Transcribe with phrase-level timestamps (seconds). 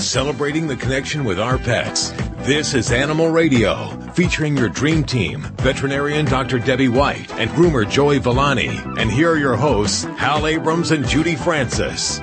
[0.00, 2.10] Celebrating the connection with our pets.
[2.38, 6.58] This is Animal Radio, featuring your dream team, veterinarian Dr.
[6.58, 8.68] Debbie White and groomer Joey Villani.
[8.98, 12.18] And here are your hosts, Hal Abrams and Judy Francis.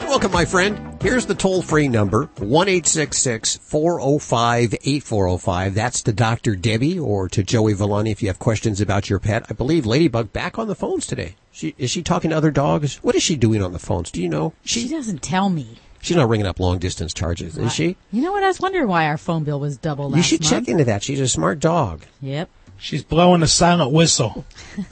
[0.00, 1.02] Welcome, my friend.
[1.02, 5.74] Here's the toll free number, 1 405 8405.
[5.74, 6.56] That's to Dr.
[6.56, 9.46] Debbie or to Joey Villani if you have questions about your pet.
[9.48, 11.36] I believe Ladybug back on the phones today.
[11.50, 12.96] She, is she talking to other dogs?
[13.02, 14.10] What is she doing on the phones?
[14.10, 14.52] Do you know?
[14.62, 15.78] She doesn't tell me.
[16.04, 17.96] She's not ringing up long distance charges, is she?
[18.12, 18.42] You know what?
[18.42, 20.50] I was wondering why our phone bill was double last You should month.
[20.50, 21.02] check into that.
[21.02, 22.02] She's a smart dog.
[22.20, 22.50] Yep.
[22.76, 24.44] She's blowing a silent whistle.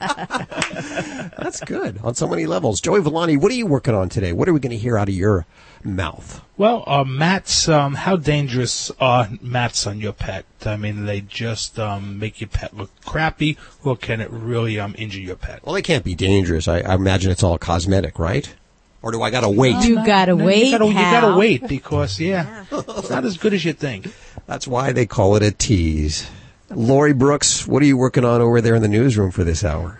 [0.00, 2.80] That's good on so many levels.
[2.80, 4.32] Joey Villani, what are you working on today?
[4.32, 5.44] What are we going to hear out of your
[5.84, 6.42] mouth?
[6.56, 10.46] Well, uh, mats, um, how dangerous are mats on your pet?
[10.64, 14.94] I mean, they just um, make your pet look crappy, or can it really um,
[14.96, 15.64] injure your pet?
[15.64, 16.66] Well, they can't be dangerous.
[16.68, 18.54] I, I imagine it's all cosmetic, right?
[19.02, 19.76] Or do I got to wait?
[19.84, 20.66] You gotta No, wait.
[20.66, 24.12] You gotta, you gotta wait because, yeah, it's not as good as you think.
[24.46, 26.28] That's why they call it a tease.
[26.68, 29.98] Lori Brooks, what are you working on over there in the newsroom for this hour?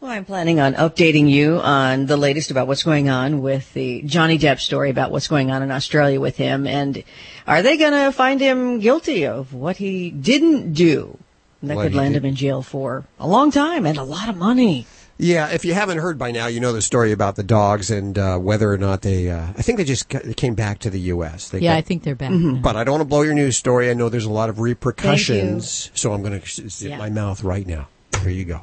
[0.00, 4.02] Well, I'm planning on updating you on the latest about what's going on with the
[4.02, 6.66] Johnny Depp story about what's going on in Australia with him.
[6.66, 7.04] And
[7.46, 11.18] are they going to find him guilty of what he didn't do?
[11.62, 14.28] That What could land did- him in jail for a long time and a lot
[14.28, 14.86] of money.
[15.24, 18.18] Yeah, if you haven't heard by now, you know the story about the dogs and
[18.18, 19.30] uh, whether or not they.
[19.30, 21.50] Uh, I think they just ca- they came back to the U.S.
[21.50, 22.32] They Yeah, got- I think they're back.
[22.32, 22.60] Mm-hmm.
[22.60, 23.88] But I don't want to blow your news story.
[23.88, 26.98] I know there's a lot of repercussions, so I'm going to zip Yeah.
[26.98, 27.86] my mouth right now.
[28.20, 28.62] Here you go.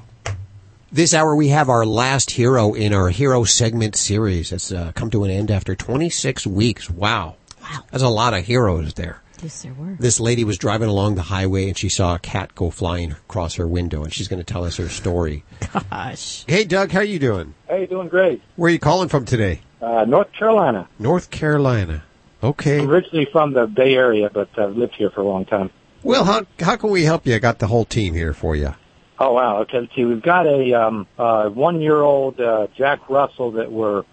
[0.92, 4.52] This hour we have our last hero in our hero segment series.
[4.52, 6.90] It's uh, come to an end after 26 weeks.
[6.90, 7.36] Wow.
[7.62, 7.84] Wow.
[7.92, 9.22] There's a lot of heroes there.
[9.42, 9.95] Yes, there were.
[10.00, 13.56] This lady was driving along the highway and she saw a cat go flying across
[13.56, 15.44] her window and she's going to tell us her story.
[15.91, 16.44] Gosh.
[16.47, 17.53] Hey Doug, how you doing?
[17.68, 18.41] Hey, doing great.
[18.56, 19.62] Where are you calling from today?
[19.81, 20.90] Uh, North Carolina.
[21.00, 22.03] North Carolina.
[22.44, 22.80] Okay.
[22.80, 25.69] I'm originally from the Bay Area, but I've lived here for a long time.
[26.03, 27.36] Well, how how can we help you?
[27.36, 28.74] I got the whole team here for you.
[29.19, 29.59] Oh wow.
[29.62, 29.81] Okay.
[29.81, 30.06] Let's see.
[30.06, 34.03] We've got a um, uh, one-year-old uh, Jack Russell that we're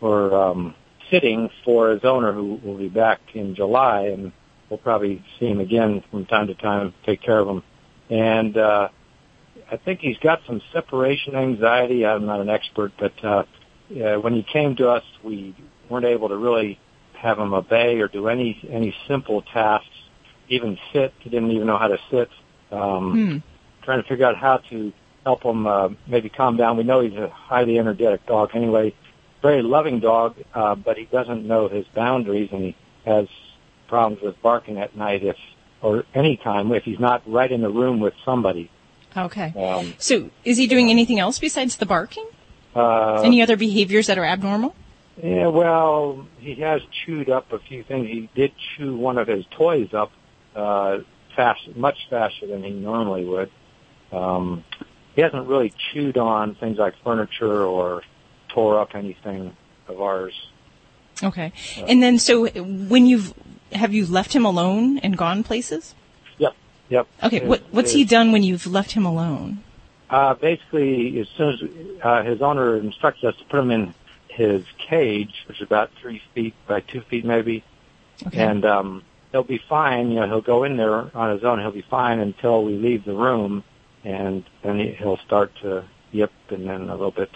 [0.00, 0.74] we're um,
[1.10, 4.32] sitting for his owner, who will be back in July, and
[4.74, 6.92] we'll probably see him again from time to time.
[7.06, 7.62] Take care of him,
[8.10, 8.88] and uh,
[9.70, 12.04] I think he's got some separation anxiety.
[12.04, 15.54] I'm not an expert, but uh, uh, when he came to us, we
[15.88, 16.80] weren't able to really
[17.12, 19.86] have him obey or do any any simple tasks.
[20.48, 22.28] Even sit, he didn't even know how to sit.
[22.72, 23.42] Um,
[23.84, 24.92] Trying to figure out how to
[25.24, 26.76] help him uh, maybe calm down.
[26.76, 28.92] We know he's a highly energetic dog anyway,
[29.40, 32.76] very loving dog, uh, but he doesn't know his boundaries and he
[33.06, 33.28] has
[33.88, 35.36] problems with barking at night if
[35.82, 38.70] or any time if he's not right in the room with somebody.
[39.16, 39.52] Okay.
[39.56, 42.26] Um, So is he doing anything else besides the barking?
[42.74, 44.74] uh, Any other behaviors that are abnormal?
[45.22, 48.08] Yeah, well, he has chewed up a few things.
[48.08, 50.10] He did chew one of his toys up
[50.56, 50.98] uh,
[51.36, 53.50] fast, much faster than he normally would.
[54.10, 54.64] Um,
[55.14, 58.02] he hasn't really chewed on things like furniture or
[58.48, 59.54] tore up anything
[59.86, 60.34] of ours.
[61.22, 61.52] Okay.
[61.86, 63.32] And then so when you've
[63.74, 65.94] have you left him alone and gone places?
[66.38, 66.54] Yep,
[66.88, 67.06] yep.
[67.22, 67.40] Okay.
[67.40, 69.62] His- What what's he done when you've left him alone?
[70.10, 73.94] Uh, basically, as soon as uh, his owner instructs us to put him in
[74.28, 77.64] his cage, which is about three feet by two feet maybe,
[78.26, 78.42] Okay.
[78.42, 79.02] and um,
[79.32, 80.10] he'll be fine.
[80.10, 81.58] You know, he'll go in there on his own.
[81.60, 83.64] He'll be fine until we leave the room,
[84.04, 87.30] and then he, he'll start to yip, and then a little bit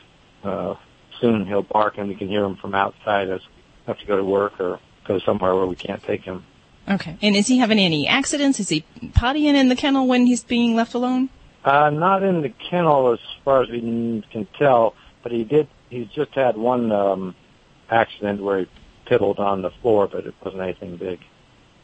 [0.45, 0.75] uh,
[1.21, 3.53] soon he'll bark, and we can hear him from outside as we
[3.87, 4.79] have to go to work or
[5.09, 6.45] go somewhere where we can't take him.
[6.89, 7.19] Okay.
[7.21, 8.61] And is he having any accidents?
[8.61, 11.29] Is he pottying in the kennel when he's being left alone?
[11.65, 13.81] Uh, not in the kennel as far as we
[14.31, 15.69] can tell, but he did.
[15.91, 17.35] He's just had one um,
[17.91, 18.67] accident where he
[19.07, 21.21] piddled on the floor, but it wasn't anything big.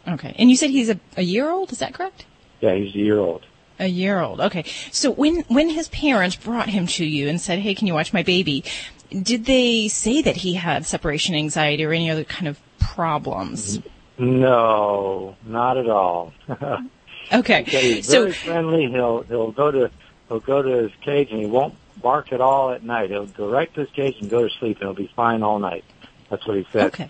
[0.07, 0.35] Okay.
[0.39, 2.27] And you said he's a, a year old, is that correct?
[2.61, 3.47] Yeah, he's a year old.
[3.79, 4.41] A year old.
[4.41, 4.65] Okay.
[4.93, 8.13] So when when his parents brought him to you and said, "Hey, can you watch
[8.13, 8.63] my baby?"
[9.11, 12.61] Did they say that he had separation anxiety or any other kind of
[12.93, 13.81] problems?
[14.19, 16.33] No, not at all.
[16.51, 16.77] Okay.
[17.33, 18.87] Okay, he's So very friendly.
[18.91, 19.91] He'll he'll go to
[20.29, 23.09] he'll go to his cage and he won't bark at all at night.
[23.09, 25.59] He'll go right to his cage and go to sleep and he'll be fine all
[25.59, 25.85] night.
[26.29, 26.87] That's what he said.
[26.87, 27.09] okay.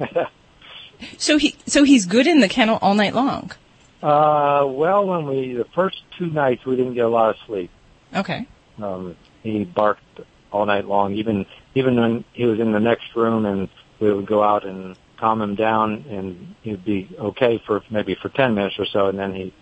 [1.18, 3.50] So he so he's good in the kennel all night long.
[4.02, 7.70] Uh, well, when we the first two nights we didn't get a lot of sleep.
[8.14, 8.46] Okay.
[8.80, 10.20] Um, he barked
[10.52, 11.14] all night long.
[11.14, 11.44] Even
[11.74, 13.68] even when he was in the next room, and
[14.02, 18.28] we would go out and calm him down, and he'd be okay for maybe for
[18.28, 19.54] ten minutes or so, and then he'd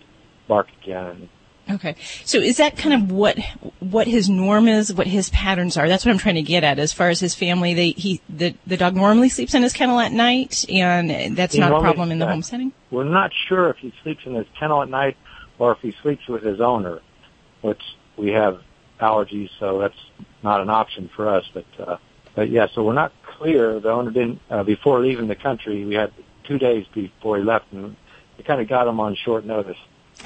[0.47, 1.29] bark again.
[1.69, 1.95] Okay.
[2.25, 3.37] So is that kind of what
[3.79, 5.87] what his norm is, what his patterns are?
[5.87, 6.79] That's what I'm trying to get at.
[6.79, 9.99] As far as his family, they he the the dog normally sleeps in his kennel
[9.99, 12.73] at night, and that's He not a problem in the home setting.
[12.89, 15.17] We're not sure if he sleeps in his kennel at night
[15.59, 16.99] or if he sleeps with his owner,
[17.61, 17.81] which
[18.17, 18.61] we have
[18.99, 19.95] allergies, so that's
[20.41, 21.45] not an option for us.
[21.53, 21.97] But uh,
[22.35, 23.79] but yeah, so we're not clear.
[23.79, 25.83] The owner didn't uh, before leaving the country.
[25.85, 26.11] We had
[26.43, 27.95] two days before he left, and
[28.37, 29.77] we kind of got him on short notice.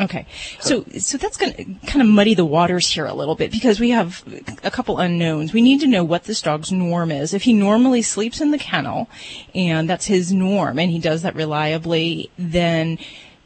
[0.02, 0.26] Okay.
[0.60, 3.80] So, so that's going to kind of muddy the waters here a little bit because
[3.80, 4.24] we have
[4.62, 5.54] a couple unknowns.
[5.54, 7.34] We need to know what this dog's norm is.
[7.34, 9.10] If he normally sleeps in the kennel
[9.54, 12.98] and that's his norm and he does that reliably, then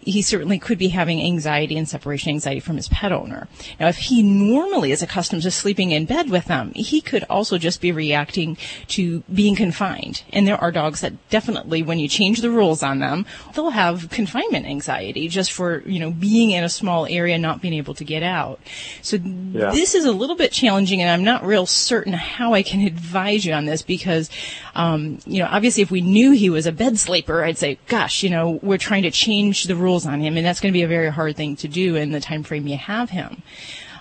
[0.02, 3.48] he certainly could be having anxiety and separation anxiety from his pet owner.
[3.80, 7.58] Now, if he normally is accustomed to sleeping in bed with them, he could also
[7.58, 8.58] just be reacting
[8.90, 10.24] to being confined.
[10.32, 14.10] And there are dogs that definitely, when you change the rules on them, they'll have
[14.10, 18.06] confinement anxiety just for, you know, being in a small area, not being able to
[18.06, 18.60] get out.
[19.02, 19.72] So Yeah.
[19.72, 23.46] this is a little bit challenging and I'm not real certain how I can advise
[23.46, 24.30] you on this because,
[24.76, 28.24] um, you know, obviously if we knew he was a bed sleeper, I'd say, gosh,
[28.24, 30.84] you know, we're trying to change the rules on him and that's going to be
[30.84, 33.42] a very hard thing to do in the time frame you have him.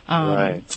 [0.08, 0.76] Um, right.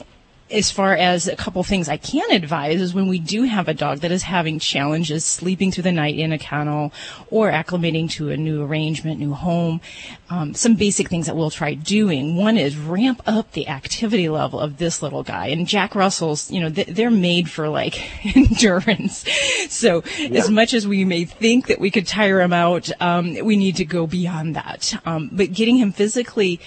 [0.51, 3.73] As far as a couple things I can advise is when we do have a
[3.73, 6.91] dog that is having challenges sleeping through the night in a kennel
[7.29, 9.81] or acclimating to a new arrangement, new home,
[10.29, 12.35] um, some basic things that we'll try doing.
[12.35, 15.47] One is ramp up the activity level of this little guy.
[15.47, 18.01] And Jack Russell's, you know, th- they're made for like
[18.35, 19.25] endurance.
[19.69, 23.55] So as much as we may think that we could tire him out, um, we
[23.55, 24.93] need to go beyond that.
[25.05, 26.59] Um, but getting him physically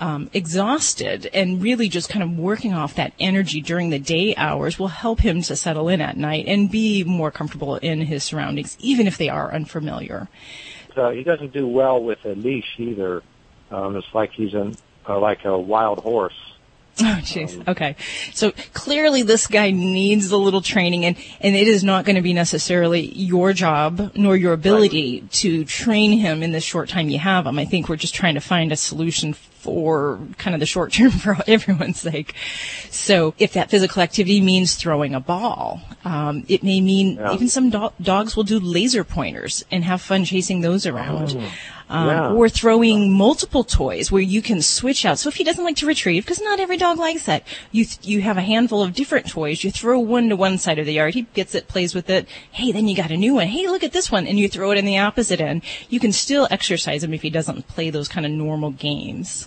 [0.00, 4.78] um, exhausted and really just kind of working off that energy during the day hours
[4.78, 8.76] will help him to settle in at night and be more comfortable in his surroundings,
[8.80, 10.28] even if they are unfamiliar.
[10.94, 13.22] So he doesn't do well with a leash either.
[13.70, 14.76] Um, it's like he's an,
[15.08, 16.34] uh, like a wild horse.
[17.00, 17.66] Oh, jeez.
[17.66, 17.96] Okay.
[18.34, 22.22] So clearly this guy needs a little training and, and it is not going to
[22.22, 27.18] be necessarily your job nor your ability to train him in the short time you
[27.18, 27.58] have him.
[27.58, 31.10] I think we're just trying to find a solution for kind of the short term
[31.24, 32.34] for everyone's sake.
[32.90, 37.32] So if that physical activity means throwing a ball, um, it may mean Yeah.
[37.34, 41.30] even some do- dogs will do laser pointers and have fun chasing those around.
[41.36, 41.48] Um,
[41.94, 42.06] Oh.
[42.06, 42.30] Yeah.
[42.32, 45.18] Or throwing multiple toys where you can switch out.
[45.18, 47.98] So if he doesn't like to retrieve, because not every dog likes that, you th-
[48.02, 49.62] you have a handful of different toys.
[49.62, 51.12] You throw one to one side of the yard.
[51.12, 52.26] He gets it, plays with it.
[52.50, 53.48] Hey, then you got a new one.
[53.48, 55.60] Hey, look at this one, and you throw it in the opposite end.
[55.90, 59.46] You can still exercise him if he doesn't play those kind of normal games.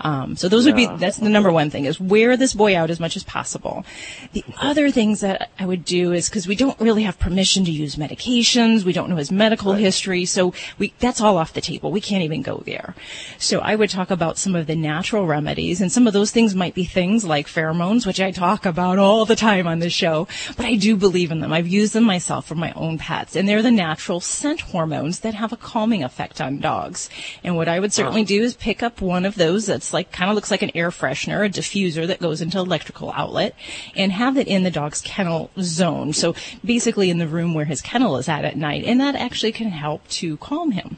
[0.00, 2.90] Um, so those would be that's the number one thing is wear this boy out
[2.90, 3.84] as much as possible.
[4.32, 7.70] The other things that I would do is because we don't really have permission to
[7.70, 11.90] use medications, we don't know his medical history, so we that's all off the table.
[11.90, 12.94] We can't even go there.
[13.38, 16.54] So I would talk about some of the natural remedies, and some of those things
[16.54, 20.26] might be things like pheromones, which I talk about all the time on this show.
[20.56, 21.52] But I do believe in them.
[21.52, 25.34] I've used them myself for my own pets, and they're the natural scent hormones that
[25.34, 27.08] have a calming effect on dogs.
[27.42, 30.30] And what I would certainly do is pick up one of those that's like kind
[30.30, 33.54] of looks like an air freshener, a diffuser that goes into electrical outlet,
[33.94, 36.12] and have it in the dog's kennel zone.
[36.12, 36.34] So
[36.64, 39.68] basically in the room where his kennel is at at night, and that actually can
[39.68, 40.96] help to calm him.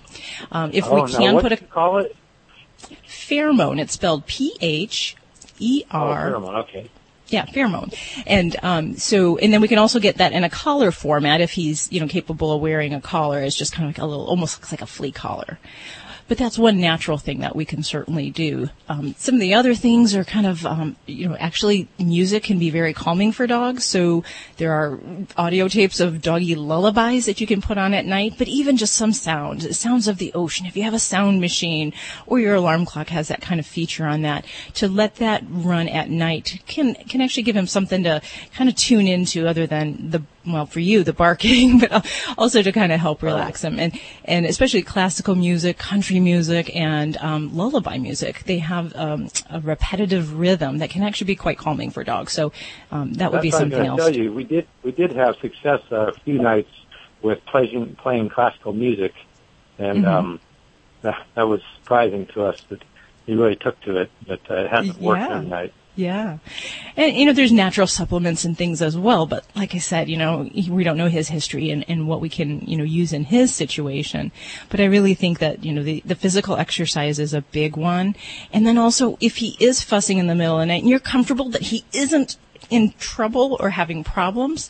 [0.53, 2.15] Um, if oh, we can put a call it?
[3.07, 5.17] pheromone, it's spelled P H
[5.59, 6.59] E Oh, pheromone.
[6.65, 6.91] Okay.
[7.29, 7.95] yeah, pheromone.
[8.27, 11.53] And um, so, and then we can also get that in a collar format if
[11.53, 13.41] he's, you know, capable of wearing a collar.
[13.41, 15.59] It's just kind of like a little, almost looks like a flea collar.
[16.29, 18.69] But that's one natural thing that we can certainly do.
[18.89, 22.59] Um, some of the other things are kind of, um, you know, actually music can
[22.59, 23.85] be very calming for dogs.
[23.85, 24.25] So
[24.57, 24.99] there are
[25.37, 28.95] audio tapes of doggy lullabies that you can put on at night, but even just
[28.95, 30.67] some sounds, sounds of the ocean.
[30.67, 31.93] If you have a sound machine
[32.27, 35.89] or your alarm clock has that kind of feature on that, to let that run
[35.89, 38.21] at night can, can actually give him something to
[38.55, 42.07] kind of tune into other than the well, for you, the barking, but
[42.39, 43.79] also to kind of help relax them.
[43.79, 48.45] And, and especially classical music, country music, and um, lullaby music.
[48.45, 52.33] They have um, a repetitive rhythm that can actually be quite calming for dogs.
[52.33, 52.53] So
[52.91, 54.01] um, that would That's be what I was something else.
[54.01, 54.33] tell you.
[54.33, 56.71] We did we did have success uh, a few nights
[57.23, 59.15] with playing playing classical music,
[59.79, 60.07] and Mm-hmm.
[60.15, 60.41] um,
[61.03, 62.83] that, that was surprising to us that
[63.27, 64.11] he really took to it.
[64.27, 65.41] But uh, it hasn't worked Yeah.
[65.41, 65.73] night.
[65.97, 66.39] Yeah.
[66.95, 70.19] And, you know, there's natural supplements and things as well, but like I said, you
[70.19, 73.25] know, we don't know his history and, and what we can, you know, use in
[73.25, 74.31] his situation.
[74.69, 78.15] But I really think that, you know, the, the physical exercise is a big one.
[78.53, 81.01] And then also, if he is fussing in the middle of the night and you're
[81.01, 82.37] comfortable that he isn't
[82.69, 84.69] in trouble or having problems,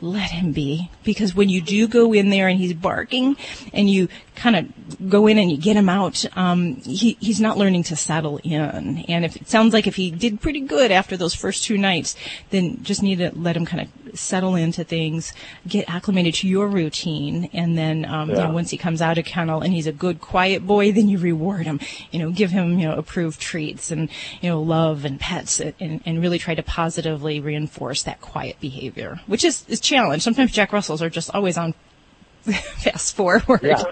[0.00, 0.90] let him be.
[1.04, 3.36] Because when you do go in there and he's barking
[3.72, 7.56] and you kind of go in and you get him out, um, he, he's not
[7.58, 8.98] learning to settle in.
[9.08, 12.14] And if it sounds like if he did pretty good after those first two nights,
[12.50, 15.32] then just need to let him kind of settle into things,
[15.66, 17.50] get acclimated to your routine.
[17.52, 20.20] And then, um, you know, once he comes out of kennel and he's a good,
[20.20, 24.08] quiet boy, then you reward him, you know, give him, you know, approved treats and,
[24.40, 29.20] you know, love and pets and, and really try to positively reinforce that quiet behavior,
[29.26, 30.22] which is, is challenge.
[30.22, 31.74] Sometimes Jack Russells are just always on
[32.42, 33.60] fast forward.
[33.62, 33.82] Yeah.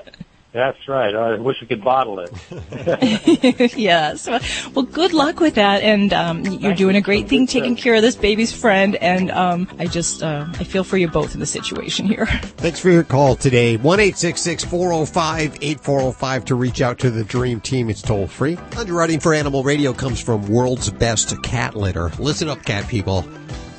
[0.55, 1.13] That's right.
[1.13, 3.77] I wish we could bottle it.
[3.77, 4.29] yes.
[4.29, 4.41] Well,
[4.73, 5.83] well, good luck with that.
[5.83, 8.95] And um, you're doing a great thing taking care of this baby's friend.
[8.95, 12.27] And um, I just, uh, I feel for you both in the situation here.
[12.57, 13.77] Thanks for your call today.
[13.79, 17.91] 1 405 8405 to reach out to the Dream Team.
[17.91, 18.57] It's toll free.
[18.79, 22.11] Underwriting for Animal Radio comes from World's Best Cat Litter.
[22.21, 23.29] Listen up, cat people.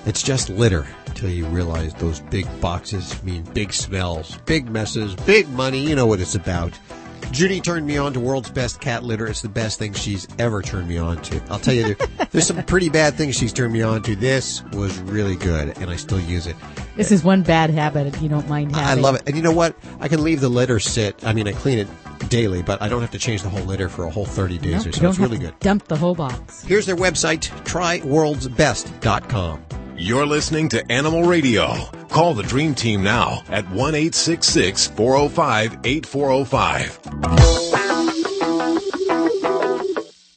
[0.06, 0.86] It's just litter
[1.16, 5.80] until you realize those big boxes mean big smells, big messes, big money.
[5.80, 6.78] You know what it's about.
[7.32, 9.26] Judy turned me on to World's Best Cat Litter.
[9.26, 11.42] It's the best thing she's ever turned me on to.
[11.50, 14.16] I'll tell you, there, there's some pretty bad things she's turned me on to.
[14.16, 16.58] This was really good, and I still use it.
[16.98, 19.00] This is one bad habit if you don't mind having.
[19.00, 19.24] I love it.
[19.26, 19.74] And you know what?
[20.02, 21.26] I can leave the litter sit.
[21.26, 21.88] I mean, I clean it
[22.30, 24.84] daily, but I don't have to change the whole litter for a whole 30 days
[24.84, 25.10] you or so.
[25.10, 25.58] It's really good.
[25.60, 26.62] Dump the whole box.
[26.64, 29.85] Here's their website, tryworldsbest.com.
[29.98, 31.74] You're listening to Animal Radio.
[32.10, 37.00] Call the Dream Team now at 1 405 8405.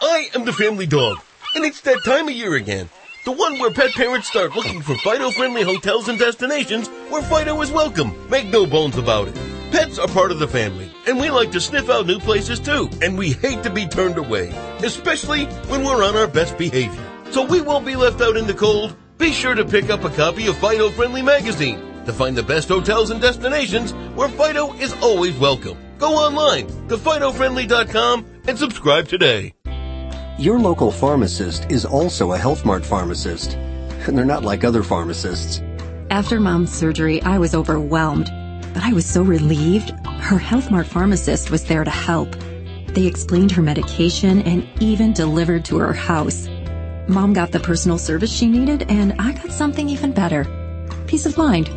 [0.00, 1.18] I am the family dog,
[1.54, 2.88] and it's that time of year again.
[3.26, 7.70] The one where pet parents start looking for Fido-friendly hotels and destinations where Fido is
[7.70, 8.14] welcome.
[8.30, 9.38] Make no bones about it.
[9.74, 12.88] Pets are part of the family, and we like to sniff out new places too,
[13.02, 14.50] and we hate to be turned away,
[14.84, 17.04] especially when we're on our best behavior.
[17.32, 18.96] So we won't be left out in the cold.
[19.18, 22.68] Be sure to pick up a copy of Fido Friendly magazine to find the best
[22.68, 25.76] hotels and destinations where Fido is always welcome.
[25.98, 29.54] Go online to FidoFriendly.com and subscribe today.
[30.38, 35.60] Your local pharmacist is also a Health Mart pharmacist, and they're not like other pharmacists.
[36.10, 38.30] After mom's surgery, I was overwhelmed,
[38.74, 39.90] but I was so relieved.
[40.06, 42.36] Her Health Mart pharmacist was there to help.
[42.88, 46.48] They explained her medication and even delivered to her house.
[47.08, 50.44] Mom got the personal service she needed, and I got something even better.
[51.06, 51.68] Peace of mind.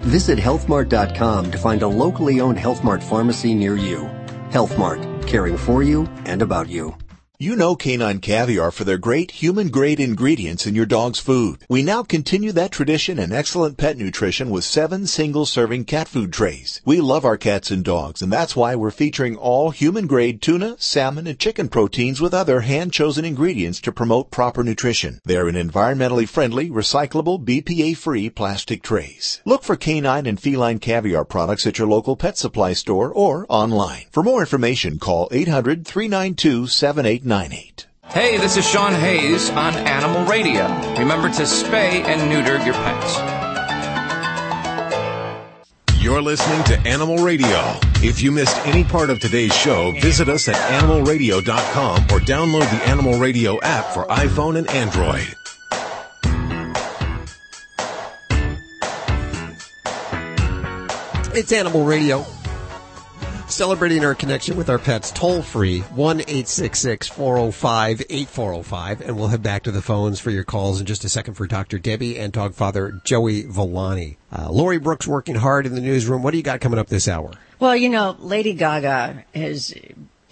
[0.00, 4.04] Visit healthmart.com to find a locally owned Health Mart pharmacy near you.
[4.50, 6.94] Health Mart, caring for you and about you.
[7.36, 11.64] You know Canine Caviar for their great human grade ingredients in your dog's food.
[11.68, 16.32] We now continue that tradition and excellent pet nutrition with seven single serving cat food
[16.32, 16.80] trays.
[16.84, 20.76] We love our cats and dogs and that's why we're featuring all human grade tuna,
[20.78, 25.20] salmon, and chicken proteins with other hand chosen ingredients to promote proper nutrition.
[25.24, 29.42] They're in environmentally friendly, recyclable, BPA free plastic trays.
[29.44, 34.04] Look for canine and feline caviar products at your local pet supply store or online.
[34.12, 35.84] For more information, call 800
[37.24, 37.86] 392 7898.
[38.04, 40.66] Hey, this is Sean Hayes on Animal Radio.
[40.98, 43.18] Remember to spay and neuter your pets.
[46.02, 47.78] You're listening to Animal Radio.
[48.02, 52.86] If you missed any part of today's show, visit us at animalradio.com or download the
[52.86, 55.26] Animal Radio app for iPhone and Android.
[61.34, 62.24] It's Animal Radio.
[63.48, 69.00] Celebrating our connection with our pets toll free, 1 405 8405.
[69.02, 71.46] And we'll head back to the phones for your calls in just a second for
[71.46, 71.78] Dr.
[71.78, 74.16] Debbie and dog father Joey Villani.
[74.32, 76.22] Uh, Lori Brooks working hard in the newsroom.
[76.22, 77.32] What do you got coming up this hour?
[77.60, 79.74] Well, you know, Lady Gaga has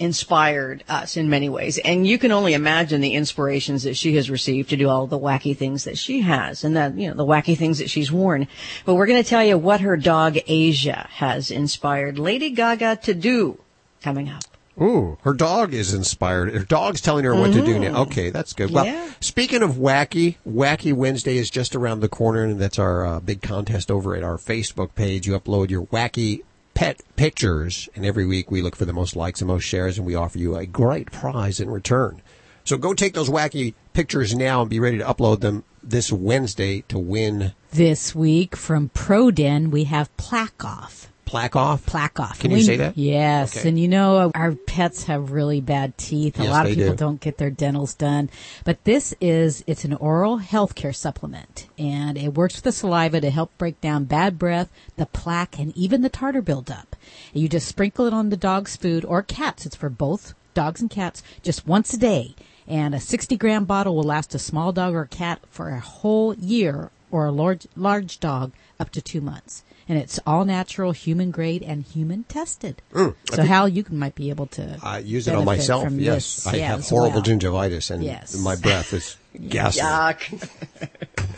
[0.03, 4.29] inspired us in many ways, and you can only imagine the inspirations that she has
[4.29, 7.25] received to do all the wacky things that she has, and that you know the
[7.25, 8.49] wacky things that she's worn.
[8.85, 13.15] But we're going to tell you what her dog Asia has inspired Lady Gaga to
[13.15, 13.61] do
[14.03, 14.43] coming up.
[14.81, 16.53] Ooh, her dog is inspired.
[16.55, 18.03] Her dog's telling her what to do now.
[18.03, 18.71] Okay, that's good.
[18.71, 19.11] Well, Yeah.
[19.21, 23.43] speaking of wacky, Wacky Wednesday is just around the corner, and that's our uh, big
[23.43, 25.27] contest over at our Facebook page.
[25.27, 26.43] You upload your wacky
[26.75, 30.07] pet pictures, and every week we look for the most likes and most shares, and
[30.07, 32.23] we offer you a great prize in return.
[32.65, 36.83] So go take those wacky pictures now and be ready to upload them this Wednesday
[36.83, 40.65] to win This week from ProDen, we have Plaque
[41.33, 41.87] Plaque off.
[41.87, 42.39] Plaque Off.
[42.41, 42.99] Can you We- say that?
[42.99, 43.57] Yes.
[43.57, 43.67] Okay.
[43.71, 46.39] And you know, our pets have really bad teeth.
[46.39, 47.05] A Yes, lot of people do.
[47.07, 48.29] not get their dentals done.
[48.65, 53.31] But this is, it's an oral healthcare supplement and it works with the saliva to
[53.31, 56.97] help break down bad breath, the plaque, and even the tartar buildup.
[57.33, 59.65] You just sprinkle it on the dog's food or cats.
[59.65, 62.35] It's for both dogs and cats just once a day.
[62.69, 66.35] And a 60 gram bottle will last a small dog or cat for a whole
[66.35, 68.51] year or a large, large dog
[68.81, 69.63] up to two months.
[69.89, 72.81] And it's all natural, human grade, and human tested.
[72.93, 75.85] Mm, so, think- Hal, you might be able to I use it on myself.
[75.85, 77.23] from Yes, this, I yeah, have horrible well.
[77.23, 78.35] gingivitis, and Yes.
[78.39, 79.17] my breath is
[79.49, 79.81] gassy.
[79.81, 80.49] Yuck.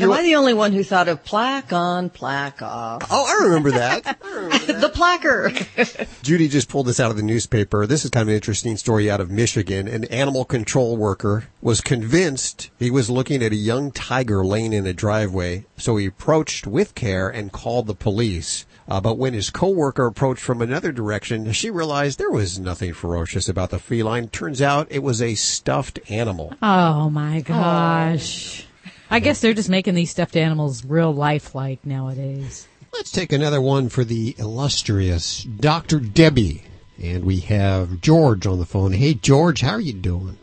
[0.00, 3.02] Am I the only one who thought of plaque on, plaque off?
[3.10, 4.04] Oh, I remember that.
[4.20, 6.22] the placker.
[6.22, 7.86] Judy just pulled this out of the newspaper.
[7.86, 9.86] This is kind of an interesting story out of Michigan.
[9.88, 14.86] An animal control worker was convinced he was looking at a young tiger laying in
[14.86, 18.66] a driveway, so he approached with care and called the police.
[18.86, 23.48] Uh, but when his coworker approached from another direction, she realized there was nothing ferocious
[23.48, 24.28] about the feline.
[24.28, 26.52] Turns out it was a stuffed animal.
[26.60, 28.66] Oh my gosh.
[29.10, 32.66] I guess they're just making these stuffed animals real lifelike nowadays.
[32.92, 36.00] Let's take another one for the illustrious Dr.
[36.00, 36.62] Debbie.
[37.02, 38.92] And we have George on the phone.
[38.92, 40.38] Hey, George, how are you doing?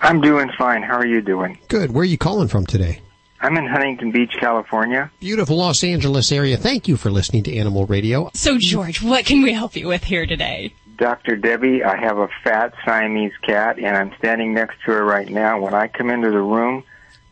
[0.00, 0.82] I'm doing fine.
[0.82, 1.58] How are you doing?
[1.68, 1.92] Good.
[1.92, 3.00] Where are you calling from today?
[3.40, 5.10] I'm in Huntington Beach, California.
[5.20, 6.56] Beautiful Los Angeles area.
[6.56, 8.30] Thank you for listening to Animal Radio.
[8.34, 10.74] So, George, what can we help you with here today?
[10.96, 11.36] Dr.
[11.36, 15.58] Debbie, I have a fat Siamese cat, and I'm standing next to her right now.
[15.60, 16.84] When I come into the room,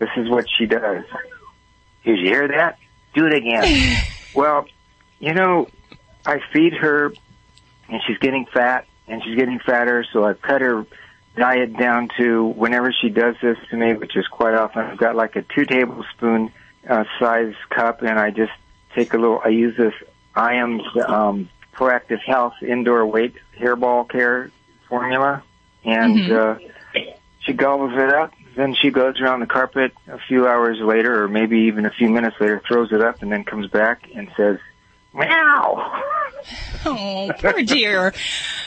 [0.02, 1.04] this is what she does.
[2.04, 2.78] Did you hear that?
[3.14, 4.02] Do it again.
[4.34, 4.66] well,
[5.20, 5.68] you know,
[6.26, 7.12] I feed her,
[7.88, 10.84] and she's getting fat, and she's getting fatter, so I've cut her
[11.36, 15.14] diet down to whenever she does this to me, which is quite often, I've got
[15.14, 16.50] like a two tablespoon
[16.88, 18.52] uh, size cup, and I just
[18.96, 19.94] take a little, I use this
[20.34, 24.50] IAMS um, Proactive Health Indoor Weight Hairball Care
[24.88, 25.42] formula,
[25.84, 26.56] and Mhm.
[26.56, 27.00] uh,
[27.40, 28.32] she gobbles it up.
[28.54, 32.10] Then she goes around the carpet a few hours later, or maybe even a few
[32.10, 34.58] minutes later, throws it up, and then comes back and says,
[35.14, 36.02] "Meow."
[36.84, 38.12] Oh, poor dear.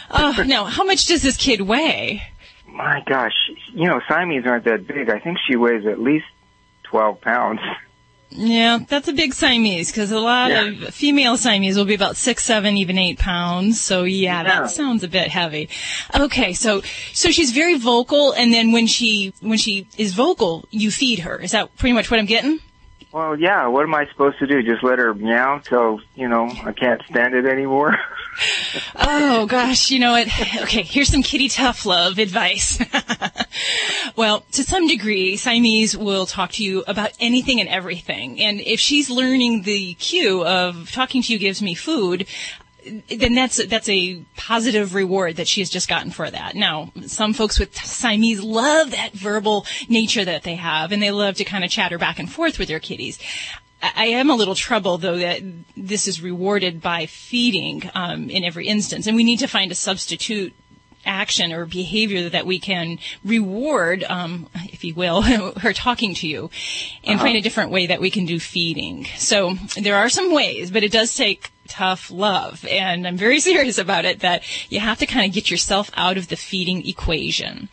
[0.09, 2.23] Uh, now, how much does this kid weigh?
[2.65, 3.33] My gosh,
[3.73, 5.09] you know Siamese aren't that big.
[5.09, 6.25] I think she weighs at least
[6.83, 7.59] twelve pounds.
[8.29, 10.63] Yeah, that's a big Siamese because a lot Yeah.
[10.63, 13.79] of female Siamese will be about six, seven, even eight pounds.
[13.79, 14.43] So yeah, Yeah.
[14.61, 15.69] that sounds a bit heavy.
[16.19, 16.81] Okay, so
[17.13, 21.37] so she's very vocal, and then when she when she is vocal, you feed her.
[21.39, 22.59] Is that pretty much what I'm getting?
[23.11, 23.67] Well, yeah.
[23.67, 24.61] What am I supposed to do?
[24.61, 27.97] Just let her meow till you know I can't stand it anymore?
[28.95, 30.27] Oh gosh, you know what?
[30.63, 32.79] Okay, here's some kitty tough love advice.
[34.15, 38.41] well, to some degree, Siamese will talk to you about anything and everything.
[38.41, 42.27] And if she's learning the cue of talking to you gives me food,
[43.09, 46.55] then that's that's a positive reward that she has just gotten for that.
[46.55, 51.35] Now, some folks with Siamese love that verbal nature that they have, and they love
[51.35, 53.19] to kind of chatter back and forth with their kitties.
[53.81, 55.41] I am a little troubled though that
[55.77, 59.75] this is rewarded by feeding um, in every instance, and we need to find a
[59.75, 60.53] substitute
[61.05, 65.21] action or behavior that we can reward, um, if you will,
[65.61, 66.49] her talking to you,
[67.03, 69.05] and find a different way that we can do feeding.
[69.17, 73.77] So there are some ways, but it does take tough love, and I'm very serious
[73.77, 74.19] about it.
[74.19, 77.69] That you have to kind of get yourself out of the feeding equation.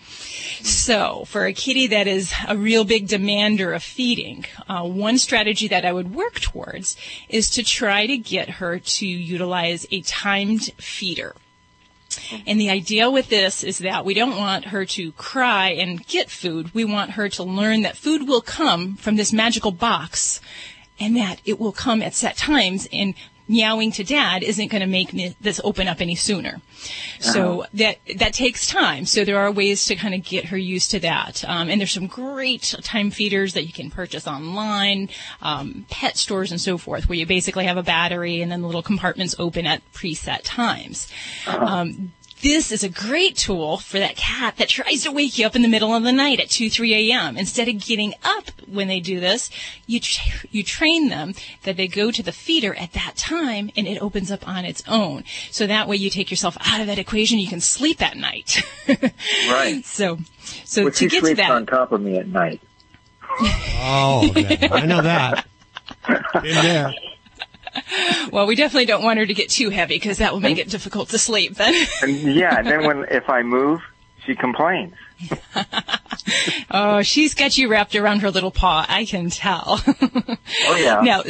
[0.63, 5.69] So, for a kitty that is a real big demander of feeding, uh, one strategy
[5.69, 6.97] that I would work towards
[7.29, 11.35] is to try to get her to utilize a timed feeder.
[12.17, 12.43] Mm-hmm.
[12.47, 16.31] And the idea with this is that we don't want her to cry and get
[16.31, 16.75] food.
[16.75, 20.41] We want her to learn that food will come from this magical box
[20.99, 23.15] and that it will come at set times and
[23.53, 26.61] meowing to dad isn't going to make me, this open up any sooner.
[27.21, 29.05] So that that takes time.
[29.07, 31.45] So there are ways to kind of get her used to that.
[31.47, 35.09] Um, and there's some great time feeders that you can purchase online,
[35.41, 38.67] um, pet stores and so forth, where you basically have a battery and then the
[38.67, 41.07] little compartments open at preset times.
[41.47, 42.13] Um,
[42.43, 45.63] this is a great tool for that cat that tries to wake you up in
[45.63, 47.37] the middle of the night at 2, 3 a.m.
[47.37, 49.49] Instead of getting up when they do this,
[49.87, 53.87] you, tra- you train them that they go to the feeder at that time and
[53.87, 55.23] it opens up on its own.
[55.51, 57.39] So that way you take yourself out of that equation.
[57.39, 58.63] You can sleep at night.
[59.49, 59.83] right.
[59.85, 60.19] So,
[60.65, 61.51] so But to get to that.
[61.51, 62.61] on top of me at night.
[63.41, 65.47] Oh, yeah, I know that.
[66.07, 66.93] Been there.
[68.33, 70.69] well, we definitely don't want her to get too heavy because that will make it
[70.69, 71.75] difficult to sleep then.
[72.03, 73.81] And yeah, and then when if I move,
[74.25, 74.95] she complains.
[76.71, 78.85] oh, she's got you wrapped around her little paw.
[78.89, 79.81] I can tell.
[80.67, 81.01] Oh yeah.
[81.01, 81.23] Now,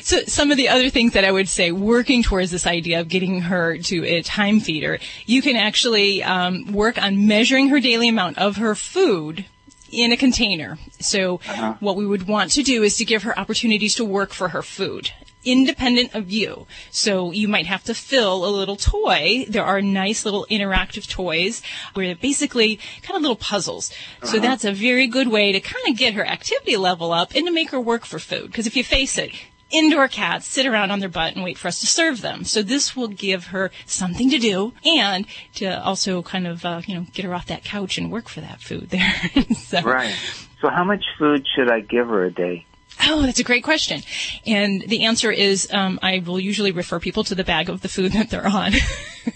[0.00, 3.08] so some of the other things that I would say, working towards this idea of
[3.08, 8.08] getting her to a time feeder, you can actually um, work on measuring her daily
[8.08, 9.44] amount of her food
[9.90, 10.78] in a container.
[11.00, 11.38] So
[11.80, 14.62] what we would want to do is to give her opportunities to work for her
[14.62, 15.10] food.
[15.44, 16.66] Independent of you.
[16.90, 19.44] So you might have to fill a little toy.
[19.48, 21.62] There are nice little interactive toys
[21.94, 23.92] where they're basically kind of little puzzles.
[24.22, 27.46] So that's a very good way to kind of get her activity level up and
[27.46, 28.46] to make her work for food.
[28.46, 29.32] Because if you face it,
[29.72, 32.44] indoor cats sit around on their butt and wait for us to serve them.
[32.44, 36.94] So this will give her something to do and to also kind of, uh, you
[36.94, 39.14] know, get her off that couch and work for that food there.
[39.56, 40.14] so, Right.
[40.60, 42.66] So how much food should I give her a day?
[43.00, 44.02] Oh, that's a great question.
[44.46, 47.88] And the answer is um, I will usually refer people to the bag of the
[47.88, 48.72] food that they're on.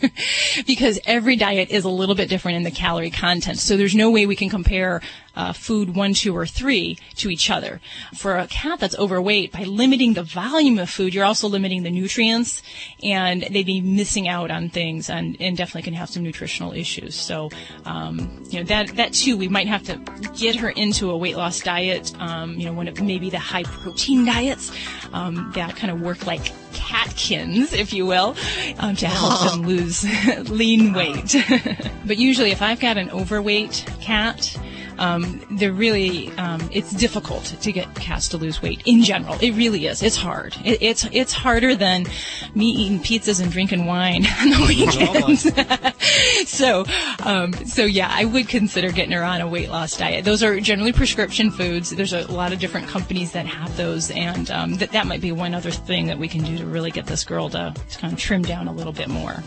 [0.66, 3.58] because every diet is a little bit different in the calorie content.
[3.58, 5.00] So there's no way we can compare
[5.36, 7.80] uh, food one, two, or three to each other.
[8.14, 11.90] For a cat that's overweight, by limiting the volume of food, you're also limiting the
[11.90, 12.62] nutrients,
[13.02, 17.14] and they'd be missing out on things, and, and definitely can have some nutritional issues.
[17.14, 17.50] So,
[17.84, 20.00] um, you know, that that too, we might have to
[20.36, 22.12] get her into a weight loss diet.
[22.18, 24.72] Um, you know, one of maybe the high protein diets
[25.12, 28.36] um, that kind of work like catkins, if you will,
[28.78, 30.04] um, to help them lose
[30.50, 31.34] lean weight.
[32.06, 34.56] but usually, if I've got an overweight cat,
[34.98, 39.36] um, they're really um, it's difficult to get cats to lose weight in general.
[39.40, 40.02] It really is.
[40.02, 40.56] It's hard.
[40.64, 42.06] It, it's it's harder than
[42.54, 46.48] me eating pizzas and drinking wine on the weekends.
[46.48, 46.84] so
[47.24, 50.24] um, so yeah, I would consider getting her on a weight loss diet.
[50.24, 51.90] Those are generally prescription foods.
[51.90, 55.32] There's a lot of different companies that have those, and um, that that might be
[55.32, 58.12] one other thing that we can do to really get this girl to, to kind
[58.12, 59.42] of trim down a little bit more.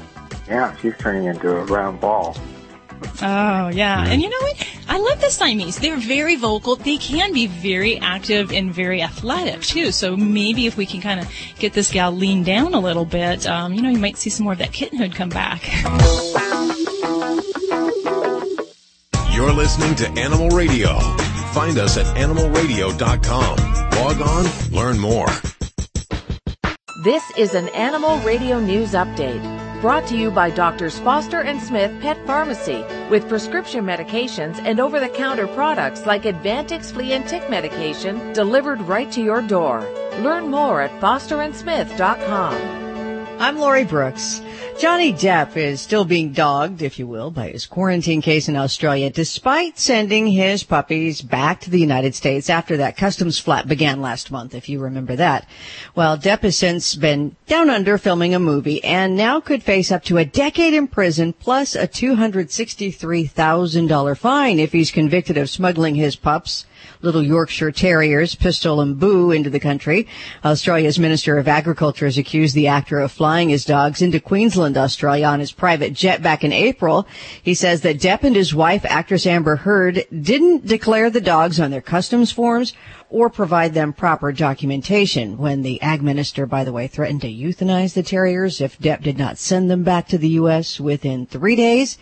[0.47, 2.35] Yeah, she's turning into a round ball.
[3.21, 4.05] Oh, yeah.
[4.07, 4.67] And you know what?
[4.87, 5.77] I love the Siamese.
[5.77, 6.75] They're very vocal.
[6.75, 9.91] They can be very active and very athletic, too.
[9.91, 13.45] So maybe if we can kind of get this gal leaned down a little bit,
[13.45, 15.61] um, you know, you might see some more of that kittenhood come back.
[19.33, 20.99] You're listening to Animal Radio.
[21.53, 23.57] Find us at animalradio.com.
[23.91, 25.27] Log on, learn more.
[27.03, 32.01] This is an Animal Radio News Update brought to you by Doctors Foster and Smith
[32.01, 37.49] Pet Pharmacy with prescription medications and over the counter products like Advantix flea and tick
[37.49, 39.79] medication delivered right to your door.
[40.19, 42.55] Learn more at fosterandsmith.com.
[43.39, 44.41] I'm Lori Brooks.
[44.79, 49.09] Johnny Depp is still being dogged, if you will, by his quarantine case in Australia,
[49.09, 54.31] despite sending his puppies back to the United States after that customs flap began last
[54.31, 55.45] month, if you remember that.
[55.95, 60.05] Well, Depp has since been down under filming a movie and now could face up
[60.05, 66.15] to a decade in prison plus a $263,000 fine if he's convicted of smuggling his
[66.15, 66.63] pups
[67.01, 70.07] little Yorkshire Terriers, Pistol and Boo, into the country.
[70.43, 75.25] Australia's Minister of Agriculture has accused the actor of flying his dogs into Queensland, Australia
[75.25, 77.07] on his private jet back in April.
[77.41, 81.71] He says that Depp and his wife, actress Amber Heard, didn't declare the dogs on
[81.71, 82.73] their customs forms
[83.09, 87.93] or provide them proper documentation when the ag minister, by the way, threatened to euthanize
[87.93, 90.79] the terriers if Depp did not send them back to the U.S.
[90.79, 91.97] within three days.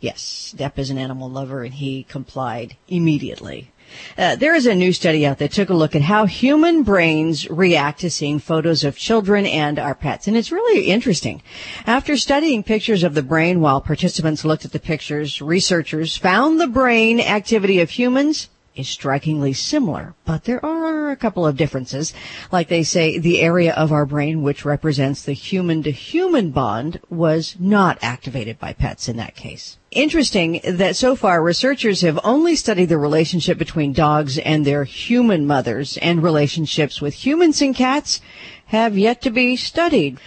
[0.00, 3.70] Yes, Depp is an animal lover and he complied immediately.
[4.16, 7.48] Uh, there is a new study out that took a look at how human brains
[7.50, 10.28] react to seeing photos of children and our pets.
[10.28, 11.42] And it's really interesting.
[11.86, 16.66] After studying pictures of the brain while participants looked at the pictures, researchers found the
[16.66, 18.48] brain activity of humans
[18.78, 22.14] is strikingly similar, but there are a couple of differences.
[22.52, 27.00] Like they say, the area of our brain which represents the human to human bond
[27.10, 29.78] was not activated by pets in that case.
[29.90, 35.46] Interesting that so far researchers have only studied the relationship between dogs and their human
[35.46, 38.20] mothers and relationships with humans and cats
[38.66, 40.18] have yet to be studied.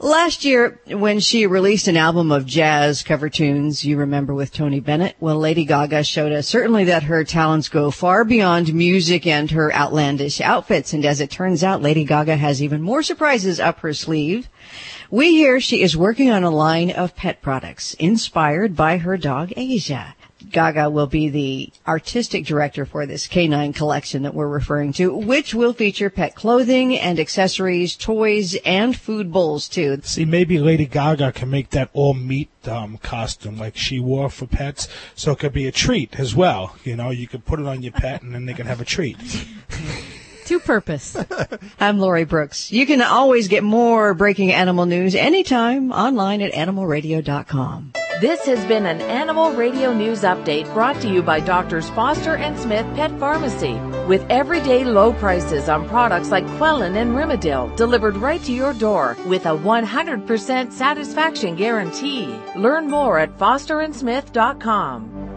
[0.00, 4.78] Last year, when she released an album of jazz cover tunes, you remember with Tony
[4.78, 9.50] Bennett, well, Lady Gaga showed us certainly that her talents go far beyond music and
[9.50, 10.92] her outlandish outfits.
[10.92, 14.48] And as it turns out, Lady Gaga has even more surprises up her sleeve.
[15.10, 19.52] We hear she is working on a line of pet products inspired by her dog
[19.56, 20.14] Asia.
[20.50, 25.54] Gaga will be the artistic director for this canine collection that we're referring to, which
[25.54, 30.00] will feature pet clothing and accessories, toys, and food bowls too.
[30.02, 34.46] See, maybe Lady Gaga can make that all meat um, costume like she wore for
[34.46, 36.76] pets, so it could be a treat as well.
[36.84, 38.84] You know, you could put it on your pet, and then they can have a
[38.84, 39.16] treat.
[40.46, 41.14] To purpose.
[41.80, 42.72] I'm Lori Brooks.
[42.72, 47.92] You can always get more breaking animal news anytime online at animalradio.com.
[48.20, 52.58] This has been an Animal Radio News Update brought to you by Doctors Foster and
[52.58, 53.74] Smith Pet Pharmacy.
[54.08, 59.16] With everyday low prices on products like Quellin and Rimadyl delivered right to your door
[59.26, 62.26] with a 100% satisfaction guarantee.
[62.56, 65.27] Learn more at fosterandsmith.com.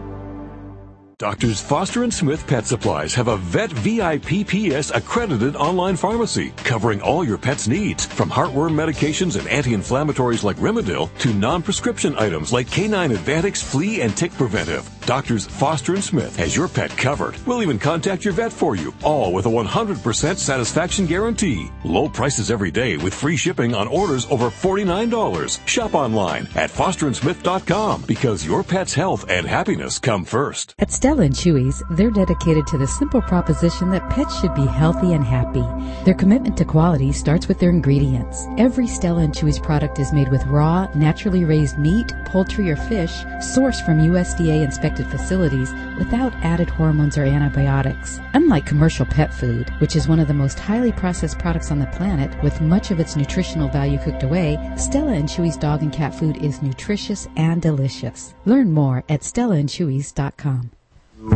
[1.22, 7.24] Doctors Foster and Smith Pet Supplies have a Vet VIPPS accredited online pharmacy covering all
[7.24, 13.12] your pet's needs, from heartworm medications and anti-inflammatories like Rimadyl to non-prescription items like Canine
[13.12, 14.84] Advantix Flea and Tick Preventive.
[15.06, 17.36] Doctors Foster and Smith has your pet covered.
[17.46, 21.70] We'll even contact your vet for you, all with a 100% satisfaction guarantee.
[21.84, 25.66] Low prices every day with free shipping on orders over $49.
[25.66, 30.74] Shop online at fosterandsmith.com because your pet's health and happiness come first.
[30.78, 35.14] At Stella and Chewy's, they're dedicated to the simple proposition that pets should be healthy
[35.14, 35.64] and happy.
[36.04, 38.46] Their commitment to quality starts with their ingredients.
[38.56, 43.12] Every Stella and Chewy's product is made with raw, naturally raised meat, poultry, or fish
[43.42, 48.20] sourced from USDA inspected facilities without added hormones or antibiotics.
[48.34, 51.86] Unlike commercial pet food, which is one of the most highly processed products on the
[51.86, 56.14] planet with much of its nutritional value cooked away, Stella and Chewy's dog and cat
[56.14, 58.34] food is nutritious and delicious.
[58.44, 60.70] Learn more at stellaandchewy's.com.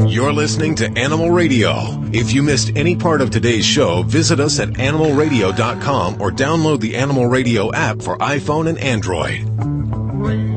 [0.09, 1.75] You're listening to Animal Radio.
[2.13, 6.97] If you missed any part of today's show, visit us at animalradio.com or download the
[6.97, 10.56] Animal Radio app for iPhone and Android.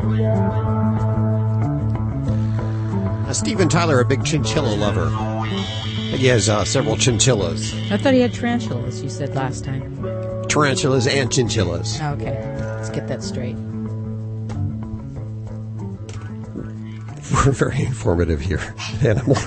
[3.29, 5.07] Uh, Steven Tyler, a big chinchilla lover.
[6.17, 10.47] He has uh, several chinchillas, I thought he had tarantulas, you said last time.
[10.47, 12.01] tarantulas, and chinchillas.
[12.01, 13.55] Okay, let's get that straight.
[17.45, 18.73] We're very informative here.
[19.03, 19.37] Animal.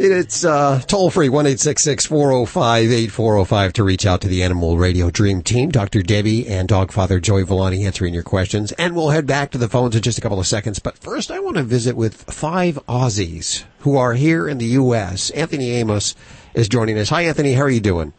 [0.00, 3.72] It's uh, toll free one eight six six four zero five eight four zero five
[3.72, 5.72] to reach out to the Animal Radio Dream Team.
[5.72, 6.04] Dr.
[6.04, 9.68] Debbie and Dog Father Joey Villani answering your questions, and we'll head back to the
[9.68, 10.78] phones in just a couple of seconds.
[10.78, 15.30] But first, I want to visit with five Aussies who are here in the U.S.
[15.30, 16.14] Anthony Amos
[16.54, 17.08] is joining us.
[17.08, 17.54] Hi, Anthony.
[17.54, 18.12] How are you doing?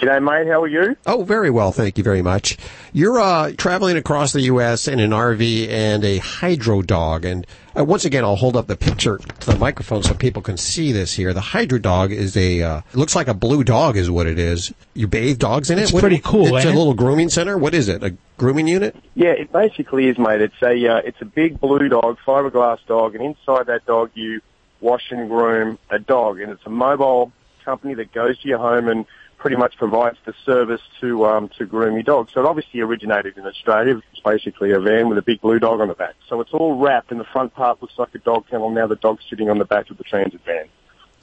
[0.00, 0.46] G'day, mate.
[0.50, 0.94] How are you?
[1.06, 1.72] Oh, very well.
[1.72, 2.58] Thank you very much.
[2.92, 4.88] You're uh, traveling across the U.S.
[4.88, 7.24] in an RV and a hydro dog.
[7.24, 10.58] And uh, once again, I'll hold up the picture to the microphone so people can
[10.58, 11.32] see this here.
[11.32, 14.74] The hydro dog is a, uh, looks like a blue dog is what it is.
[14.92, 15.84] You bathe dogs in it?
[15.84, 17.56] It's What- pretty cool, It's ain't a little grooming center?
[17.56, 18.02] What is it?
[18.04, 18.94] A grooming unit?
[19.14, 20.42] Yeah, it basically is, mate.
[20.42, 24.42] It's a uh, it's a big blue dog, fiberglass dog, and inside that dog you
[24.82, 27.32] wash and groom a dog, and it's a mobile
[27.64, 29.06] company that goes to your home and
[29.38, 32.30] pretty much provides the service to um, to groom your dog.
[32.32, 34.00] So it obviously originated in Australia.
[34.12, 36.14] It's basically a van with a big blue dog on the back.
[36.28, 38.70] So it's all wrapped, and the front part looks like a dog kennel.
[38.70, 40.68] Now the dog's sitting on the back of the transit van.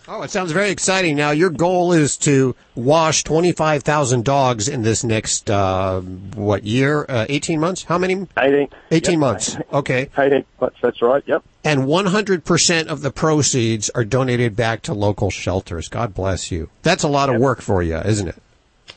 [0.06, 1.16] Oh, it sounds very exciting.
[1.16, 7.06] Now, your goal is to wash 25,000 dogs in this next, uh, what year?
[7.08, 7.84] Uh, 18 months?
[7.84, 8.28] How many?
[8.38, 8.68] 18.
[8.92, 9.20] 18 Yep.
[9.20, 9.58] months.
[9.72, 10.10] Okay.
[10.18, 11.42] 18 months, that's right, yep.
[11.64, 15.88] And 100% of the proceeds are donated back to local shelters.
[15.88, 16.70] God bless you.
[16.82, 18.36] That's a lot of work for you, isn't it?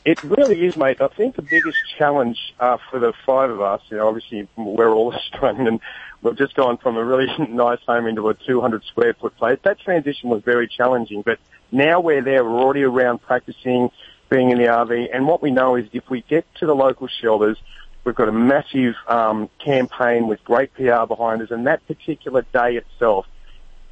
[0.03, 1.01] It really is, mate.
[1.01, 4.93] I think the biggest challenge uh, for the five of us, you know, obviously we're
[4.93, 5.79] all Australian and
[6.21, 9.59] we've just gone from a really nice home into a 200 square foot place.
[9.63, 11.39] That transition was very challenging, but
[11.71, 12.43] now we're there.
[12.43, 13.91] We're already around practicing
[14.29, 15.09] being in the RV.
[15.13, 17.57] And what we know is if we get to the local shelters,
[18.03, 21.51] we've got a massive um, campaign with great PR behind us.
[21.51, 23.25] And that particular day itself,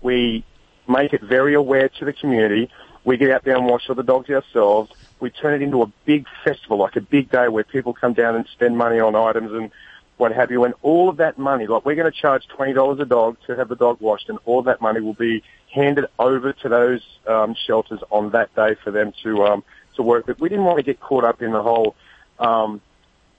[0.02, 0.44] we
[0.88, 2.70] make it very aware to the community.
[3.04, 4.92] We get out there and wash all the dogs ourselves.
[5.20, 8.36] We turn it into a big festival, like a big day where people come down
[8.36, 9.72] and spend money on items and
[10.18, 10.64] what have you.
[10.64, 13.70] And all of that money, like we're going to charge $20 a dog to have
[13.70, 18.00] the dog washed and all that money will be handed over to those um, shelters
[18.10, 19.64] on that day for them to, um,
[19.96, 20.40] to work with.
[20.40, 21.96] We didn't want to get caught up in the whole,
[22.40, 22.82] um,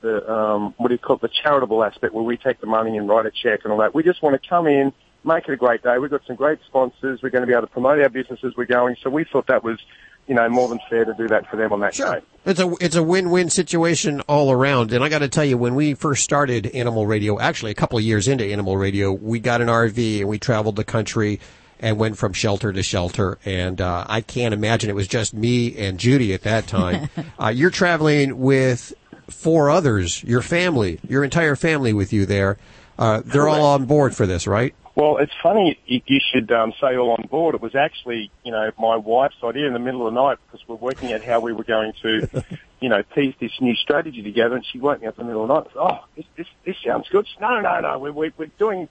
[0.03, 2.99] the, um, what do you call it, the charitable aspect where we take the money
[2.99, 3.95] and write a check and all that.
[3.95, 4.93] We just want to come in,
[5.25, 5.99] make it a great day.
[5.99, 7.23] We've got some great sponsors.
[7.23, 8.97] We're going to be able to promote our businesses we're going.
[9.03, 9.79] So we thought that was,
[10.27, 12.21] you know, more than fair to do that for them on that day.
[12.45, 14.93] It's a it's a win-win situation all around.
[14.93, 17.99] And I got to tell you, when we first started Animal Radio, actually a couple
[17.99, 21.41] of years into Animal Radio, we got an RV and we traveled the country
[21.79, 23.39] and went from shelter to shelter.
[23.45, 27.09] And uh, I can't imagine it was just me and Judy at that time.
[27.41, 28.95] uh, you're traveling with
[29.29, 32.59] four others, your family, your entire family with you there.
[32.99, 34.75] Uh, they're all on board for this, right?
[34.97, 36.01] Well, it's funny you,
[36.33, 37.55] should um, say all on board.
[37.55, 40.67] It was actually, you know, my wife's idea in the middle of the night because
[40.67, 42.43] we're working out how we were going to,
[42.81, 44.57] you know, piece this new strategy together.
[44.57, 45.65] And she woke me up in the middle of the night.
[45.65, 47.27] and said, Oh, this this, this sounds good.
[47.27, 47.99] Said, no, no, no.
[47.99, 48.89] We're we're, we're doing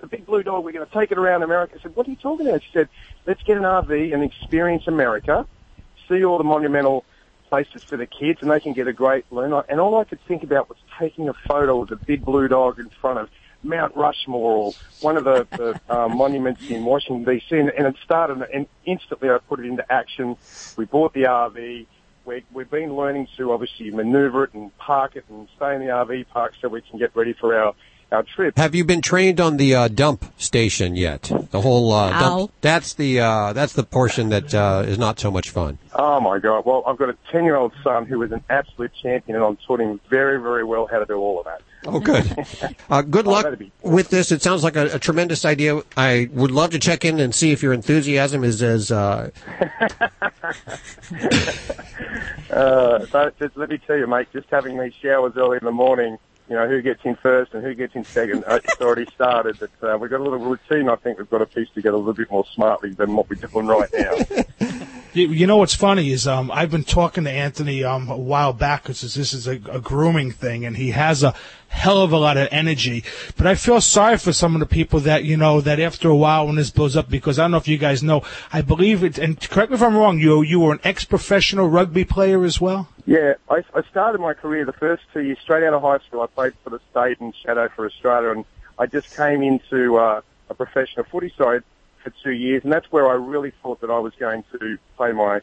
[0.00, 0.64] the big blue dog.
[0.64, 1.74] We're going to take it around America.
[1.76, 2.62] I said, What are you talking about?
[2.62, 2.88] She said,
[3.26, 5.44] Let's get an RV and experience America,
[6.08, 7.04] see all the monumental
[7.48, 9.52] place just for the kids, and they can get a great learn.
[9.68, 12.78] And all I could think about was taking a photo of the big blue dog
[12.78, 13.30] in front of
[13.62, 17.56] Mount Rushmore or one of the, the uh, monuments in Washington D.C.
[17.56, 20.36] And, and it started, and instantly I put it into action.
[20.76, 21.86] We bought the RV.
[22.24, 25.86] We, we've been learning to obviously maneuver it and park it and stay in the
[25.86, 27.74] RV park so we can get ready for our
[28.10, 28.56] our trip.
[28.56, 31.30] Have you been trained on the uh, dump station yet?
[31.50, 32.52] The whole uh, dump.
[32.60, 35.78] That's the uh, that's the portion that uh, is not so much fun.
[35.94, 36.64] Oh my God!
[36.64, 40.00] Well, I've got a ten-year-old son who is an absolute champion, and I'm taught him
[40.08, 41.62] very, very well how to do all of that.
[41.86, 42.24] Oh, good.
[42.90, 44.32] Uh, good Oh, luck that'd be with this.
[44.32, 45.82] It sounds like a, a tremendous idea.
[45.96, 48.90] I would love to check in and see if your enthusiasm is as.
[48.90, 49.30] Uh,
[52.50, 55.70] Uh, so just let me tell you, mate, just having these showers early in the
[55.70, 56.16] morning,
[56.48, 59.58] you know, who gets in first and who gets in second, uh, it's already started.
[59.58, 60.88] But uh, we've got a little routine.
[60.88, 63.36] I think we've got to piece together a little bit more smartly than what we're
[63.36, 64.86] doing right now.
[65.14, 68.82] You, know what's funny is um, I've been talking to Anthony um, a while back
[68.82, 71.34] because this is a, a grooming thing, and he has a
[71.68, 73.04] hell of a lot of energy.
[73.36, 76.16] But I feel sorry for some of the people that you know that after a
[76.16, 79.02] while when this blows up, because I don't know if you guys know, I believe
[79.02, 79.18] it.
[79.18, 80.18] And correct me if I'm wrong.
[80.18, 82.88] You you were an ex-professional rugby player as well.
[83.06, 86.20] Yeah, I, I started my career the first two years straight out of high school.
[86.20, 88.44] I played for the state and shadow for Australia, and
[88.78, 91.62] I just came into uh, a professional footy side
[92.08, 95.12] for two years, and that's where I really thought that I was going to play
[95.12, 95.40] my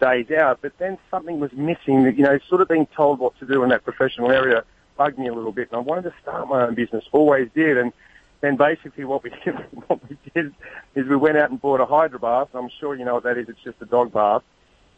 [0.00, 0.60] days out.
[0.62, 2.04] But then something was missing.
[2.04, 4.64] That, you know, sort of being told what to do in that professional area
[4.96, 7.04] bugged me a little bit, and I wanted to start my own business.
[7.12, 7.92] Always did, and
[8.40, 9.54] then basically what we did,
[9.86, 10.54] what we did
[10.94, 12.48] is we went out and bought a hydro bath.
[12.54, 13.48] I'm sure you know what that is.
[13.48, 14.42] It's just a dog bath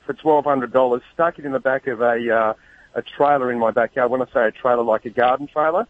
[0.07, 1.03] for twelve hundred dollars.
[1.15, 2.55] Stuck it in the back of a uh,
[2.95, 4.11] a trailer in my backyard.
[4.11, 5.87] When I say a trailer, like a garden trailer.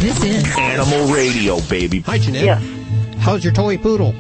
[0.02, 2.00] This is Animal Radio, baby.
[2.00, 2.44] Hi, Jeanette.
[2.44, 2.62] Yes.
[3.20, 4.14] How's your toy poodle?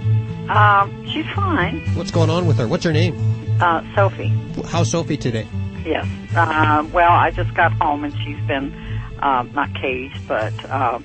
[0.50, 1.86] Um, she's fine.
[1.94, 2.66] What's going on with her?
[2.66, 3.14] What's her name?
[3.60, 4.32] Uh, Sophie.
[4.68, 5.46] How's Sophie today?
[5.84, 6.06] Yes.
[6.34, 8.74] Uh, well, I just got home and she's been
[9.20, 11.04] um, not caged, but um,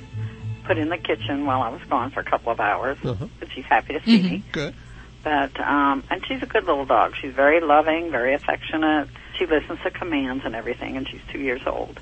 [0.63, 2.97] put in the kitchen while I was gone for a couple of hours.
[3.03, 3.27] Uh-huh.
[3.37, 4.43] But she's happy to see me.
[4.53, 4.73] Good.
[5.23, 7.15] But um, and she's a good little dog.
[7.21, 9.09] She's very loving, very affectionate.
[9.37, 11.99] She listens to commands and everything, and she's two years old.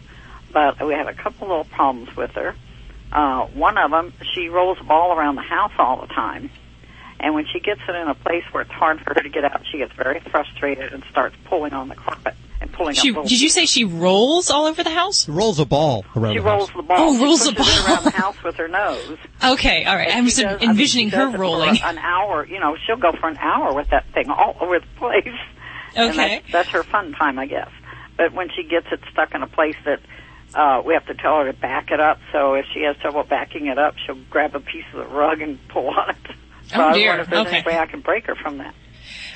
[0.52, 2.56] But we have a couple little problems with her.
[3.12, 6.50] Uh, one of them, she rolls the ball around the house all the time.
[7.20, 9.44] And when she gets it in a place where it's hard for her to get
[9.44, 13.16] out, she gets very frustrated and starts pulling on the carpet and pulling She, up
[13.18, 15.28] little did you say she rolls all over the house?
[15.30, 16.76] Rolls a ball around She the rolls house.
[16.78, 16.98] the ball.
[17.00, 17.94] Oh, She rolls the pushes it ball.
[17.96, 19.18] around the house with her nose.
[19.44, 20.08] Okay, all right.
[20.10, 21.78] I And was she does- I mean, envisioning she her does it for rolling.
[21.84, 22.46] an hour.
[22.46, 25.28] You know, she'll go for an hour with that thing all over the place.
[25.96, 26.42] And Okay.
[26.42, 27.70] that's, that's her fun time, I guess.
[28.18, 30.00] But when she gets it stuck in a place that
[30.56, 33.24] uh, we have to tell her to back it up, so if she has trouble
[33.24, 36.16] backing it up, she'll grab a piece of the rug and pull on it.
[36.68, 37.08] So Oh, I dear.
[37.10, 37.58] wonder if there's Okay.
[37.58, 38.74] any way I can break her from that.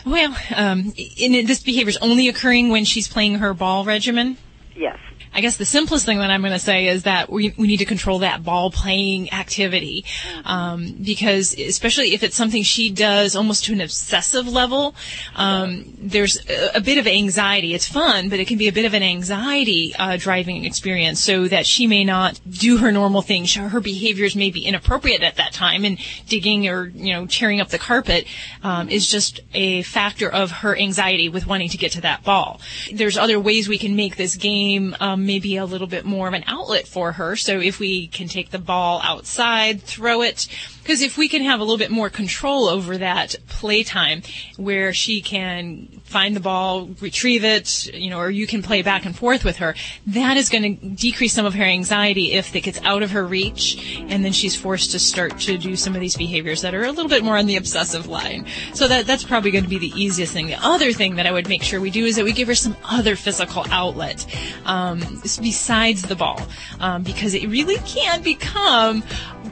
[0.05, 4.37] Well, um, this behavior is only occurring when she's playing her ball regimen.
[4.75, 4.97] Yes.
[5.33, 7.77] I guess the simplest thing that I'm going to say is that we, we need
[7.77, 10.03] to control that ball playing activity.
[10.43, 14.93] Um, because especially if it's something she does almost to an obsessive level,
[15.35, 17.73] um, there's a, a bit of anxiety.
[17.73, 21.47] It's fun, but it can be a bit of an anxiety uh, driving experience so
[21.47, 23.53] that she may not do her normal things.
[23.55, 25.97] Her behaviors may be inappropriate at that time and
[26.27, 28.25] digging or, you know, tearing up the carpet
[28.63, 32.59] um, is just a factor of her anxiety with wanting to get to that ball.
[32.93, 34.60] There's other ways we can make this game
[34.99, 37.35] um, maybe a little bit more of an outlet for her.
[37.35, 40.47] So if we can take the ball outside, throw it,
[40.81, 44.21] because if we can have a little bit more control over that playtime
[44.57, 49.05] where she can find the ball, retrieve it, you know, or you can play back
[49.05, 49.75] and forth with her,
[50.07, 53.25] that is going to decrease some of her anxiety if it gets out of her
[53.25, 56.83] reach and then she's forced to start to do some of these behaviors that are
[56.83, 58.45] a little bit more on the obsessive line.
[58.73, 60.47] So that, that's probably going to be the easiest thing.
[60.47, 62.55] The other thing that I would make sure we do is that we give her
[62.55, 64.25] some other physical outlet,
[64.65, 66.41] um, besides the ball,
[66.79, 69.03] um, because it really can become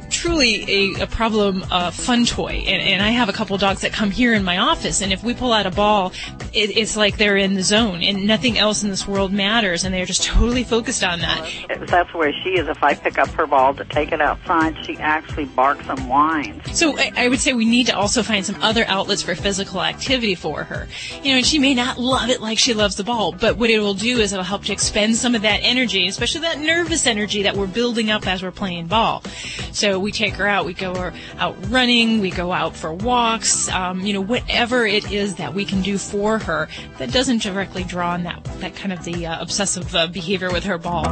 [0.09, 3.91] truly a, a problem uh, fun toy and, and i have a couple dogs that
[3.91, 6.13] come here in my office and if we pull out a ball
[6.53, 9.93] it, it's like they're in the zone and nothing else in this world matters and
[9.93, 11.45] they're just totally focused on that
[11.87, 12.67] That's where she is.
[12.67, 16.77] If I pick up her ball to take it outside, she actually barks and whines.
[16.77, 19.81] So I, I would say we need to also find some other outlets for physical
[19.81, 20.87] activity for her.
[21.23, 23.69] You know, and she may not love it like she loves the ball, but what
[23.69, 27.07] it will do is it'll help to expend some of that energy, especially that nervous
[27.07, 29.23] energy that we're building up as we're playing ball.
[29.71, 33.69] So we take her out, we go her out running, we go out for walks,
[33.69, 37.83] um, you know, whatever it is that we can do for her that doesn't directly
[37.83, 41.05] draw on that, that kind of the uh, obsessive uh, behavior with her ball.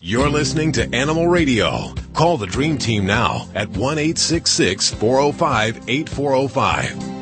[0.00, 1.92] You're listening to Animal Radio.
[2.14, 7.16] Call the Dream Team now at 1 405 8405.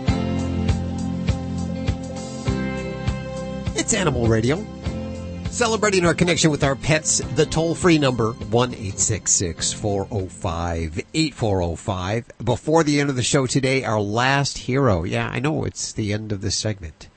[3.76, 4.73] It's Animal Radio.
[5.54, 12.24] Celebrating our connection with our pets, the toll free number, 1 405 8405.
[12.42, 15.04] Before the end of the show today, our last hero.
[15.04, 17.08] Yeah, I know it's the end of this segment.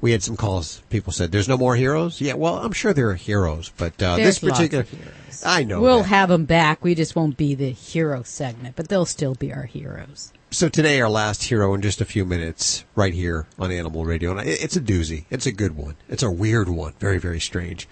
[0.00, 0.82] We had some calls.
[0.90, 2.20] People said, there's no more heroes?
[2.20, 4.82] Yeah, well, I'm sure there are heroes, but uh, this particular.
[4.82, 5.42] lots of heroes.
[5.46, 5.80] I know.
[5.80, 6.08] We'll that.
[6.08, 6.82] have them back.
[6.82, 10.32] We just won't be the hero segment, but they'll still be our heroes.
[10.52, 14.36] So today, our last hero in just a few minutes, right here on Animal Radio,
[14.36, 15.24] and it's a doozy.
[15.30, 15.96] It's a good one.
[16.10, 16.92] It's a weird one.
[17.00, 17.88] Very, very strange.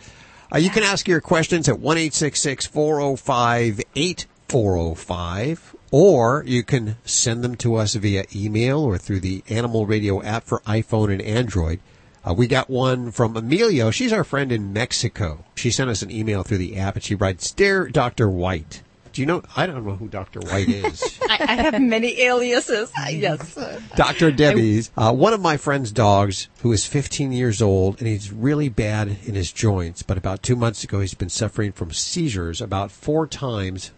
[0.55, 4.27] Uh, you can ask your questions at one eight six six four zero five eight
[4.51, 9.43] four zero five, or you can send them to us via email or through the
[9.49, 11.81] Animal Radio app for iPhone and Android.
[12.23, 13.91] Uh, we got one from Emilio.
[13.91, 15.47] She's our friend in Mexico.
[15.55, 18.83] She sent us an email through the app, and she writes, "Dear Doctor White."
[19.13, 19.43] Do you know?
[19.57, 21.19] I don't know who Doctor White is.
[21.29, 22.93] I, I have many aliases.
[23.11, 23.59] Yes.
[23.97, 24.31] Dr.
[24.31, 28.69] Debbie's, uh, one of my friend's dogs who is 15 years old and he's really
[28.69, 32.93] bad in his joints, but about two months ago he's been suffering from seizures about
[32.93, 33.91] four times.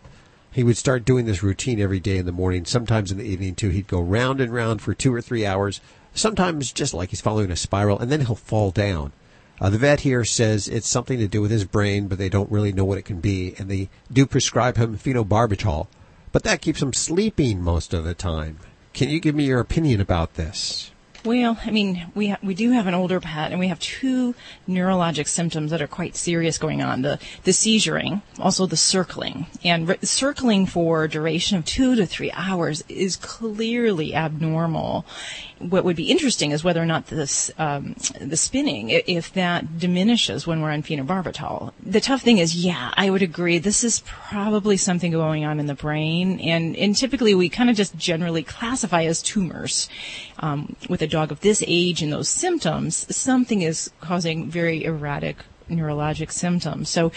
[0.50, 3.54] He would start doing this routine every day in the morning, sometimes in the evening
[3.54, 3.68] too.
[3.70, 5.80] He'd go round and round for two or three hours,
[6.14, 9.12] sometimes just like he's following a spiral, and then he'll fall down.
[9.62, 12.50] Uh, the vet here says it's something to do with his brain, but they don't
[12.50, 15.86] really know what it can be, and they do prescribe him phenobarbital,
[16.32, 18.58] but that keeps him sleeping most of the time.
[18.92, 20.90] Can you give me your opinion about this?
[21.24, 24.34] Well, I mean, we ha- we do have an older pet, and we have two
[24.68, 29.46] neurologic symptoms that are quite serious going on: the the seizuring, also the circling.
[29.62, 35.06] And re- circling for duration of two to three hours is clearly abnormal.
[35.68, 40.46] What would be interesting is whether or not this um, the spinning, if that diminishes
[40.46, 41.72] when we're on phenobarbital.
[41.82, 43.58] The tough thing is, yeah, I would agree.
[43.58, 47.76] This is probably something going on in the brain, and and typically we kind of
[47.76, 49.88] just generally classify as tumors.
[50.38, 55.36] Um, with a dog of this age and those symptoms, something is causing very erratic
[55.70, 56.88] neurologic symptoms.
[56.90, 57.12] So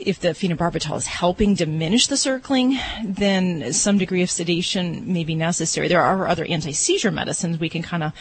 [0.00, 5.34] if the phenobarbital is helping diminish the circling, then some degree of sedation may be
[5.34, 5.88] necessary.
[5.88, 8.12] There are other anti-seizure medicines we can kind of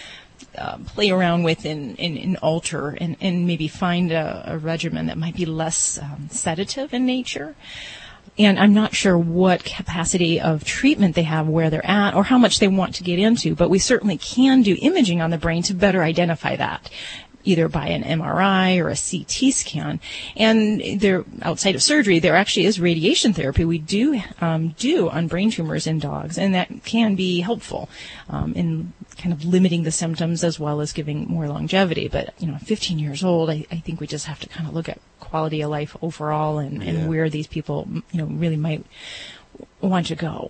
[0.58, 5.08] uh, play around with and, and, and alter and, and maybe find a, a regimen
[5.08, 7.56] that might be less um, sedative in nature.
[8.38, 12.38] And I'm not sure what capacity of treatment they have where they're at or how
[12.38, 15.62] much they want to get into, but we certainly can do imaging on the brain
[15.64, 16.90] to better identify that
[17.44, 20.00] either by an MRI or a CT scan.
[20.36, 25.28] And there, outside of surgery, there actually is radiation therapy we do um, do on
[25.28, 27.90] brain tumors in dogs, and that can be helpful
[28.30, 32.08] um, in kind of limiting the symptoms as well as giving more longevity.
[32.08, 34.74] But you know, 15 years old, I, I think we just have to kind of
[34.74, 36.90] look at quality of life overall and, Yeah.
[36.90, 38.86] and where these people, you know, really might
[39.82, 40.50] want to go.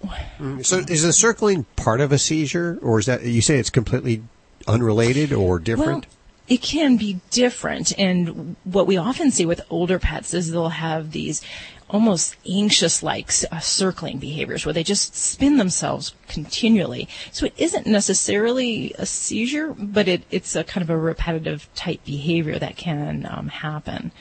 [0.63, 4.23] So is the circling part of a seizure, or is that you say it's completely
[4.67, 6.05] unrelated or different?
[6.05, 6.15] Well,
[6.49, 7.97] it can be different.
[7.97, 11.41] And what we often see with older pets is they'll have these
[11.89, 17.07] almost anxious like uh, circling behaviors where they just spin themselves continually.
[17.31, 22.03] So it isn't necessarily a seizure, but it, it's a kind of a repetitive type
[22.05, 24.11] behavior that can um, happen.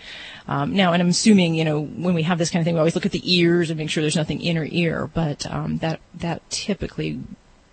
[0.46, 2.80] Um, now, and I'm assuming, you know, when we have this kind of thing, we
[2.80, 5.78] always look at the ears and make sure there's nothing in her ear, but um,
[5.78, 7.20] that that typically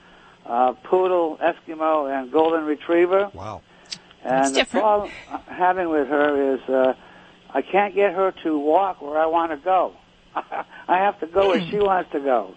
[0.46, 3.30] uh, poodle, Eskimo, and golden retriever.
[3.34, 3.64] Wow.
[4.24, 6.94] And the problem I'm having with her is uh,
[7.50, 9.98] I can't get her to walk where I want to go.
[10.36, 12.56] I have to go where she wants to go.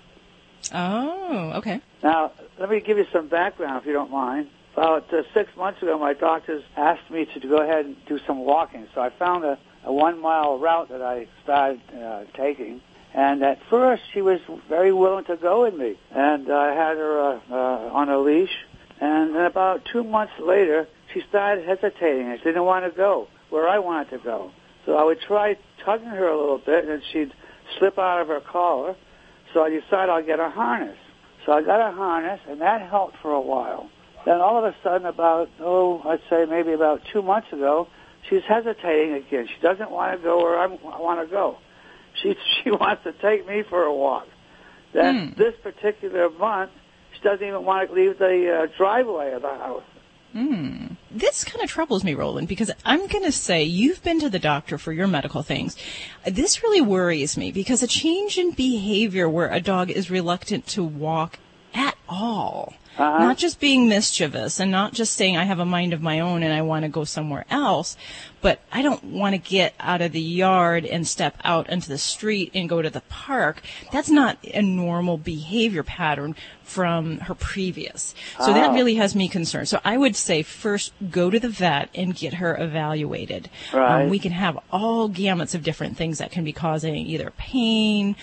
[0.72, 1.80] Oh, okay.
[2.00, 2.30] Now,
[2.60, 4.50] let me give you some background if you don't mind.
[4.74, 8.38] About uh, six months ago, my doctors asked me to go ahead and do some
[8.38, 8.86] walking.
[8.94, 12.80] So I found a, a one mile route that I started uh, taking.
[13.12, 15.98] And at first, she was very willing to go with me.
[16.14, 18.54] And I had her uh, uh, on a leash.
[19.00, 22.32] And then about two months later, she started hesitating.
[22.38, 24.52] She didn't want to go where I wanted to go.
[24.86, 27.32] So I would try tugging her a little bit, and she'd
[27.78, 28.94] slip out of her collar.
[29.52, 30.96] So I decided I'll get a harness.
[31.44, 33.90] So I got a harness, and that helped for a while.
[34.24, 37.88] Then all of a sudden, about, oh, I'd say maybe about two months ago,
[38.28, 39.48] she's hesitating again.
[39.48, 41.58] She doesn't want to go where I'm, I want to go.
[42.22, 44.26] She, she wants to take me for a walk.
[44.92, 46.72] Then this particular month,
[47.14, 49.84] she doesn't even want to leave the uh, driveway of the house.
[50.32, 50.86] Hmm.
[51.10, 54.38] This kind of troubles me, Roland, because I'm going to say you've been to the
[54.38, 55.76] doctor for your medical things.
[56.24, 60.84] This really worries me because a change in behavior where a dog is reluctant to
[60.84, 61.38] walk
[61.74, 63.18] at all, Uh-huh.
[63.18, 66.42] not just being mischievous and not just saying I have a mind of my own
[66.42, 67.96] and I want to go somewhere else,
[68.40, 71.98] but I don't want to get out of the yard and step out into the
[71.98, 73.62] street and go to the park.
[73.92, 78.14] That's not a normal behavior pattern from her previous.
[78.38, 78.72] So that Ah.
[78.72, 79.68] really has me concerned.
[79.68, 83.50] So I would say first go to the vet and get her evaluated.
[83.72, 84.02] Right.
[84.04, 88.14] Um, we can have all gamuts of different things that can be causing either pain,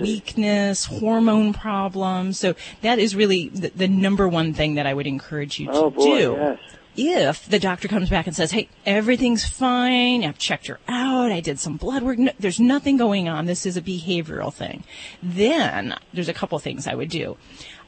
[0.00, 2.38] weakness, hormone problems.
[2.38, 5.72] So that is really the, the number one thing that I would encourage you to
[5.72, 6.36] Oh, boy, do.
[6.38, 6.58] yes.
[6.96, 10.24] If the doctor comes back and says, "Hey, everything's fine.
[10.24, 11.30] I've checked her out.
[11.30, 12.18] I did some blood work.
[12.18, 13.46] No, there's nothing going on.
[13.46, 14.84] This is a behavioral thing."
[15.22, 17.36] Then there's a couple things I would do.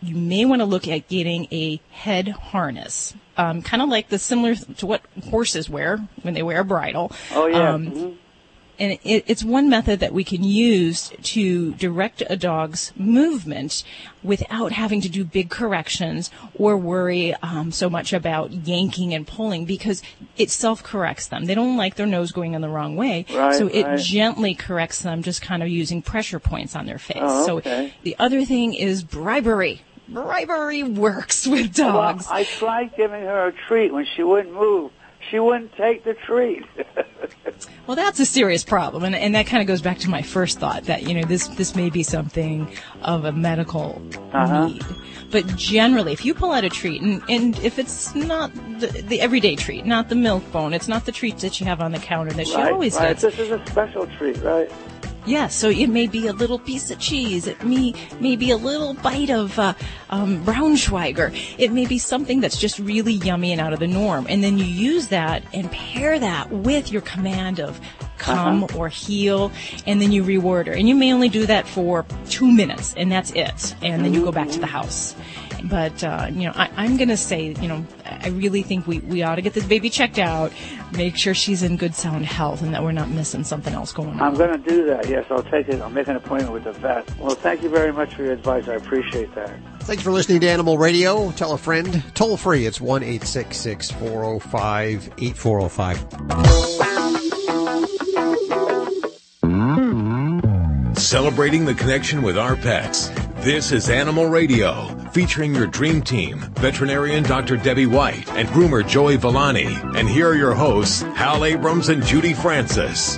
[0.03, 4.19] You may want to look at getting a head harness, um, kind of like the
[4.19, 7.11] similar to what horses wear when they wear a bridle.
[7.35, 7.73] Oh, yeah.
[7.73, 8.15] Um, Mhm.
[8.79, 13.83] And it, it's one method that we can use to direct a dog's movement
[14.23, 19.65] without having to do big corrections or worry um, so much about yanking and pulling
[19.65, 20.03] because
[20.37, 21.45] it self-corrects them.
[21.47, 23.99] They don't like their nose going in the wrong way, Right, so it right.
[23.99, 27.19] gently corrects them, just kind of using pressure points on their face.
[27.21, 27.89] Oh, okay.
[27.89, 29.83] So the other thing is bribery.
[30.09, 32.27] Bribery works with dogs.
[32.27, 34.91] Well, I tried giving her a treat when she wouldn't move.
[35.31, 36.65] She wouldn't take the treat.
[37.87, 40.61] Well, that's a serious problem, and, and that kind of goes back to my first
[40.61, 42.71] thought that you know this this may be something
[43.01, 44.03] of a medical
[44.33, 44.69] Uh-huh.
[44.69, 44.85] need.
[45.31, 49.21] But generally, if you pull out a treat, and, and if it's not the, the
[49.23, 51.99] everyday treat, not the milk bone, it's not the treat that you have on the
[51.99, 53.09] counter that she always right.
[53.09, 53.23] gets.
[53.23, 54.71] This is a special treat, right?
[55.29, 57.47] Yes, so it may be a little piece of cheese.
[57.47, 59.75] It may, may be a little bite of uh,
[60.09, 61.37] um, Braunschweiger.
[61.59, 64.27] It may be something that's just really yummy and out of the norm.
[64.31, 67.79] And then you use that and pair that with your command of
[68.17, 68.79] come Uh-huh.
[68.79, 69.53] or heel,
[69.87, 70.73] and then you reward her.
[70.73, 73.77] And you may only do that for two minutes, and that's it.
[73.83, 75.15] And then you go back to the house.
[75.65, 79.01] But, uh, you know, I, I'm going to say, you know, I really think we,
[79.01, 80.53] we ought to get this baby checked out,
[80.93, 84.11] make sure she's in good sound health, and that we're not missing something else going
[84.11, 84.21] on.
[84.21, 85.09] I'm going to do that.
[85.09, 85.81] Yes, I'll take it.
[85.81, 87.09] I'll make an appointment with the vet.
[87.19, 88.69] Well, thank you very much for your advice.
[88.69, 89.59] I appreciate that.
[89.81, 91.31] Thanks for listening to Animal Radio.
[91.33, 92.03] Tell a friend.
[92.15, 92.67] Toll free.
[92.67, 95.99] It's 1 405 8405.
[99.43, 100.95] Mm-hmm.
[100.95, 103.11] Celebrating the connection with our pets.
[103.41, 107.57] This is Animal Radio, featuring your dream team, veterinarian Dr.
[107.57, 109.67] Debbie White and groomer Joey Villani.
[109.97, 113.17] And here are your hosts, Hal Abrams and Judy Francis.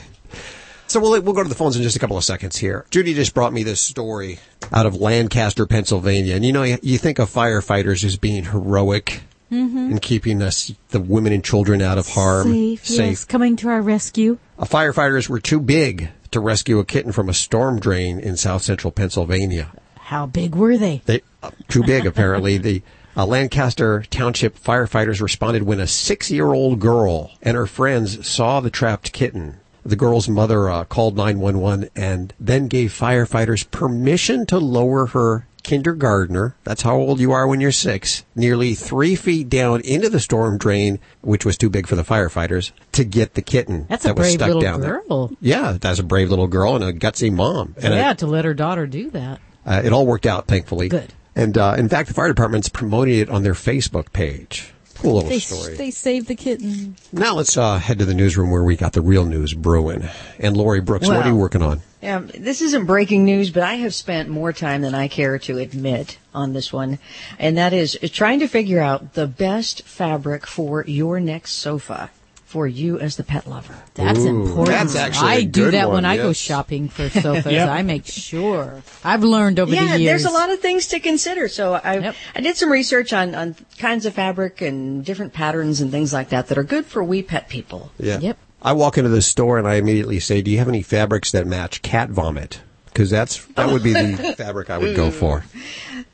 [0.86, 2.84] So we'll, we'll go to the phones in just a couple of seconds here.
[2.90, 4.38] Judy just brought me this story
[4.72, 6.34] out of Lancaster, Pennsylvania.
[6.36, 9.90] And you know, you, you think of firefighters as being heroic Mm-hmm.
[9.90, 13.82] in keeping us, the women and children out of harm, Safe, yes, coming to our
[13.82, 14.38] rescue.
[14.58, 18.62] Uh, firefighters were too big to rescue a kitten from a storm drain in south
[18.62, 19.72] central Pennsylvania.
[19.96, 21.02] How big were they?
[21.06, 22.58] They uh, too big apparently.
[22.58, 22.82] the
[23.16, 29.12] uh, Lancaster Township firefighters responded when a six-year-old girl and her friends saw the trapped
[29.12, 29.58] kitten.
[29.84, 36.54] The girl's mother uh, called 911 and then gave firefighters permission to lower her kindergartner.
[36.64, 38.24] That's how old you are when you're six.
[38.34, 42.72] Nearly three feet down into the storm drain, which was too big for the firefighters,
[42.92, 45.02] to get the kitten That's a that was brave stuck little down there.
[45.08, 45.32] girl.
[45.40, 47.74] Yeah, that's a brave little girl and a gutsy mom.
[47.82, 49.40] And yeah, I- to let her daughter do that.
[49.66, 50.88] uh, it all worked out, thankfully.
[50.88, 51.12] Good.
[51.34, 54.72] And uh, in fact, the fire department's promoting it on their Facebook page.
[54.96, 55.74] Cool little They, story.
[55.76, 56.96] they saved the kitten.
[57.12, 60.08] now let's uh, head to the newsroom where we got the real news brewing.
[60.38, 61.80] And Lori Brooks, what are you working on?
[62.02, 65.58] Yeah, this isn't breaking news, but I have spent more time than I care to
[65.58, 66.98] admit on this one,
[67.38, 72.10] and that is trying to figure out the best fabric for your next sofa
[72.52, 73.74] for you as the pet lover.
[73.94, 74.76] That's Ooh, important.
[74.76, 77.50] that's actually a I do good that when one, I go shopping for sofas.
[77.50, 77.68] Yep.
[77.68, 78.82] I make sure.
[79.02, 80.00] I've learned over yeah, the years.
[80.02, 81.48] Yeah, there's a lot of things to consider.
[81.48, 85.90] So I I did some research on, on kinds of fabric and different patterns and
[85.90, 87.90] things like that that are good for we pet people.
[87.98, 88.18] Yeah.
[88.18, 88.38] Yep.
[88.62, 91.46] I walk into the store and I immediately say, "Do you have any fabrics that
[91.46, 95.44] match cat vomit?" Because that's that would be the fabric I would go for.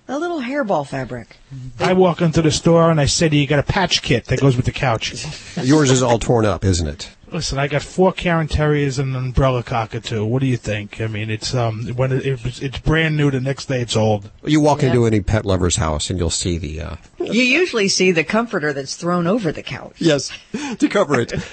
[0.06, 1.36] A little hairball fabric.
[1.78, 4.26] I walk into the store and I say to you, you got a patch kit
[4.26, 5.26] that goes with the couch.
[5.62, 7.10] Yours is all torn up, isn't it?
[7.30, 10.24] Listen, I got four Cairn Terriers and an umbrella cockatoo.
[10.24, 11.00] What do you think?
[11.00, 13.30] I mean, it's um when it, it's, it's brand new.
[13.30, 14.30] The next day it's old.
[14.44, 18.12] You walk into any pet lover's house and you'll see the uh, You usually see
[18.12, 19.96] the comforter that's thrown over the couch.
[19.98, 20.30] Yes,
[20.78, 21.32] to cover it.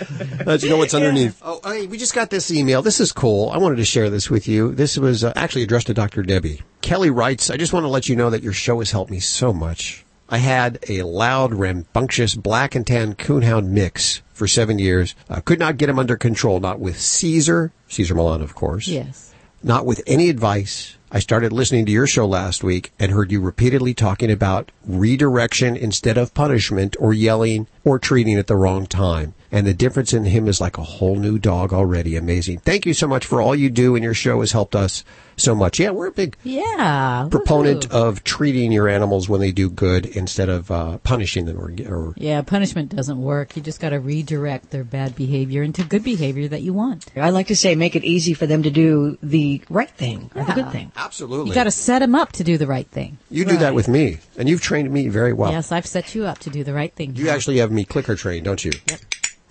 [0.45, 1.41] Uh, you know what's underneath.
[1.43, 2.81] Oh, hey, we just got this email.
[2.81, 3.49] This is cool.
[3.49, 4.73] I wanted to share this with you.
[4.73, 6.21] This was uh, actually addressed to Dr.
[6.21, 6.61] Debbie.
[6.81, 9.19] Kelly writes, I just want to let you know that your show has helped me
[9.19, 10.05] so much.
[10.29, 15.15] I had a loud, rambunctious black and tan coonhound mix for seven years.
[15.29, 18.87] Uh, could not get him under control, not with Cesar, Cesar Millan, of course.
[18.87, 19.33] Yes.
[19.63, 20.97] Not with any advice.
[21.11, 25.77] I started listening to your show last week and heard you repeatedly talking about redirection
[25.77, 29.33] instead of punishment or yelling or treating at the wrong time.
[29.55, 32.17] And the difference in him is like a whole new dog already.
[32.17, 32.59] Amazing.
[32.59, 35.05] Thank you so much for all you do and your show has helped us
[35.37, 35.79] so much.
[35.79, 37.27] Yeah, we're a big Yeah.
[37.31, 37.95] proponent woohoo.
[38.09, 42.13] of treating your animals when they do good instead of uh, punishing them or, or
[42.17, 43.55] Yeah, punishment doesn't work.
[43.55, 47.05] You just got to redirect their bad behavior into good behavior that you want.
[47.15, 50.43] I like to say make it easy for them to do the right thing or
[50.43, 50.91] the good thing.
[50.97, 51.49] Absolutely.
[51.49, 53.17] You got to set them up to do the right thing.
[53.29, 55.51] You do that with me, and you've trained me very well.
[55.51, 57.15] Yes, I've set you up to do the right thing.
[57.15, 58.71] You actually have me clicker trained, don't you?
[58.89, 58.99] Yep.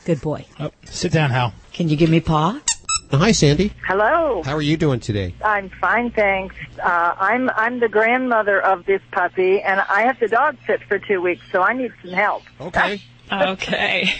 [0.05, 0.44] Good boy.
[0.84, 1.55] sit down, Hal.
[1.72, 2.61] Can you give me paw?
[3.11, 3.72] Hi, Sandy.
[3.86, 4.42] Hello.
[4.42, 5.34] How are you doing today?
[5.42, 6.55] I'm fine, thanks.
[6.82, 10.98] Uh, I'm I'm the grandmother of this puppy, and I have to dog sit for
[10.98, 12.42] two weeks, so I need some help.
[12.61, 13.00] Okay.
[13.32, 14.12] okay.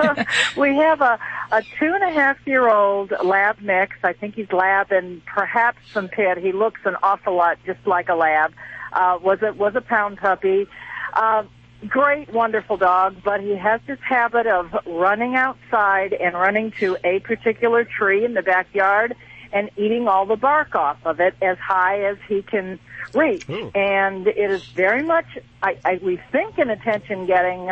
[0.56, 1.18] we have a
[1.50, 3.96] a two and a half year old lab mix.
[4.04, 6.38] I think he's lab and perhaps some pit.
[6.38, 8.52] He looks an awful lot just like a lab.
[8.92, 10.66] Uh, was a was a pound puppy.
[11.12, 11.44] Uh,
[11.88, 17.20] great, wonderful dog, but he has this habit of running outside and running to a
[17.20, 19.14] particular tree in the backyard
[19.52, 22.78] and eating all the bark off of it as high as he can
[23.12, 23.46] reach.
[23.74, 25.26] And it is very much,
[25.62, 27.70] I, I we think, an attention getting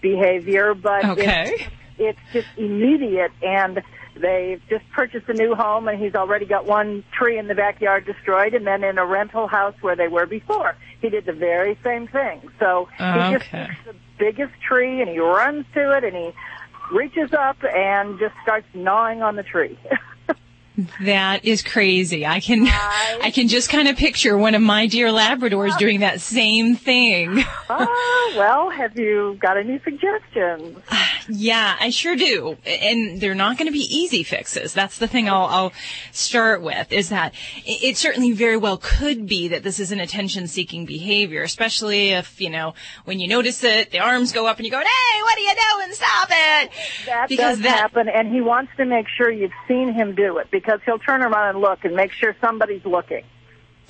[0.00, 1.52] behavior, but Okay.
[1.52, 3.82] it's, it's just immediate and
[4.14, 8.04] they've just purchased a new home and he's already got one tree in the backyard
[8.04, 10.76] destroyed and then in a rental house where they were before.
[11.00, 12.40] He did the very same thing.
[12.58, 13.66] So he just Okay.
[13.68, 16.32] picks the biggest tree and he runs to it and he
[16.92, 19.78] reaches up and just starts gnawing on the tree
[21.04, 22.24] That is crazy.
[22.24, 26.20] I can I can just kind of picture one of my dear Labradors doing that
[26.20, 27.42] same thing.
[27.68, 30.78] ah well have you got any suggestions
[31.32, 32.56] Yeah, I sure do.
[32.66, 34.72] And they're not going to be easy fixes.
[34.74, 35.72] That's the thing I'll, I'll
[36.10, 40.00] start with is that it, it certainly very well could be that this is an
[40.00, 44.56] attention seeking behavior, especially if, you know, when you notice it, the arms go up
[44.56, 45.92] and you go, hey, what are you doing?
[45.94, 46.70] Stop it.
[47.06, 50.38] That Because does that- happen, and he wants to make sure you've seen him do
[50.38, 53.24] it because he'll turn around and look and make sure somebody's looking.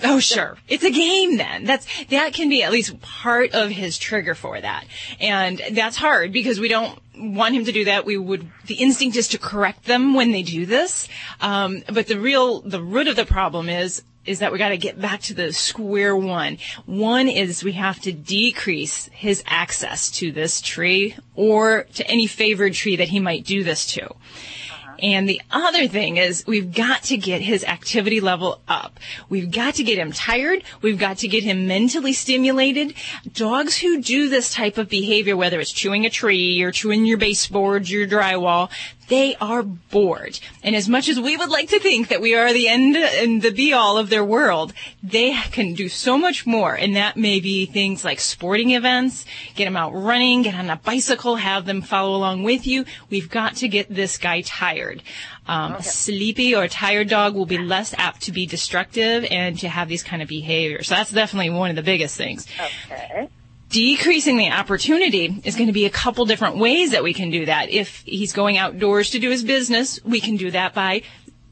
[0.03, 0.57] Oh, sure.
[0.69, 1.65] It's a game then.
[1.65, 4.87] That's, that can be at least part of his trigger for that.
[5.21, 8.07] And that's hard because we don't want him to do that.
[8.07, 11.09] We would, the instinct is to correct them when they do this.
[11.41, 14.77] Um, but the real, the root of the problem is, is that we got to
[14.77, 16.59] get back to the square one.
[16.87, 22.75] One is we have to decrease his access to this tree or to any favored
[22.75, 24.15] tree that he might do this to.
[25.03, 29.01] And the other thing is we've got to get his activity level up.
[29.29, 30.63] We've got to get him tired.
[30.83, 32.95] We've got to get him mentally stimulated.
[33.33, 37.19] Dogs who do this type of behavior, whether it's chewing a tree or chewing your
[37.19, 38.71] baseboards, your drywall,
[39.11, 40.39] they are bored.
[40.63, 43.43] And as much as we would like to think that we are the end and
[43.43, 46.75] the be all of their world, they can do so much more.
[46.75, 50.77] And that may be things like sporting events, get them out running, get on a
[50.77, 52.85] bicycle, have them follow along with you.
[53.11, 55.03] We've got to get this guy tired.
[55.47, 59.69] Um, A sleepy or tired dog will be less apt to be destructive and to
[59.69, 60.87] have these kind of behaviors.
[60.87, 62.47] So that's definitely one of the biggest things.
[62.61, 63.29] Okay
[63.71, 67.47] decreasing the opportunity is going to be a couple different ways that we can do
[67.47, 67.71] that.
[67.71, 71.03] If he's going outdoors to do his business, we can do that by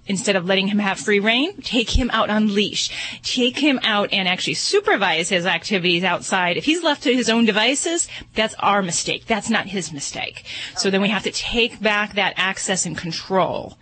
[0.09, 3.21] instead of letting him have free reign, take him out on leash.
[3.23, 6.57] Take him out and actually supervise his activities outside.
[6.57, 9.27] If he's left to his own devices, that's our mistake.
[9.27, 10.45] That's not his mistake.
[10.77, 13.79] So then we have to take back that access and control.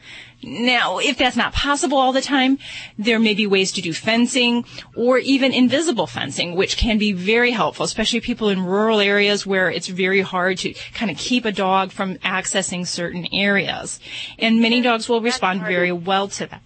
[0.46, 2.58] Now, if that's not possible all the time,
[2.96, 7.50] there may be ways to do fencing or even invisible fencing, which can be very
[7.50, 11.50] helpful, especially people in rural areas where it's very hard to kind of keep a
[11.50, 13.98] dog from accessing certain areas.
[14.38, 16.62] And many dogs will respond very well to that.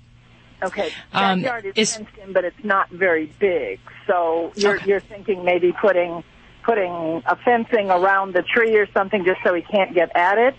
[0.62, 3.80] Okay, Um, backyard is is- fenced in, but it's not very big.
[4.06, 6.22] So you're you're thinking maybe putting
[6.64, 10.54] putting a fencing around the tree or something just so he can't get at it.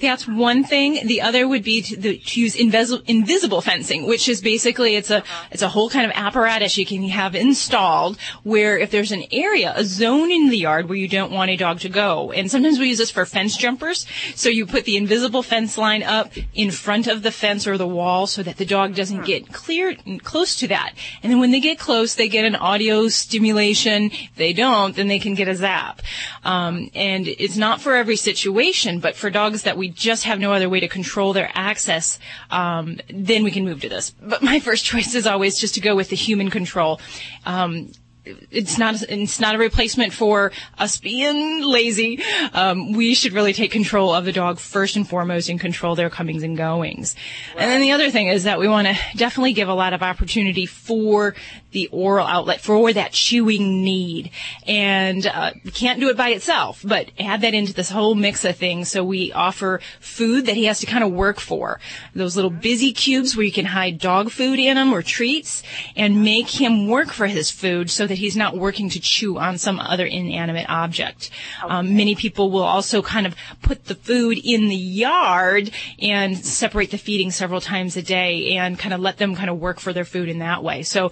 [0.00, 1.06] That's one thing.
[1.06, 5.10] The other would be to, the, to use invis- invisible fencing, which is basically it's
[5.10, 9.24] a it's a whole kind of apparatus you can have installed where if there's an
[9.30, 12.50] area, a zone in the yard where you don't want a dog to go, and
[12.50, 14.06] sometimes we use this for fence jumpers.
[14.34, 17.86] So you put the invisible fence line up in front of the fence or the
[17.86, 20.94] wall so that the dog doesn't get clear close to that.
[21.22, 24.10] And then when they get close, they get an audio stimulation.
[24.12, 26.02] If they don't, then they can get a zap.
[26.42, 30.52] Um, and it's not for every situation, but for dogs that we just have no
[30.52, 32.18] other way to control their access,
[32.50, 34.10] um, then we can move to this.
[34.10, 37.00] But my first choice is always just to go with the human control.
[37.44, 37.90] Um,
[38.24, 42.22] it's not it's not a replacement for us being lazy.
[42.52, 46.10] Um, we should really take control of the dog first and foremost and control their
[46.10, 47.14] comings and goings.
[47.56, 50.02] And then the other thing is that we want to definitely give a lot of
[50.02, 51.34] opportunity for
[51.74, 54.30] the oral outlet for that chewing need.
[54.66, 58.56] And uh, can't do it by itself, but add that into this whole mix of
[58.56, 58.90] things.
[58.90, 61.80] So we offer food that he has to kind of work for.
[62.14, 65.62] Those little busy cubes where you can hide dog food in them or treats
[65.96, 69.58] and make him work for his food so that he's not working to chew on
[69.58, 71.30] some other inanimate object.
[71.62, 76.92] Um, many people will also kind of put the food in the yard and separate
[76.92, 79.92] the feeding several times a day and kind of let them kind of work for
[79.92, 80.82] their food in that way.
[80.84, 81.10] So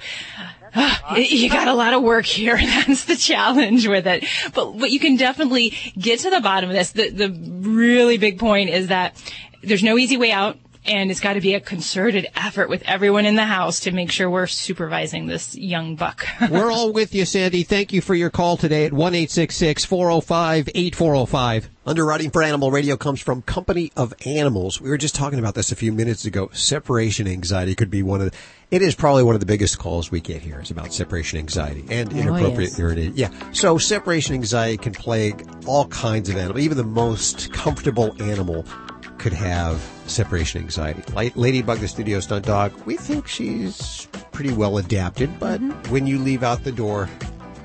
[1.17, 2.57] you got a lot of work here.
[2.63, 4.25] That's the challenge with it.
[4.55, 6.93] But but you can definitely get to the bottom of this.
[6.93, 9.23] The the really big point is that
[9.63, 10.59] there's no easy way out.
[10.85, 14.11] And it's got to be a concerted effort with everyone in the house to make
[14.11, 16.27] sure we're supervising this young buck.
[16.51, 17.63] We're all with you, Sandy.
[17.63, 21.69] Thank you for your call today at 1 405 8405.
[21.85, 24.81] Underwriting for Animal Radio comes from Company of Animals.
[24.81, 26.49] We were just talking about this a few minutes ago.
[26.53, 28.37] Separation anxiety could be one of the,
[28.71, 30.61] it is probably one of the biggest calls we get here.
[30.61, 32.79] It's about separation anxiety and Oh, inappropriate yes.
[32.79, 33.13] urination.
[33.17, 33.31] Yeah.
[33.53, 36.61] So separation anxiety can plague all kinds of animals.
[36.61, 38.65] Even the most comfortable animal
[39.23, 41.01] could have separation anxiety.
[41.15, 45.59] Like Ladybug, the studio stunt dog, we think she's pretty well adapted, but
[45.91, 47.09] when you leave out the door,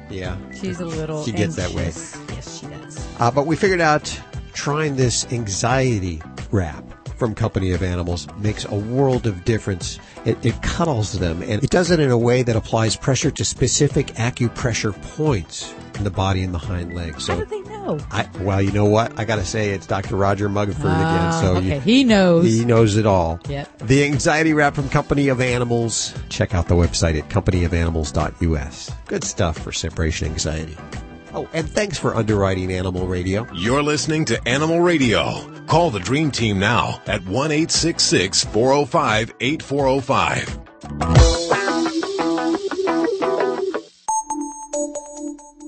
[0.07, 1.25] yeah, She's a little.
[1.25, 1.85] she gets that way.
[1.85, 3.07] Yes, she does.
[3.19, 4.21] Uh, but we figured out
[4.53, 6.83] trying this anxiety wrap
[7.17, 9.97] from Company of Animals makes a world of difference.
[10.25, 13.43] It, it cuddles them and it does it in a way that applies pressure to
[13.43, 17.25] specific acupressure points in the body and the hind legs.
[17.25, 17.99] So How did they know?
[18.11, 19.17] I, well, you know what?
[19.19, 20.15] I got to say, it's Dr.
[20.15, 21.43] Roger Mugford Ah, again.
[21.43, 21.75] So okay.
[21.75, 22.45] you- He knows.
[22.45, 23.39] He knows it all.
[23.49, 23.79] Yep.
[23.79, 26.13] The anxiety wrap from Company of Animals.
[26.29, 28.91] Check out the website at companyofanimals.us.
[29.07, 30.77] Good stuff for separation anxiety.
[31.33, 33.45] Oh, and thanks for underwriting Animal Radio.
[33.53, 35.41] You're listening to Animal Radio.
[35.67, 41.46] Call the Dream Team now at 1 405 8405.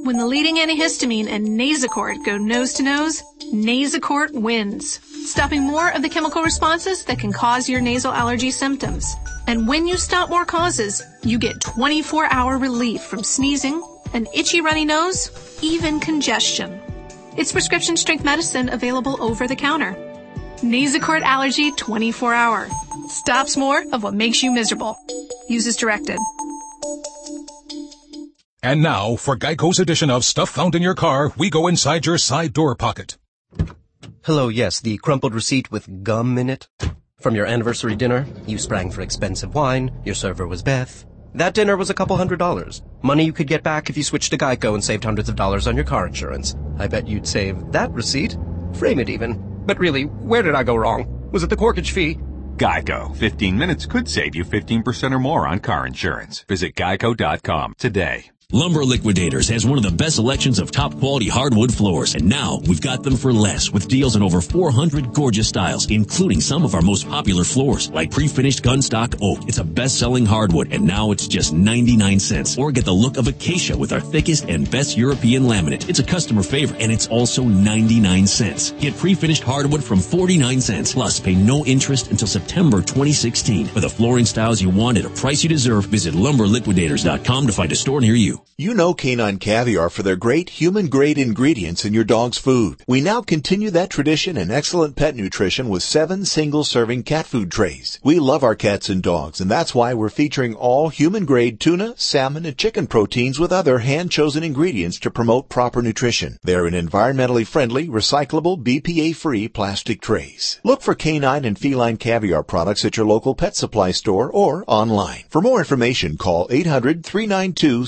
[0.02, 3.22] When the leading antihistamine and Nasacort go nose to nose,
[3.54, 9.18] Nasacort wins, stopping more of the chemical responses that can cause your nasal allergy symptoms.
[9.46, 13.84] And when you stop more causes, you get 24 hour relief from sneezing,
[14.14, 15.32] an itchy runny nose,
[15.62, 16.80] even congestion.
[17.36, 19.94] It's prescription strength medicine available over the counter.
[20.62, 22.70] Nasacort Allergy 24 Hour.
[23.10, 24.98] Stops more of what makes you miserable.
[25.50, 26.18] Use as directed.
[28.62, 32.18] And now, for Geico's edition of Stuff Found in Your Car, we go inside your
[32.18, 33.18] side door pocket.
[34.24, 36.68] Hello, yes, the crumpled receipt with gum in it.
[37.22, 41.06] From your anniversary dinner, you sprang for expensive wine, your server was Beth.
[41.34, 42.82] That dinner was a couple hundred dollars.
[43.02, 45.66] Money you could get back if you switched to Geico and saved hundreds of dollars
[45.66, 46.56] on your car insurance.
[46.78, 48.38] I bet you'd save that receipt.
[48.74, 49.42] Frame it even.
[49.66, 51.30] But really, where did I go wrong?
[51.32, 52.20] Was it the corkage fee?
[52.58, 53.16] Geico.
[53.16, 56.42] 15 minutes could save you 15% or more on car insurance.
[56.50, 58.32] Visit geico.com today.
[58.52, 62.60] Lumber Liquidators has one of the best selections of top quality hardwood floors, and now
[62.68, 66.74] we've got them for less with deals on over 400 gorgeous styles, including some of
[66.74, 69.48] our most popular floors, like pre-finished gunstock oak.
[69.48, 72.58] It's a best-selling hardwood, and now it's just 99 cents.
[72.58, 75.88] Or get the look of acacia with our thickest and best European laminate.
[75.88, 78.72] It's a customer favorite, and it's also 99 cents.
[78.80, 83.68] Get pre-finished hardwood from 49 cents, plus pay no interest until September 2016.
[83.68, 87.72] For the flooring styles you want at a price you deserve, visit lumberliquidators.com to find
[87.72, 88.39] a store near you.
[88.58, 92.84] You know Canine Caviar for their great human grade ingredients in your dog's food.
[92.88, 97.52] We now continue that tradition in excellent pet nutrition with seven single serving cat food
[97.52, 98.00] trays.
[98.04, 101.94] We love our cats and dogs and that's why we're featuring all human grade tuna,
[101.96, 106.38] salmon, and chicken proteins with other hand chosen ingredients to promote proper nutrition.
[106.44, 110.60] They're in environmentally friendly, recyclable, BPA free plastic trays.
[110.66, 115.24] Look for canine and feline caviar products at your local pet supply store or online.
[115.30, 117.86] For more information, call 800 392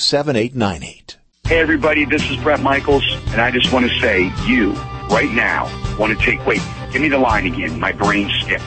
[0.50, 1.18] 7898.
[1.46, 4.72] Hey everybody, this is Bret Michaels, and I just want to say, you,
[5.10, 5.66] right now,
[6.00, 6.62] want to take, wait,
[6.92, 7.80] give me the line again.
[7.80, 8.64] My brain skipped.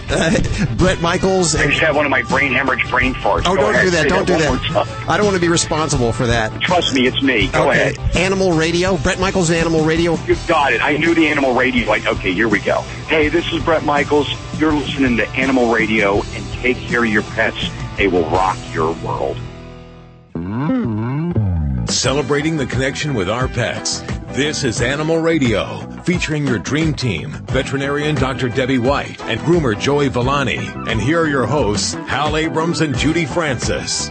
[0.78, 1.56] Bret Michaels.
[1.56, 3.42] I just had one of my brain hemorrhage brain farts.
[3.46, 4.08] Oh, Go don't ahead, do that.
[4.08, 4.86] Don't do that.
[5.08, 6.60] I don't want to be responsible for that.
[6.60, 7.48] Trust me, it's me.
[7.48, 7.94] Go okay.
[7.94, 8.16] ahead.
[8.16, 8.96] Animal Radio.
[8.98, 10.14] Bret Michaels, Animal Radio.
[10.26, 10.80] You got it.
[10.80, 11.88] I knew the animal radio.
[11.88, 12.82] Like, okay, here we go.
[13.08, 14.32] Hey, this is Bret Michaels.
[14.60, 17.68] You're listening to Animal Radio, and take care of your pets.
[17.96, 19.38] They will rock your world.
[20.34, 21.03] Hmm.
[21.88, 24.00] Celebrating the connection with our pets.
[24.28, 28.48] This is Animal Radio, featuring your dream team, veterinarian Dr.
[28.48, 30.58] Debbie White and groomer Joey Villani.
[30.88, 34.10] And here are your hosts, Hal Abrams and Judy Francis.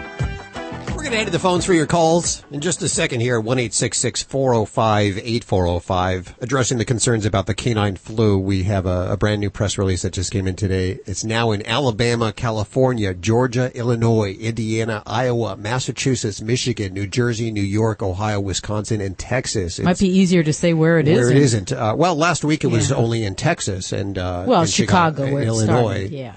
[1.04, 3.38] We're going to head to the phones for your calls in just a second here.
[3.38, 6.36] 1 405 8405.
[6.40, 10.04] Addressing the concerns about the canine flu, we have a, a brand new press release
[10.04, 11.00] that just came in today.
[11.06, 18.02] It's now in Alabama, California, Georgia, Illinois, Indiana, Iowa, Massachusetts, Michigan, New Jersey, New York,
[18.02, 19.80] Ohio, Wisconsin, and Texas.
[19.80, 21.18] It Might be easier to say where it is.
[21.18, 21.36] Where isn't.
[21.36, 21.72] it isn't.
[21.74, 25.48] Uh, well, last week it was only in Texas and uh, Well, Chicago, where it
[25.48, 26.08] Illinois.
[26.08, 26.34] started, yeah.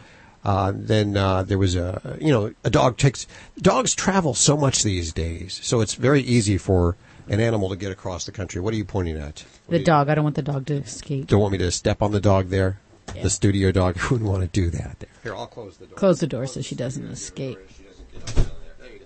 [0.46, 3.26] Uh, then uh, there was a you know a dog takes
[3.60, 6.94] dogs travel so much these days, so it's very easy for
[7.26, 8.60] an animal to get across the country.
[8.60, 9.44] What are you pointing at?
[9.68, 10.08] The dog.
[10.08, 11.26] I don't want the dog to escape.
[11.26, 12.78] Don't want me to step on the dog there?
[13.20, 15.00] The studio dog wouldn't want to do that.
[15.00, 15.08] There.
[15.24, 15.96] Here, I'll close the door.
[15.96, 17.58] Close the door so she doesn't escape.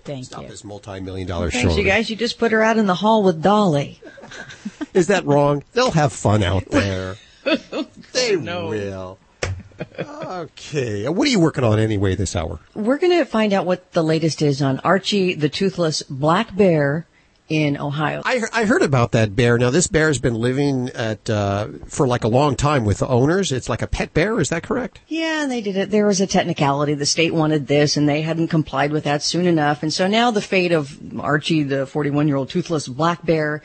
[0.03, 0.23] Thank you.
[0.25, 0.49] Stop you.
[0.49, 1.79] this multi-million dollar Thanks, show.
[1.79, 2.07] you guys.
[2.07, 3.99] You just put her out in the hall with Dolly.
[4.93, 5.63] Is that wrong?
[5.73, 7.15] They'll have fun out there.
[8.13, 9.17] they will.
[9.99, 11.07] Okay.
[11.07, 12.59] What are you working on anyway this hour?
[12.73, 17.05] We're going to find out what the latest is on Archie the toothless black bear
[17.51, 18.21] in Ohio.
[18.23, 19.57] I, I heard about that bear.
[19.57, 23.07] Now, this bear has been living at uh, for like a long time with the
[23.07, 23.51] owners.
[23.51, 24.39] It's like a pet bear.
[24.39, 25.01] Is that correct?
[25.09, 25.91] Yeah, and they did it.
[25.91, 26.93] There was a technicality.
[26.93, 29.83] The state wanted this, and they hadn't complied with that soon enough.
[29.83, 33.61] And so now the fate of Archie, the 41 year old toothless black bear,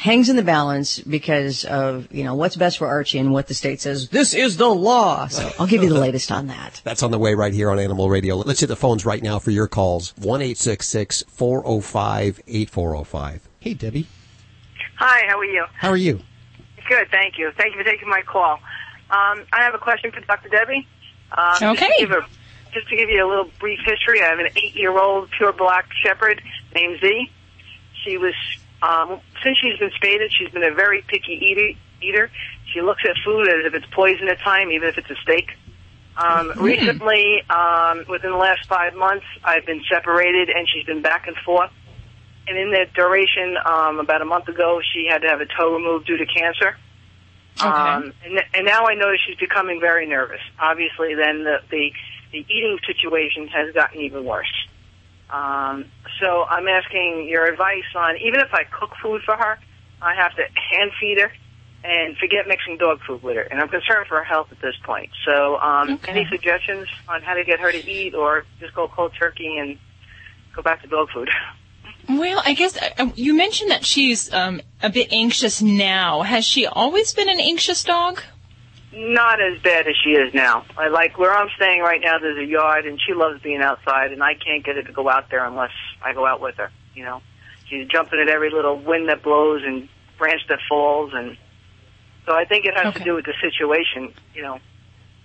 [0.00, 3.54] hangs in the balance because of, you know, what's best for Archie and what the
[3.54, 5.26] state says, this is the law.
[5.28, 6.80] So I'll give you the latest on that.
[6.84, 8.36] That's on the way right here on Animal Radio.
[8.36, 10.14] Let's hit the phones right now for your calls.
[10.16, 13.46] One eight six six four zero five eight four zero five.
[13.60, 14.06] Hey, Debbie.
[14.96, 15.64] Hi, how are you?
[15.74, 16.20] How are you?
[16.88, 17.50] Good, thank you.
[17.56, 18.54] Thank you for taking my call.
[19.10, 20.48] Um, I have a question for Dr.
[20.48, 20.86] Debbie.
[21.32, 21.94] Um, just to Okay.
[21.98, 22.26] give a-
[22.72, 26.40] Just to give you a little brief history, I have an eight-year-old pure black shepherd
[26.74, 27.30] named Z.
[28.04, 28.34] She was,
[28.82, 31.78] um, since she's been spaded, she's been a very picky eater.
[32.02, 32.30] Eater.
[32.72, 35.50] She looks at food as if it's poison at time, even if it's a steak.
[36.16, 36.60] Um, Mm.
[36.60, 41.36] recently, um, within the last five months, I've been separated, and she's been back and
[41.38, 41.70] forth.
[42.48, 45.74] And in that duration, um, about a month ago, she had to have a toe
[45.74, 46.76] removed due to cancer.
[47.60, 50.40] Um, and, and now I notice she's becoming very nervous.
[50.58, 51.92] Obviously, then the, the,
[52.32, 54.50] the eating situation has gotten even worse.
[55.32, 55.86] Um,
[56.20, 59.58] so I'm asking your advice on, even if I cook food for her,
[60.02, 61.30] I have to hand feed her.
[61.82, 63.42] and forget mixing dog food with her.
[63.42, 65.10] And I'm concerned for her health at this point.
[65.24, 69.12] So, um, any suggestions on how to get her to eat, or just go cold
[69.18, 69.78] turkey and
[70.54, 71.30] go back to dog food?
[72.08, 76.22] Well, I guess uh, you mentioned that she's um, a bit anxious now.
[76.22, 78.20] Has she always been an anxious dog?
[78.92, 80.64] Not as bad as she is now.
[80.76, 82.18] I like where I'm staying right now.
[82.18, 85.08] There's a yard, and she loves being outside, and I can't get her to go
[85.08, 85.70] out there unless
[86.02, 86.70] I go out with her.
[86.94, 87.22] You know,
[87.68, 89.88] she's jumping at every little wind that blows and
[90.18, 91.36] branch that falls, and
[92.26, 94.12] so I think it has to do with the situation.
[94.34, 94.58] You know,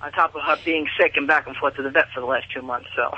[0.01, 2.27] on top of her being sick and back and forth to the vet for the
[2.27, 2.87] last two months.
[2.95, 3.11] So.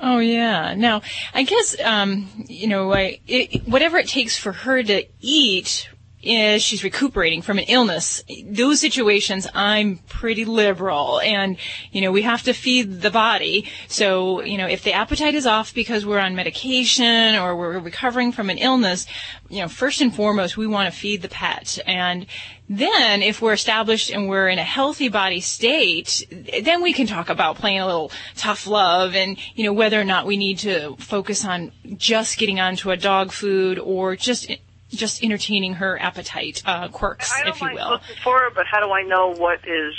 [0.00, 0.74] Oh yeah.
[0.74, 1.02] Now,
[1.34, 5.88] I guess um, you know, I, it, whatever it takes for her to eat
[6.22, 8.22] she's recuperating from an illness.
[8.44, 11.56] Those situations, I'm pretty liberal, and
[11.92, 13.66] you know we have to feed the body.
[13.88, 18.32] So you know if the appetite is off because we're on medication or we're recovering
[18.32, 19.06] from an illness,
[19.48, 22.26] you know first and foremost we want to feed the pet, and
[22.68, 26.24] then if we're established and we're in a healthy body state,
[26.62, 30.04] then we can talk about playing a little tough love and you know whether or
[30.04, 34.50] not we need to focus on just getting onto a dog food or just
[34.90, 37.90] just entertaining her appetite uh, quirks, I don't if you mind will.
[37.90, 39.94] looking for her, but how do I know what is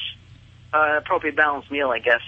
[0.74, 1.90] uh, appropriate balanced meal?
[1.90, 2.22] I guess.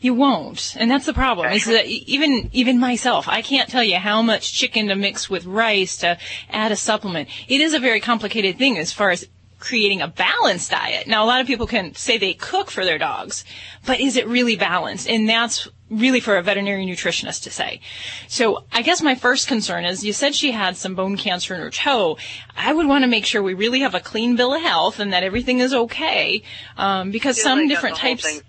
[0.00, 1.52] You won't, and that's the problem.
[1.52, 5.44] Is that even even myself, I can't tell you how much chicken to mix with
[5.44, 6.18] rice to
[6.50, 7.28] add a supplement.
[7.46, 9.28] It is a very complicated thing as far as
[9.60, 11.06] creating a balanced diet.
[11.06, 13.44] Now, a lot of people can say they cook for their dogs,
[13.86, 15.08] but is it really balanced?
[15.08, 17.80] And that's really for a veterinary nutritionist to say.
[18.26, 21.60] So I guess my first concern is you said she had some bone cancer in
[21.60, 22.16] her toe.
[22.56, 25.12] I would want to make sure we really have a clean bill of health and
[25.12, 26.42] that everything is okay,
[26.76, 28.22] um, because Feels some different types.
[28.24, 28.40] thing-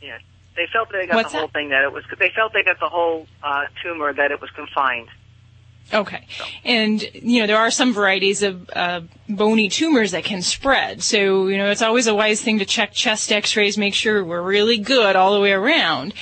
[0.00, 0.18] Yeah,
[0.56, 2.04] they felt they got What's the whole thing that it was.
[2.18, 5.08] They felt they got the whole uh, tumor that it was confined.
[5.92, 6.26] Okay.
[6.64, 11.02] And, you know, there are some varieties of uh, bony tumors that can spread.
[11.02, 14.42] So, you know, it's always a wise thing to check chest x-rays, make sure we're
[14.42, 16.12] really good all the way around.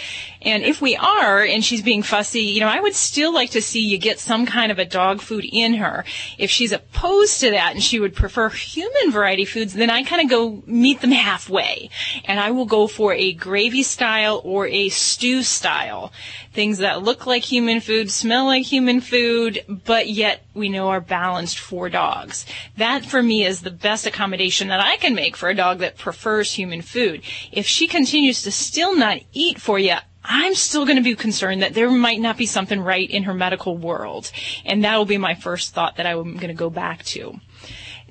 [0.47, 3.61] And if we are, and she's being fussy, you know, I would still like to
[3.61, 6.05] see you get some kind of a dog food in her.
[6.39, 10.23] If she's opposed to that and she would prefer human variety foods, then I kind
[10.23, 11.91] of go meet them halfway.
[12.25, 16.13] And I will go for a gravy style or a stew style.
[16.53, 21.01] Things that look like human food, smell like human food, but yet we know are
[21.01, 22.47] balanced for dogs.
[22.77, 25.99] That for me is the best accommodation that I can make for a dog that
[25.99, 27.23] prefers human food.
[27.51, 29.97] If she continues to still not eat for you,
[30.29, 33.35] I'm still going to be concerned that there might not be something right in her
[33.35, 34.31] medical world.
[34.65, 37.41] And that will be my first thought that I'm going to go back to.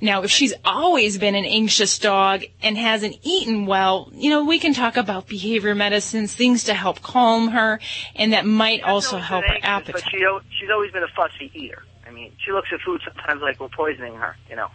[0.01, 4.59] Now, if she's always been an anxious dog and hasn't eaten well, you know, we
[4.59, 7.79] can talk about behavior medicines, things to help calm her,
[8.15, 9.93] and that might also help her appetite.
[9.93, 10.17] But she
[10.59, 11.83] she's always been a fussy eater.
[12.05, 14.35] I mean, she looks at food sometimes like we're poisoning her.
[14.49, 14.67] You know,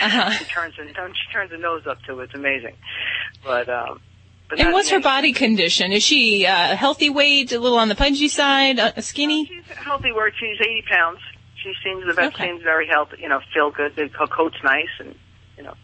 [0.00, 0.30] Uh-huh.
[0.38, 2.24] she turns her she turns her nose up to it.
[2.24, 2.76] It's amazing.
[3.42, 4.00] But um,
[4.52, 5.92] but And what's her body condition?
[5.92, 9.46] Is she uh, healthy weight, a little on the pudgy side, uh, skinny?
[9.46, 10.34] She's a healthy weight.
[10.38, 11.18] She's 80 pounds.
[11.62, 13.16] She seems the vet seems very healthy.
[13.20, 13.96] You know, feel good.
[13.96, 15.14] The her coat's nice, and
[15.56, 15.74] you know,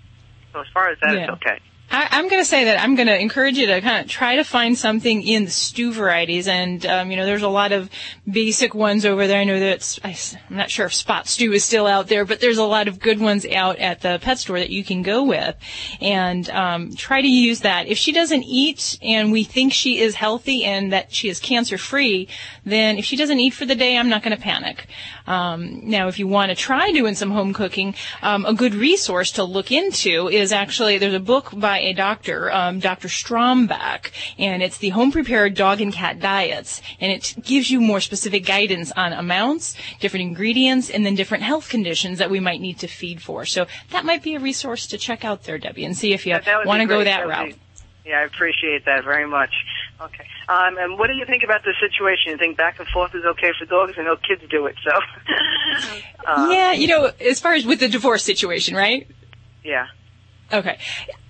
[0.53, 1.21] so as far as that, Yeah.
[1.23, 1.61] it's okay.
[1.91, 4.37] I, I'm going to say that I'm going to encourage you to kind of try
[4.37, 7.89] to find something in the stew varieties, and um, you know, there's a lot of
[8.31, 9.41] basic ones over there.
[9.41, 10.17] I know that I,
[10.51, 12.99] am not sure if Spot Stew is still out there, but there's a lot of
[12.99, 15.57] good ones out at the pet store that you can go with,
[16.01, 17.87] and um, try to use that.
[17.87, 21.79] If she doesn't eat, and we think she is healthy and that she is cancer
[21.79, 22.29] free,
[22.71, 24.87] then if she doesn't eat for the day, I'm not going to panic.
[25.27, 29.33] Um, now, if you want to try doing some home cooking, um, a good resource
[29.33, 33.09] to look into is actually there's a book by a doctor, um, Dr.
[33.09, 38.01] Strombeck, and it's the Home Prepared Dog and Cat Diets, and it gives you more
[38.01, 42.79] specific guidance on amounts, different ingredients, and then different health conditions that we might need
[42.79, 43.45] to feed for.
[43.45, 46.39] So that might be a resource to check out there, Debbie, and see if you
[46.39, 47.05] That want to go great.
[47.05, 47.49] that route.
[47.51, 47.57] be-
[48.09, 49.51] yeah, I appreciate that very much.
[50.01, 50.25] Okay.
[50.49, 52.33] Um, and what do you think about the situation?
[52.33, 53.93] You think back and forth is okay for dogs?
[53.99, 54.91] I know kids do it, so.
[56.27, 59.07] uh, yeah, you know, as far as with the divorce situation, right?
[59.63, 59.87] Yeah.
[60.53, 60.79] Okay.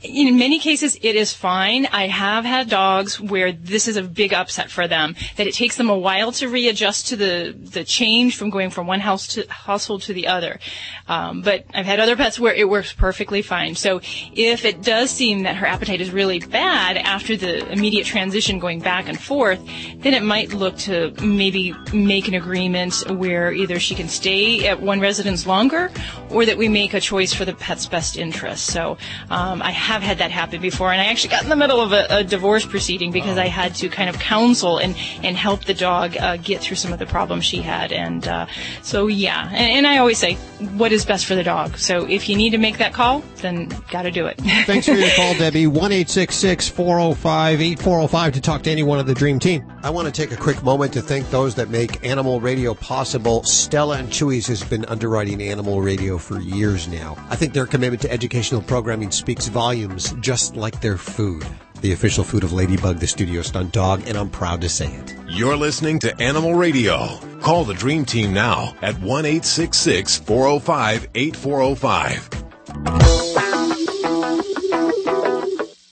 [0.00, 1.86] In many cases, it is fine.
[1.86, 5.74] I have had dogs where this is a big upset for them, that it takes
[5.74, 9.44] them a while to readjust to the, the change from going from one house to,
[9.48, 10.60] household to the other.
[11.08, 13.74] Um, but I've had other pets where it works perfectly fine.
[13.74, 14.00] So
[14.34, 18.78] if it does seem that her appetite is really bad after the immediate transition going
[18.78, 19.60] back and forth,
[19.96, 24.80] then it might look to maybe make an agreement where either she can stay at
[24.80, 25.90] one residence longer
[26.30, 28.66] or that we make a choice for the pet's best interest.
[28.66, 28.96] So
[29.30, 31.92] Um, I have had that happen before, and I actually got in the middle of
[31.92, 35.74] a, a divorce proceeding because I had to kind of counsel and, and help the
[35.74, 37.92] dog uh, get through some of the problems she had.
[37.92, 38.46] And uh,
[38.82, 40.34] so, yeah, and, and I always say,
[40.76, 41.78] what is best for the dog?
[41.78, 44.38] So if you need to make that call, then got to do it.
[44.66, 45.66] Thanks for your call, Debbie.
[45.66, 49.64] 1 405 8405 to talk to anyone of the Dream Team.
[49.82, 53.42] I want to take a quick moment to thank those that make Animal Radio possible.
[53.44, 57.16] Stella and Chewy's has been underwriting Animal Radio for years now.
[57.30, 58.62] I think their commitment to educational
[58.98, 61.46] programming speaks volumes, just like their food.
[61.82, 65.14] The official food of Ladybug, the studio stunt dog, and I'm proud to say it.
[65.28, 67.20] You're listening to Animal Radio.
[67.40, 72.28] Call the Dream Team now at 1 405 8405.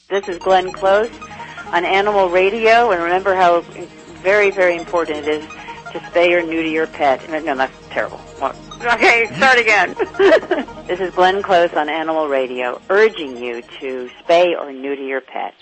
[0.09, 1.13] This is Glenn Close
[1.73, 3.61] on Animal Radio, and remember how
[4.25, 5.45] very, very important it is
[5.93, 7.29] to spay or neuter your pet.
[7.31, 8.21] No, that's terrible.
[8.83, 9.95] Okay, start again.
[10.87, 15.55] this is Glenn Close on Animal Radio, urging you to spay or neuter your pet.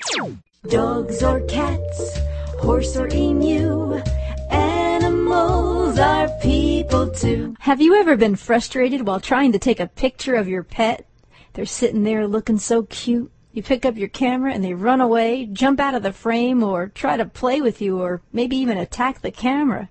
[0.69, 2.19] Dogs or cats,
[2.59, 4.03] horse or emu,
[4.51, 7.55] animals are people too.
[7.61, 11.07] Have you ever been frustrated while trying to take a picture of your pet?
[11.53, 13.31] They're sitting there looking so cute.
[13.53, 16.89] You pick up your camera and they run away, jump out of the frame, or
[16.89, 19.89] try to play with you, or maybe even attack the camera.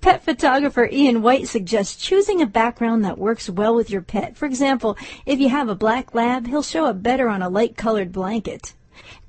[0.00, 4.36] Pet photographer Ian White suggests choosing a background that works well with your pet.
[4.36, 4.96] For example,
[5.26, 8.74] if you have a black lab, he'll show up better on a light colored blanket.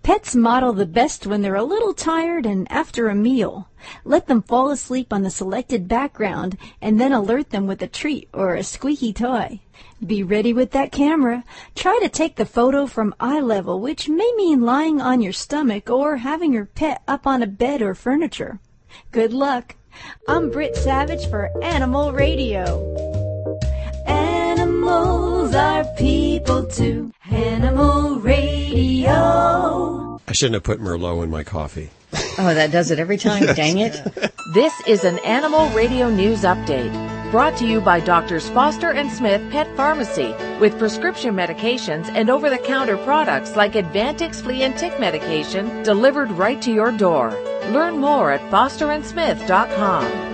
[0.04, 3.68] Pets model the best when they're a little tired and after a meal.
[4.04, 8.30] Let them fall asleep on the selected background and then alert them with a treat
[8.32, 9.62] or a squeaky toy.
[10.06, 11.44] Be ready with that camera.
[11.74, 15.90] Try to take the photo from eye level, which may mean lying on your stomach
[15.90, 18.60] or having your pet up on a bed or furniture.
[19.12, 19.76] Good luck.
[20.28, 22.64] I'm Britt Savage for Animal Radio.
[24.08, 27.12] Animals are people too.
[27.30, 30.20] Animal Radio.
[30.28, 31.90] I shouldn't have put Merlot in my coffee.
[32.38, 33.46] Oh, that does it every time.
[33.56, 33.94] Dang it.
[34.54, 36.94] This is an Animal Radio News Update.
[37.32, 42.52] Brought to you by Doctors Foster and Smith Pet Pharmacy with prescription medications and over
[42.52, 47.32] the counter products like Advantix flea and tick medication delivered right to your door.
[47.72, 50.26] Learn more at fosterandsmith.com.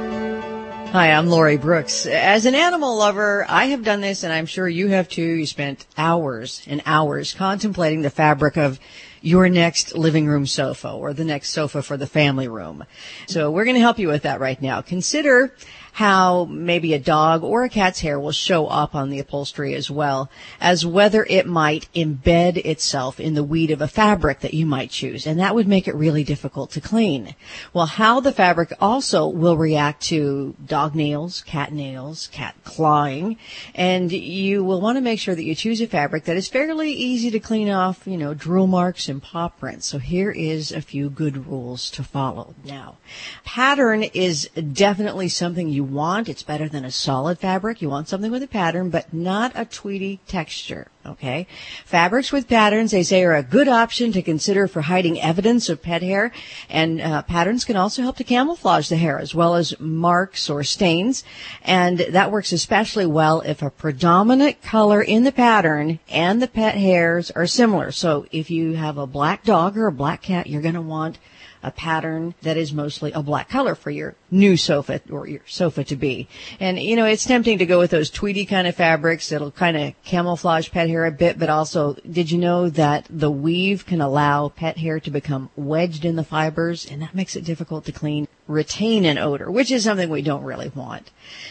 [0.91, 2.05] Hi, I'm Lori Brooks.
[2.05, 5.21] As an animal lover, I have done this and I'm sure you have too.
[5.21, 8.77] You spent hours and hours contemplating the fabric of
[9.21, 12.83] your next living room sofa or the next sofa for the family room.
[13.27, 14.81] So we're going to help you with that right now.
[14.81, 15.55] Consider
[15.93, 19.91] how maybe a dog or a cat's hair will show up on the upholstery as
[19.91, 20.29] well
[20.59, 24.89] as whether it might embed itself in the weed of a fabric that you might
[24.89, 25.27] choose.
[25.27, 27.35] And that would make it really difficult to clean.
[27.73, 33.37] Well, how the fabric also will react to dog nails, cat nails, cat clawing.
[33.75, 36.91] And you will want to make sure that you choose a fabric that is fairly
[36.91, 39.87] easy to clean off, you know, drill marks and paw prints.
[39.87, 42.55] So here is a few good rules to follow.
[42.63, 42.97] Now,
[43.43, 46.29] pattern is definitely something you want.
[46.29, 47.82] It's better than a solid fabric.
[47.82, 50.88] You want something with a pattern, but not a tweedy texture.
[51.03, 51.47] Okay.
[51.86, 55.82] Fabrics with patterns, they say, are a good option to consider for hiding evidence of
[55.82, 56.32] pet hair.
[56.69, 60.63] And uh, patterns can also help to camouflage the hair as well as marks or
[60.63, 61.23] stains.
[61.63, 66.75] And that works especially well if a predominant color in the pattern and the pet
[66.75, 67.91] hairs are similar.
[67.91, 71.17] So if you have a black dog or a black cat, you're going to want
[71.64, 75.84] a pattern that is mostly a black color for your new sofa or your sofa
[75.84, 76.28] to be.
[76.59, 79.78] And, you know, it's tempting to go with those tweedy kind of fabrics that'll kind
[79.78, 84.01] of camouflage pet hair a bit, but also, did you know that the weave can
[84.01, 87.91] allow pet hair to become wedged in the fibers and that makes it difficult to
[87.91, 88.28] clean?
[88.51, 91.09] retain an odor, which is something we don't really want.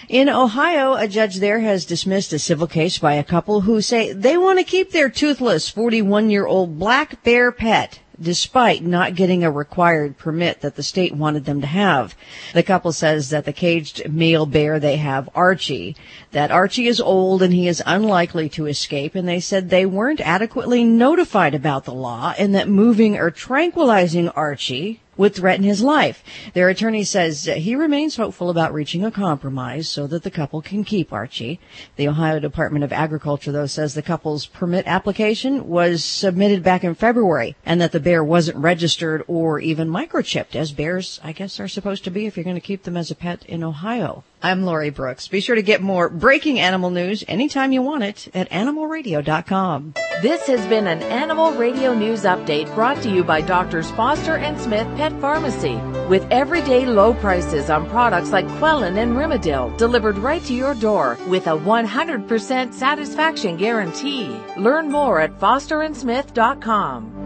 [0.08, 4.12] In Ohio, a judge there has dismissed a civil case by a couple who say
[4.12, 9.42] they want to keep their toothless 41 year old black bear pet despite not getting
[9.42, 12.14] a required permit that the state wanted them to have.
[12.54, 15.96] The couple says that the caged male bear they have, Archie,
[16.32, 20.20] that Archie is old and he is unlikely to escape, and they said they weren't
[20.20, 26.24] adequately notified about the law and that moving or tranquilizing Archie would threaten his life.
[26.54, 30.82] Their attorney says he remains hopeful about reaching a compromise so that the couple can
[30.82, 31.60] keep Archie.
[31.96, 36.94] The Ohio Department of Agriculture, though, says the couple's permit application was submitted back in
[36.94, 41.68] February and that the bear wasn't registered or even microchipped, as bears, I guess, are
[41.68, 44.24] supposed to be if you're going to keep them as a pet in Ohio.
[44.42, 45.28] I'm Lori Brooks.
[45.28, 49.94] Be sure to get more breaking animal news anytime you want it at animalradio.com.
[50.22, 54.58] This has been an Animal Radio News Update brought to you by Doctors Foster and
[54.58, 55.76] Smith Pet Pharmacy.
[56.08, 61.18] With everyday low prices on products like Quellin and Rimadyl delivered right to your door
[61.28, 64.40] with a 100% satisfaction guarantee.
[64.56, 67.19] Learn more at fosterandsmith.com.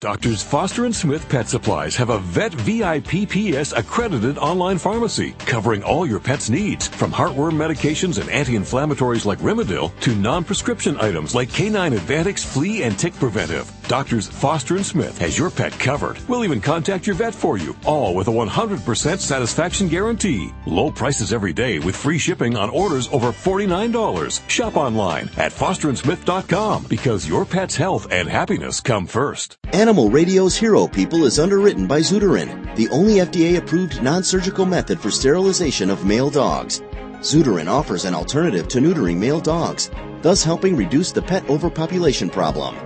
[0.00, 6.06] Doctors Foster and Smith Pet Supplies have a Vet VIPPS accredited online pharmacy covering all
[6.06, 11.92] your pet's needs, from heartworm medications and anti-inflammatories like Rimadyl to non-prescription items like Canine
[11.92, 13.70] Advantix Flea and Tick Preventive.
[13.88, 16.18] Doctors Foster and Smith has your pet covered.
[16.28, 20.52] We'll even contact your vet for you, all with a 100% satisfaction guarantee.
[20.66, 24.48] Low prices every day with free shipping on orders over $49.
[24.48, 29.56] Shop online at fosterandsmith.com because your pet's health and happiness come first.
[29.72, 34.98] Animal Radio's Hero People is underwritten by Zeuterin, the only FDA approved non surgical method
[34.98, 36.80] for sterilization of male dogs.
[37.20, 39.90] Zeuterin offers an alternative to neutering male dogs,
[40.22, 42.76] thus helping reduce the pet overpopulation problem.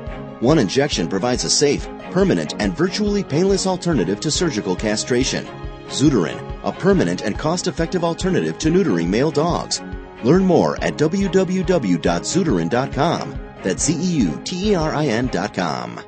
[0.40, 5.46] One injection provides a safe, permanent, and virtually painless alternative to surgical castration.
[5.88, 9.82] Zeuterin, a permanent and cost effective alternative to neutering male dogs.
[10.24, 13.40] Learn more at www.zeuterin.com.
[13.62, 16.00] That's Z E U T E R I N.com.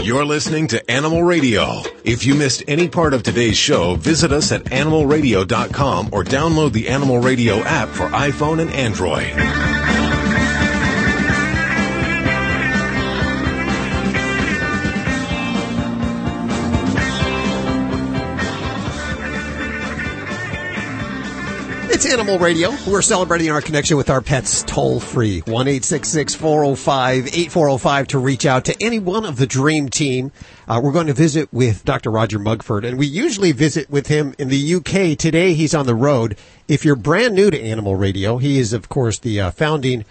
[0.00, 1.82] You're listening to Animal Radio.
[2.04, 6.88] If you missed any part of today's show, visit us at animalradio.com or download the
[6.88, 10.19] Animal Radio app for iPhone and Android.
[22.02, 22.70] It's Animal Radio.
[22.88, 25.40] We're celebrating our connection with our pets toll free.
[25.40, 30.32] 1 405 8405 to reach out to any one of the Dream Team.
[30.66, 32.10] Uh, we're going to visit with Dr.
[32.10, 35.18] Roger Mugford, and we usually visit with him in the UK.
[35.18, 36.38] Today he's on the road.
[36.68, 40.06] If you're brand new to Animal Radio, he is, of course, the uh, founding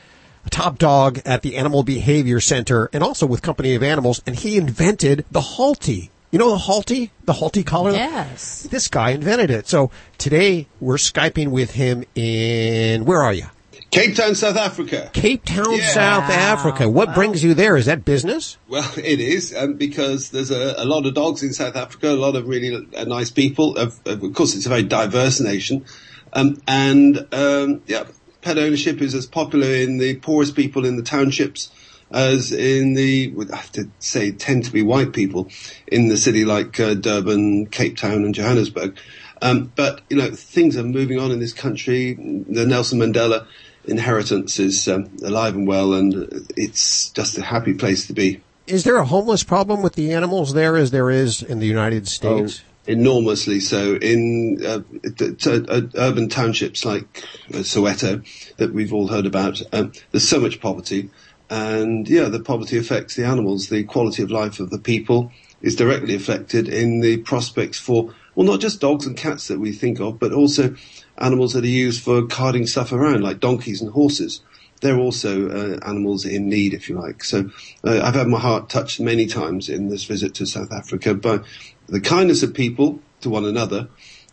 [0.51, 4.57] top dog at the Animal Behavior Center and also with Company of Animals, and he
[4.57, 6.11] invented the Halti.
[6.31, 7.91] You know the Halti, The Halti collar?
[7.91, 8.67] Yes.
[8.69, 9.67] This guy invented it.
[9.67, 9.89] So
[10.19, 13.47] today we're Skyping with him in, where are you?
[13.89, 15.09] Cape Town, South Africa.
[15.11, 16.87] Cape Town, South Africa.
[16.87, 17.75] What brings you there?
[17.75, 18.59] Is that business?
[18.67, 22.13] Well, it is um, because there's a, a lot of dogs in South Africa, a
[22.13, 23.75] lot of really uh, nice people.
[23.77, 25.85] Of, of course, it's a very diverse nation,
[26.33, 28.03] um, and um, yeah,
[28.43, 31.71] pet ownership is as popular in the poorest people in the townships
[32.11, 35.49] as in the, I have to say, tend to be white people
[35.87, 38.97] in the city like uh, Durban, Cape Town, and Johannesburg.
[39.41, 42.13] Um, but you know, things are moving on in this country.
[42.13, 43.45] The Nelson Mandela
[43.85, 48.41] inheritance is um, alive and well, and it's just a happy place to be.
[48.67, 52.07] Is there a homeless problem with the animals there as there is in the United
[52.07, 52.61] States?
[52.61, 54.79] Oh, enormously so in uh,
[55.17, 57.23] t- t- uh, urban townships like
[57.53, 58.25] uh, Soweto
[58.57, 59.61] that we've all heard about.
[59.71, 61.09] Um, there's so much poverty,
[61.49, 63.69] and yeah, the poverty affects the animals.
[63.69, 65.31] The quality of life of the people
[65.61, 69.73] is directly affected in the prospects for well, not just dogs and cats that we
[69.73, 70.75] think of, but also
[71.17, 74.41] animals that are used for carting stuff around, like donkeys and horses.
[74.79, 77.23] They're also uh, animals in need, if you like.
[77.23, 77.49] So
[77.83, 81.39] uh, I've had my heart touched many times in this visit to South Africa by
[81.87, 83.89] the kindness of people to one another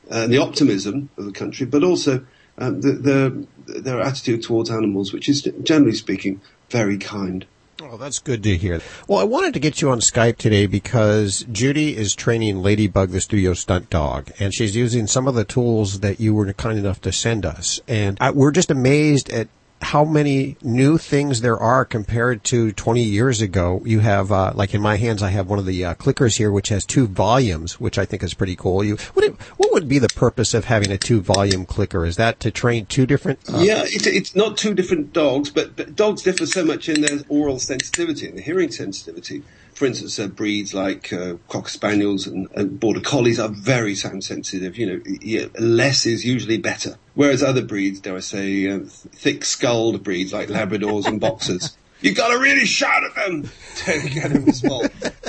[0.09, 2.25] and the optimism of the country, but also
[2.59, 6.41] um, the, the, their attitude towards animals, which is generally speaking
[6.71, 7.47] very kind.
[7.83, 8.81] Oh, that's good to hear.
[9.07, 13.21] Well, I wanted to get you on Skype today because Judy is training Ladybug, the
[13.21, 17.03] studio stunt dog, and she's using some of the tools that you were kind enough
[17.03, 17.81] to send us.
[17.87, 19.49] And I, we're just amazed at
[19.83, 23.83] how many new things there are compared to 20 years ago.
[23.85, 26.51] You have, uh, like in my hands, I have one of the uh, clickers here,
[26.51, 28.83] which has two volumes, which I think is pretty cool.
[28.83, 32.05] You, what, it, what would be the purpose of having a two volume clicker?
[32.05, 33.39] Is that to train two different?
[33.53, 37.03] Uh, yeah, it, it's not two different dogs, but, but dogs differ so much in
[37.03, 39.43] their oral sensitivity and the hearing sensitivity.
[39.77, 44.25] For instance, uh, breeds like uh, cocker spaniels and, and, border collies are very sound
[44.25, 44.79] sensitive.
[44.79, 46.97] You know, yeah, less is usually better.
[47.13, 52.29] Whereas other breeds, dare I say, uh, thick-skulled breeds like Labradors and Boxers, you've got
[52.29, 54.87] to really shout at them to get them to small.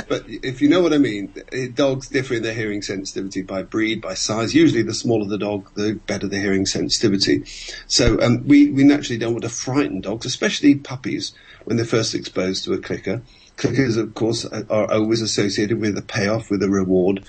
[0.07, 1.33] but if you know what I mean,
[1.73, 4.55] dogs differ in their hearing sensitivity by breed, by size.
[4.55, 7.43] Usually, the smaller the dog, the better the hearing sensitivity.
[7.87, 11.33] So um, we we naturally don't want to frighten dogs, especially puppies
[11.65, 13.23] when they're first exposed to a clicker.
[13.57, 17.23] Clickers, of course, are always associated with a payoff, with a reward.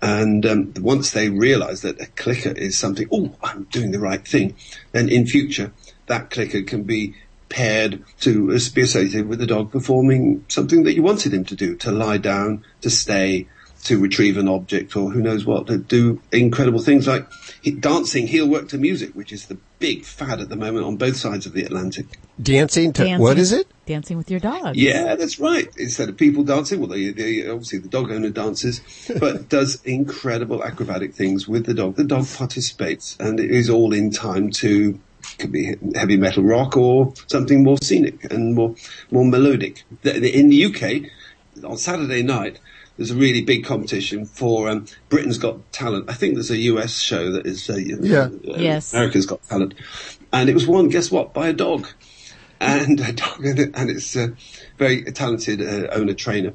[0.00, 4.26] And um, once they realise that a clicker is something, oh, I'm doing the right
[4.26, 4.56] thing,
[4.92, 5.72] then in future
[6.06, 7.14] that clicker can be
[7.48, 11.76] paired to be associated with the dog performing something that you wanted him to do,
[11.76, 13.46] to lie down, to stay,
[13.84, 17.26] to retrieve an object or who knows what to do incredible things like
[17.80, 18.26] dancing.
[18.26, 21.44] He'll work to music, which is the big fad at the moment on both sides
[21.44, 22.06] of the Atlantic.
[22.40, 23.66] Dancing to Dancing- what is it?
[23.84, 24.76] Dancing with your dog.
[24.76, 25.68] Yeah, that's right.
[25.76, 28.80] Instead of people dancing, well, they, they, obviously the dog owner dances,
[29.20, 31.96] but does incredible acrobatic things with the dog.
[31.96, 34.98] The dog participates, and it is all in time to
[35.38, 38.74] could be heavy metal rock or something more scenic and more
[39.10, 39.82] more melodic.
[40.02, 41.10] The- the- In the UK,
[41.62, 42.58] on Saturday night,
[42.96, 46.08] there's a really big competition for um, Britain's Got Talent.
[46.08, 48.28] I think there's a US show that is uh, Yeah.
[48.48, 48.92] uh, Yes.
[48.94, 49.74] America's Got Talent,
[50.32, 50.88] and it was won.
[50.88, 51.34] Guess what?
[51.34, 51.86] By a dog
[52.60, 54.34] and a dog, and it's a
[54.78, 56.52] very talented uh, owner trainer.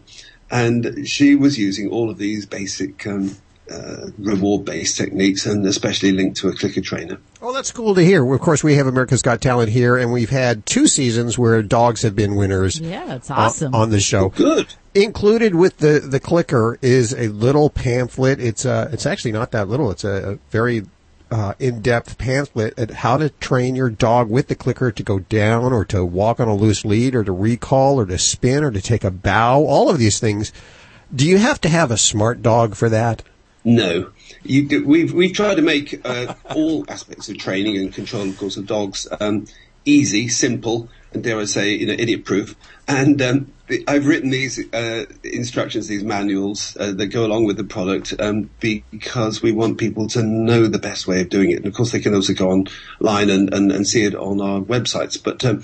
[0.52, 3.36] And she was using all of these basic um,
[3.72, 7.20] uh, reward-based techniques, and especially linked to a clicker trainer.
[7.40, 8.26] Well, that's cool to hear.
[8.34, 12.02] Of course, we have America's Got Talent here, and we've had two seasons where dogs
[12.02, 12.80] have been winners.
[12.80, 13.76] Yeah, that's on- awesome.
[13.76, 14.30] on the show.
[14.30, 14.74] Good.
[14.96, 18.40] Included with the the clicker is a little pamphlet.
[18.40, 19.92] It's uh it's actually not that little.
[19.92, 20.84] It's a, a very
[21.32, 25.72] uh, in-depth pamphlet at how to train your dog with the clicker to go down
[25.74, 28.82] or to walk on a loose lead or to recall or to spin or to
[28.82, 29.64] take a bow.
[29.64, 30.52] All of these things.
[31.14, 33.24] Do you have to have a smart dog for that?
[33.64, 34.12] No,
[34.44, 38.58] you we've we've tried to make uh, all aspects of training and control, of course,
[38.58, 39.46] of dogs um,
[39.86, 42.56] easy, simple, and dare I say, you know, idiot-proof.
[42.88, 43.54] And um,
[43.88, 48.50] I've written these uh, instructions, these manuals uh, that go along with the product, um,
[48.60, 51.58] because we want people to know the best way of doing it.
[51.58, 54.62] And of course, they can also go online and, and, and see it on our
[54.62, 55.22] websites.
[55.24, 55.64] But um,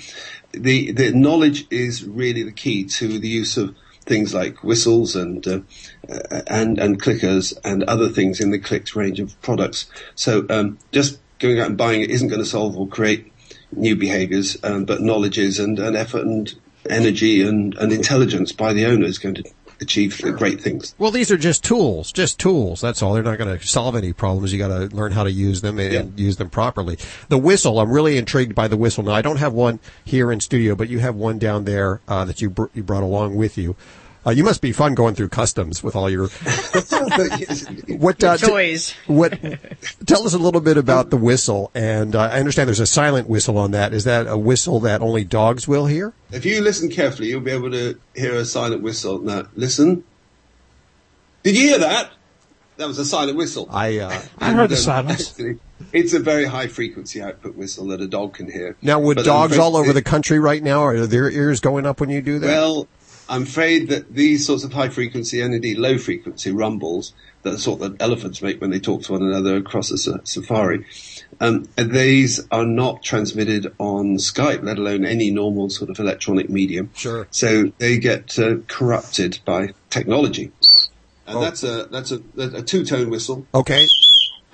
[0.52, 5.46] the the knowledge is really the key to the use of things like whistles and
[5.48, 5.60] uh,
[6.08, 9.90] uh, and and clickers and other things in the Clix range of products.
[10.16, 13.34] So um, just going out and buying it isn't going to solve or create
[13.72, 16.54] new behaviours, um, but knowledge is and, and effort and
[16.90, 19.44] energy and, and intelligence by the owner is going to
[19.82, 20.96] achieve great things.
[20.98, 22.82] Well, these are just tools, just tools.
[22.82, 23.14] That's all.
[23.14, 24.54] They're not going to solve any problems.
[24.54, 26.98] You got to learn how to use them and use them properly.
[27.28, 29.04] The whistle, I'm really intrigued by the whistle.
[29.04, 32.26] Now, I don't have one here in studio, but you have one down there uh,
[32.26, 33.76] that you br- you brought along with you.
[34.26, 36.28] Uh, you must be fun going through customs with all your
[37.98, 38.96] what uh, t- Toys.
[39.06, 39.32] what?
[40.08, 41.70] Tell us a little bit about the whistle.
[41.76, 43.94] And uh, I understand there's a silent whistle on that.
[43.94, 46.14] Is that a whistle that only dogs will hear?
[46.32, 49.20] If you listen carefully, you'll be able to hear a silent whistle.
[49.20, 50.04] Now, listen.
[51.44, 52.12] Did you hear that?
[52.78, 53.68] That was a silent whistle.
[53.72, 55.40] I uh, I heard the silence.
[55.94, 58.76] It's a very high frequency output whistle that a dog can hear.
[58.82, 62.00] Now, would But dogs all over the country right now, are their ears going up
[62.00, 62.48] when you do that?
[62.48, 62.88] Well,
[63.28, 67.80] I'm afraid that these sorts of high frequency and indeed low frequency rumbles, that sort
[67.80, 70.86] that elephants make when they talk to one another across a sa- safari,
[71.40, 76.90] um, these are not transmitted on Skype, let alone any normal sort of electronic medium.
[76.96, 77.28] Sure.
[77.32, 80.52] So they get uh, corrupted by technology.
[81.28, 81.42] And Oh.
[81.42, 83.48] that's a that's a, a two-tone whistle.
[83.54, 83.88] Okay.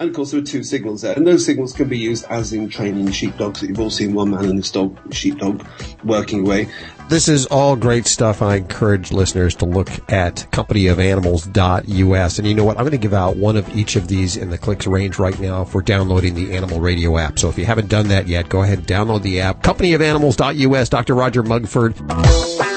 [0.02, 2.54] And of course, there are two signals there, and those signals can be used as
[2.54, 3.62] in training sheepdogs.
[3.62, 5.64] That you've all seen one man and his dog, sheepdog,
[6.04, 6.70] working away.
[7.08, 8.42] This is all great stuff.
[8.42, 12.40] I encourage listeners to look at companyofanimals.us.
[12.40, 12.78] And you know what?
[12.78, 15.40] I'm going to give out one of each of these in the Clix range right
[15.40, 17.38] now for downloading the Animal Radio app.
[17.38, 19.62] So if you haven't done that yet, go ahead and download the app.
[19.62, 20.90] Companyofanimals.us.
[20.90, 21.14] Dr.
[21.14, 22.71] Roger Mugford.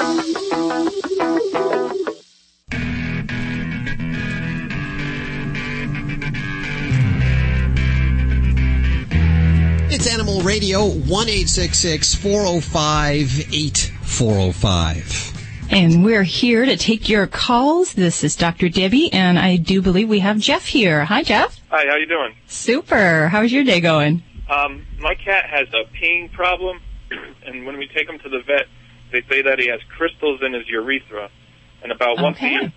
[10.55, 15.67] Radio, 1 405 8405.
[15.69, 17.91] And we're here to take your calls.
[17.91, 18.69] This is Dr.
[18.69, 21.03] Debbie, and I do believe we have Jeff here.
[21.03, 21.59] Hi, Jeff.
[21.69, 22.37] Hi, how you doing?
[22.47, 23.27] Super.
[23.27, 24.23] How's your day going?
[24.49, 26.79] Um, my cat has a peeing problem,
[27.45, 28.67] and when we take him to the vet,
[29.11, 31.29] they say that he has crystals in his urethra,
[31.83, 32.71] and about once a year,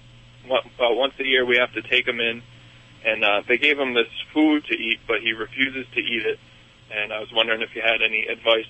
[0.47, 2.43] about once a year we have to take him in,
[3.05, 6.41] and uh, they gave him this food to eat, but he refuses to eat it,
[6.91, 8.67] and I was wondering if you had any advice.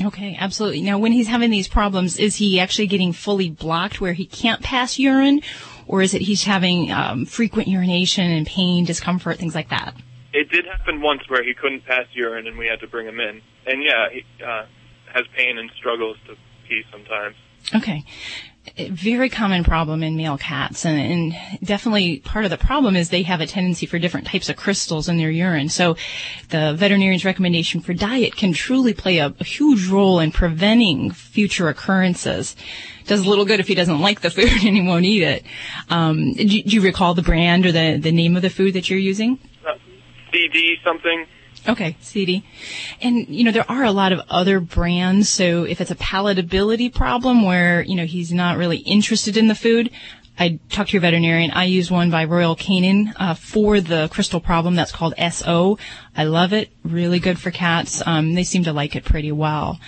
[0.00, 0.80] Okay, absolutely.
[0.80, 4.62] Now, when he's having these problems, is he actually getting fully blocked where he can't
[4.62, 5.42] pass urine,
[5.86, 9.94] or is it he's having um, frequent urination and pain, discomfort, things like that?
[10.32, 13.20] It did happen once where he couldn't pass urine, and we had to bring him
[13.20, 14.64] in, and yeah, he uh,
[15.12, 16.36] has pain and struggles to
[16.66, 17.36] pee sometimes.
[17.74, 18.02] Okay.
[18.78, 23.22] Very common problem in male cats, and, and definitely part of the problem is they
[23.22, 25.68] have a tendency for different types of crystals in their urine.
[25.68, 25.96] So,
[26.48, 31.68] the veterinarian's recommendation for diet can truly play a, a huge role in preventing future
[31.68, 32.56] occurrences.
[33.06, 35.44] Does a little good if he doesn't like the food and he won't eat it.
[35.90, 38.72] Um, do, you- do you recall the brand or the, the name of the food
[38.74, 39.38] that you're using?
[39.66, 39.74] Uh,
[40.32, 41.26] CD something.
[41.68, 42.44] Okay, CD.
[43.00, 46.92] And, you know, there are a lot of other brands, so if it's a palatability
[46.92, 49.90] problem where, you know, he's not really interested in the food,
[50.38, 51.50] I talked to your veterinarian.
[51.50, 54.74] I use one by Royal Canin uh, for the crystal problem.
[54.74, 55.78] That's called SO.
[56.16, 56.70] I love it.
[56.82, 58.02] Really good for cats.
[58.04, 59.78] Um, they seem to like it pretty well.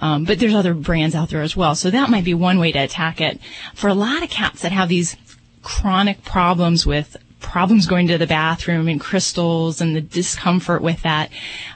[0.00, 1.74] Um, but there's other brands out there as well.
[1.74, 3.40] So that might be one way to attack it.
[3.74, 5.16] For a lot of cats that have these
[5.62, 11.30] chronic problems with problems going to the bathroom and crystals and the discomfort with that,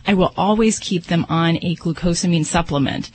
[0.06, 3.10] I will always keep them on a glucosamine supplement.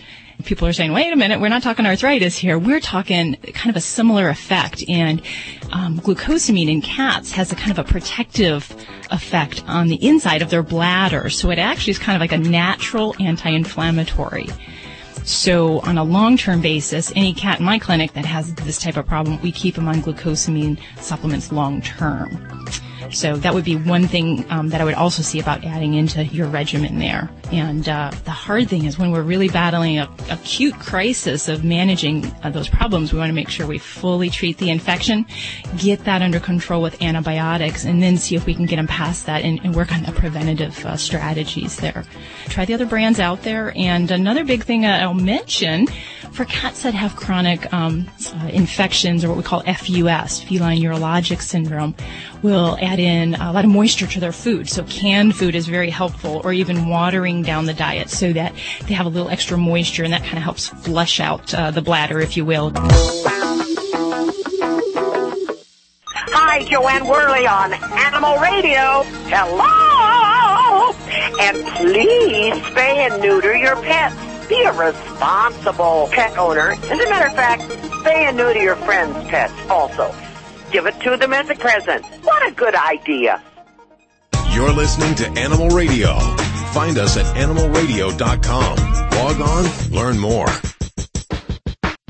[0.45, 2.59] People are saying, wait a minute, we're not talking arthritis here.
[2.59, 4.83] We're talking kind of a similar effect.
[4.87, 5.21] And
[5.71, 8.71] um, glucosamine in cats has a kind of a protective
[9.09, 11.29] effect on the inside of their bladder.
[11.29, 14.47] So it actually is kind of like a natural anti-inflammatory.
[15.27, 19.05] So on a long-term basis, any cat in my clinic that has this type of
[19.05, 22.65] problem, we keep them on glucosamine supplements long-term.
[23.11, 26.25] So that would be one thing um, that I would also see about adding into
[26.25, 27.29] your regimen there.
[27.51, 32.25] And uh, the hard thing is when we're really battling a acute crisis of managing
[32.43, 35.25] uh, those problems, we want to make sure we fully treat the infection,
[35.77, 39.25] get that under control with antibiotics, and then see if we can get them past
[39.25, 42.03] that and, and work on the preventative uh, strategies there.
[42.49, 43.73] Try the other brands out there.
[43.75, 45.87] And another big thing uh, I'll mention
[46.31, 51.41] for cats that have chronic um, uh, infections or what we call FUS, feline urologic
[51.41, 51.95] syndrome,
[52.43, 54.69] we'll add in a lot of moisture to their food.
[54.69, 58.53] So canned food is very helpful, or even watering down the diet so that
[58.87, 61.81] they have a little extra moisture, and that kind of helps flush out uh, the
[61.81, 62.71] bladder, if you will.
[66.39, 69.03] Hi, Jo Anne Worley on Animal Radio.
[69.29, 70.93] Hello!
[71.39, 74.15] And please spay and neuter your pets.
[74.47, 76.71] Be a responsible pet owner.
[76.71, 80.13] As a matter of fact, spay and neuter your friends' pets also.
[80.71, 82.05] Give it to them as a present.
[82.23, 83.41] What a good idea.
[84.51, 86.17] You're listening to Animal Radio.
[86.73, 88.77] Find us at animalradio.com.
[89.11, 90.47] Log on, learn more.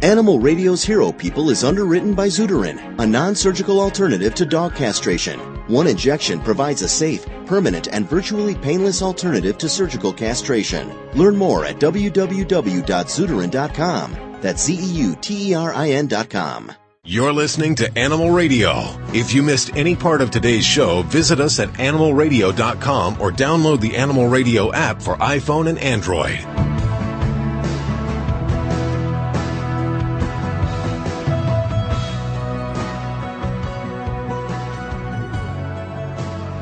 [0.02, 5.40] Animal Radio's Hero People is underwritten by Zeuterin, a non-surgical alternative to dog castration.
[5.68, 10.94] One injection provides a safe, permanent, and virtually painless alternative to surgical castration.
[11.14, 14.38] Learn more at www.zeuterin.com.
[14.42, 16.72] That's Z-E-U-T-E-R-I-N dot com.
[17.10, 18.84] You're listening to Animal Radio.
[19.14, 23.96] If you missed any part of today's show, visit us at animalradio.com or download the
[23.96, 26.38] Animal Radio app for iPhone and Android.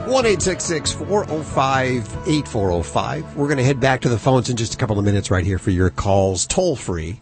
[0.08, 3.36] One eight six six four zero five eight four zero five.
[3.36, 5.44] We're going to head back to the phones in just a couple of minutes right
[5.44, 7.20] here for your calls, toll free.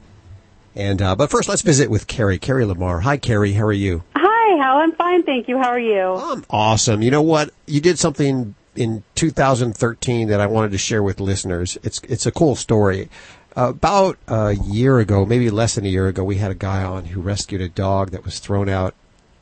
[0.76, 2.40] And uh, but first, let's visit with Keri.
[2.40, 3.02] Keri Lamar.
[3.02, 3.54] Hi, Keri.
[3.54, 4.04] How are you?
[4.16, 4.78] Hi, Hal.
[4.78, 5.58] I'm fine, thank you.
[5.58, 6.02] How are you?
[6.02, 7.02] I'm awesome.
[7.02, 7.52] You know what?
[7.68, 11.78] You did something in 2013 that I wanted to share with listeners.
[11.84, 13.10] It's it's a cool story.
[13.56, 17.06] About a year ago, maybe less than a year ago, we had a guy on
[17.06, 18.96] who rescued a dog that was thrown out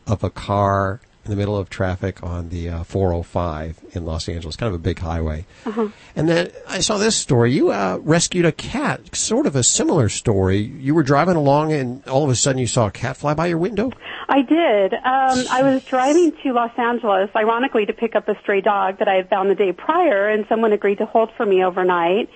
[0.06, 4.56] of a car in the middle of traffic on the uh, 405 in Los Angeles,
[4.56, 5.46] kind of a big highway.
[5.66, 5.90] Uh-huh.
[6.16, 7.54] And then I saw this story.
[7.54, 10.58] You uh, rescued a cat, sort of a similar story.
[10.58, 13.48] You were driving along, and all of a sudden you saw a cat fly by
[13.48, 13.92] your window.
[14.28, 14.94] I did.
[14.94, 19.08] Um, I was driving to Los Angeles, ironically, to pick up a stray dog that
[19.08, 22.30] I had found the day prior, and someone agreed to hold for me overnight.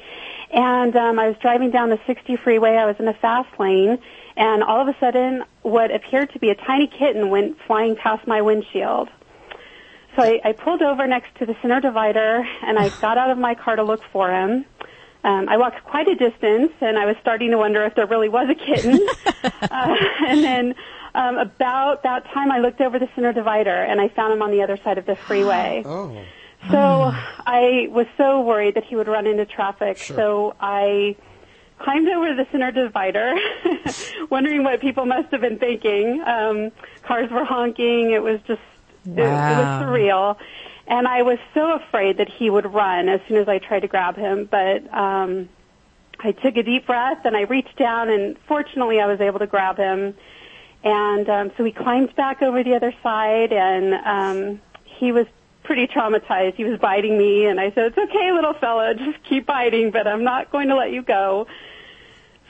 [0.52, 2.76] And um, I was driving down the 60 freeway.
[2.76, 3.98] I was in a fast lane,
[4.38, 8.28] and all of a sudden, what appeared to be a tiny kitten went flying past
[8.28, 9.10] my windshield.
[10.16, 13.38] So I, I pulled over next to the center divider, and I got out of
[13.38, 14.66] my car to look for him.
[15.24, 18.30] Um, I walked quite a distance, and I was starting to wonder if there really
[18.30, 19.06] was a kitten.
[19.62, 19.95] uh,
[20.28, 20.76] and then
[21.16, 24.52] um, about that time, I looked over the center divider, and I found him on
[24.52, 25.84] the other side of the freeway.
[26.68, 26.72] Oh.
[26.72, 27.14] So
[27.45, 29.98] I was so worried that he would run into traffic.
[29.98, 30.16] Sure.
[30.16, 31.16] So I
[31.86, 33.36] climbed over the center divider,
[34.32, 36.20] wondering what people must have been thinking.
[36.26, 36.72] Um,
[37.03, 38.12] cars were honking.
[38.12, 38.62] It was just,
[39.06, 40.36] it, it was surreal.
[40.88, 43.88] And I was so afraid that he would run as soon as I tried to
[43.88, 44.49] grab him.
[44.49, 45.48] But um,
[46.20, 49.48] I took a deep breath and I reached down, and fortunately, I was able to
[49.48, 50.16] grab him.
[50.84, 55.28] And um, so we climbed back over the other side, and um, he was
[55.64, 56.56] pretty traumatized.
[56.56, 60.07] He was biting me, and I said, "It's okay, little fella, just keep biting, but
[60.07, 61.45] I'm not going to let you go."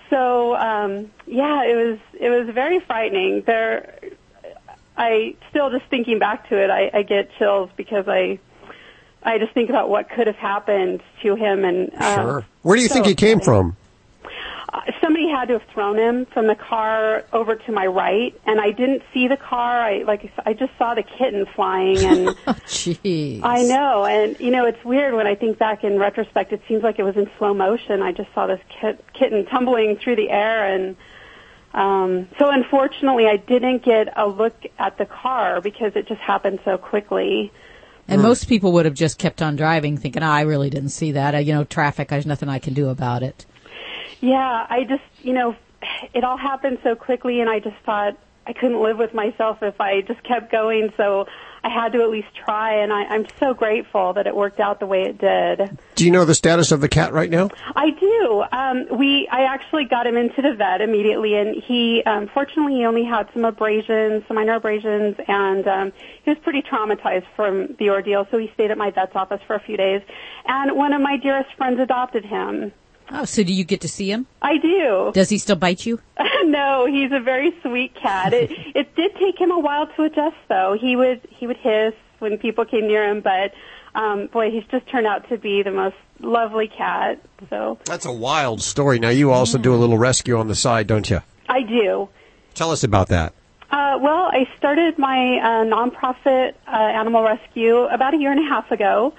[0.10, 3.44] So um, yeah, it was it was very frightening.
[3.45, 3.99] There,
[4.98, 8.40] I still just thinking back to it, I, I get chills because I
[9.23, 12.45] I just think about what could have happened to him, and uh, Sure.
[12.61, 13.76] Where do you so think he came from?
[15.02, 18.72] Somebody had to have thrown him from the car over to my right, and I
[18.72, 19.81] didn't see the car.
[19.81, 22.27] I like I just saw the kitten flying, and
[22.65, 23.41] Jeez.
[23.43, 24.06] I know.
[24.06, 26.52] And you know, it's weird when I think back in retrospect.
[26.53, 28.02] It seems like it was in slow motion.
[28.02, 30.95] I just saw this kit, kitten tumbling through the air, and
[31.73, 36.60] Um, so unfortunately, I didn't get a look at the car because it just happened
[36.64, 37.52] so quickly.
[38.07, 41.14] And most people would have just kept on driving, thinking, oh, "I really didn't see
[41.14, 41.35] that.
[41.35, 42.07] Uh, you know, traffic.
[42.10, 43.45] There's nothing I can do about it."
[44.26, 45.56] Yeah, I just, you know,
[46.14, 49.80] it all happened so quickly, and I just thought I couldn't live with myself if
[49.80, 50.91] I just kept going.
[50.97, 51.27] So
[51.64, 54.80] I had to at least try, and I, I'm so grateful that it worked out
[54.80, 55.77] the way it did.
[55.93, 57.52] Do you know the status of the cat right now?
[57.76, 58.43] I do.
[58.52, 62.85] Um, we I actually got him into the vet immediately, and he um, fortunately he
[62.85, 65.93] only had some abrasions, some minor abrasions, and um,
[66.23, 68.27] he was pretty traumatized from the ordeal.
[68.31, 70.02] So he stayed at my vet's office for a few days,
[70.45, 72.72] and one of my dearest friends adopted him.
[73.11, 74.26] Oh, so do you get to see him?
[74.41, 75.11] I do.
[75.14, 75.99] Does he still bite you?
[76.45, 78.34] no, he's a very sweet cat.
[78.34, 80.77] It it did take him a while to adjust though.
[80.80, 83.53] He would he would hiss when people came near him, but
[83.94, 87.22] um boy, he's just turned out to be the most lovely cat.
[87.49, 88.99] So That's a wild story.
[88.99, 91.22] Now you also do a little rescue on the side, don't you?
[91.48, 92.10] I do.
[92.56, 93.34] Tell us about that.
[93.69, 98.48] Uh, well, I started my uh, nonprofit uh, animal rescue about a year and a
[98.49, 99.14] half ago.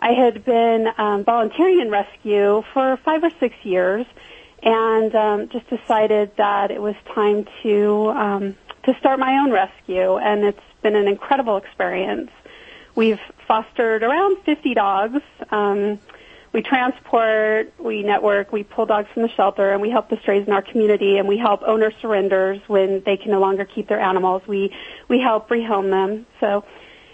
[0.00, 4.06] I had been um, volunteering in rescue for five or six years,
[4.62, 10.16] and um, just decided that it was time to um, to start my own rescue.
[10.16, 12.30] And it's been an incredible experience.
[12.94, 15.22] We've fostered around 50 dogs.
[15.50, 16.00] Um,
[16.52, 20.46] we transport, we network, we pull dogs from the shelter, and we help the strays
[20.46, 24.00] in our community, and we help owner surrenders when they can no longer keep their
[24.00, 24.42] animals.
[24.48, 24.74] We
[25.08, 26.26] we help rehome them.
[26.40, 26.64] So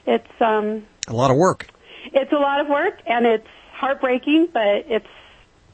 [0.07, 1.67] it's um, A lot of work.
[2.13, 5.07] It's a lot of work, and it's heartbreaking, but it's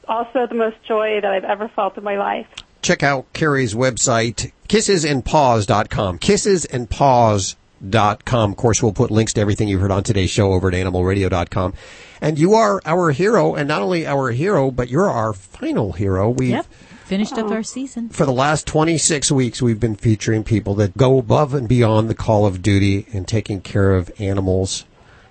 [0.07, 2.47] also the most joy that I've ever felt in my life.
[2.81, 6.19] Check out Keri's website, kissesandpaws.com.
[6.19, 8.51] Kissesandpaws.com.
[8.51, 11.73] Of course, we'll put links to everything you've heard on today's show over at animalradio.com.
[12.21, 16.29] And you are our hero, and not only our hero, but you're our final hero.
[16.29, 16.65] We've Yep.
[17.05, 18.09] Finished up our season.
[18.09, 22.15] for the last 26 weeks, we've been featuring people that go above and beyond the
[22.15, 24.85] call of duty and taking care of animals.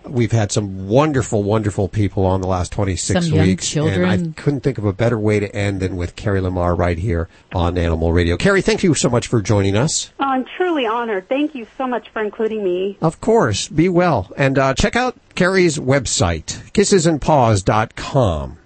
[0.06, 3.68] We've had some wonderful, wonderful people on the last 26 Some young weeks.
[3.68, 4.02] children.
[4.08, 6.98] And I couldn't think of a better way to end than with Keri Lamar right
[6.98, 8.36] here on Animal Radio.
[8.36, 10.10] Keri, thank you so much for joining us.
[10.20, 11.28] Oh, I'm truly honored.
[11.28, 12.98] Thank you so much for including me.
[13.00, 13.68] Of course.
[13.68, 14.30] Be well.
[14.36, 18.58] And uh, check out Keri's website, kissesandpaws.com.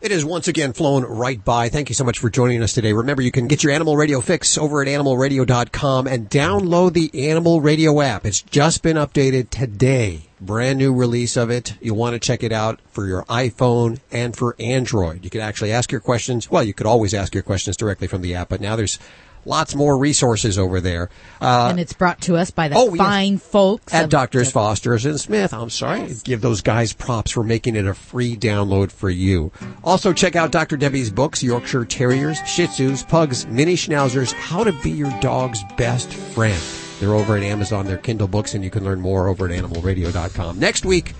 [0.00, 1.70] It has once again flown right by.
[1.70, 2.92] Thank you so much for joining us today.
[2.92, 7.62] Remember, you can get your Animal Radio fix over at animalradio.com and download the Animal
[7.62, 8.26] Radio app.
[8.26, 10.28] It's just been updated today.
[10.44, 11.74] Brand new release of it.
[11.80, 15.24] You'll want to check it out for your iPhone and for Android.
[15.24, 16.50] You can actually ask your questions.
[16.50, 18.98] Well, you could always ask your questions directly from the app, but now there's
[19.46, 21.08] lots more resources over there.
[21.40, 22.98] Uh, and it's brought to us by the oh, yes.
[22.98, 25.52] fine folks at of- Doctors Foster's and Smith.
[25.52, 26.14] I'm sorry.
[26.24, 29.52] Give those guys props for making it a free download for you.
[29.82, 30.76] Also, check out Dr.
[30.76, 36.12] Debbie's books, Yorkshire Terriers, Shih Tzus, Pugs, Mini Schnauzers, How to Be Your Dog's Best
[36.12, 36.83] Friend.
[37.04, 37.84] They're over at Amazon.
[37.84, 40.58] They're Kindle books, and you can learn more over at animalradio.com.
[40.58, 41.12] Next week,